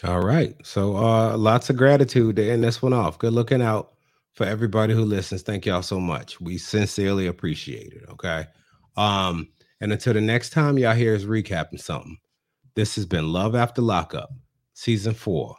[0.04, 0.56] All right.
[0.64, 3.18] So uh lots of gratitude to end this one off.
[3.18, 3.94] Good looking out
[4.34, 5.42] for everybody who listens.
[5.42, 6.40] Thank y'all so much.
[6.42, 8.04] We sincerely appreciate it.
[8.10, 8.46] Okay.
[8.98, 9.48] Um,
[9.80, 12.18] and until the next time y'all hear us recapping something,
[12.76, 14.30] this has been Love After Lockup,
[14.74, 15.56] season four,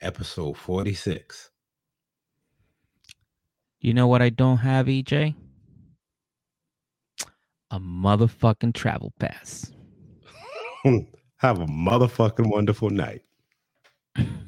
[0.00, 1.50] episode 46.
[3.80, 5.34] You know what I don't have, EJ?
[7.70, 9.72] a motherfucking travel pass.
[11.38, 13.22] Have a motherfucking wonderful night.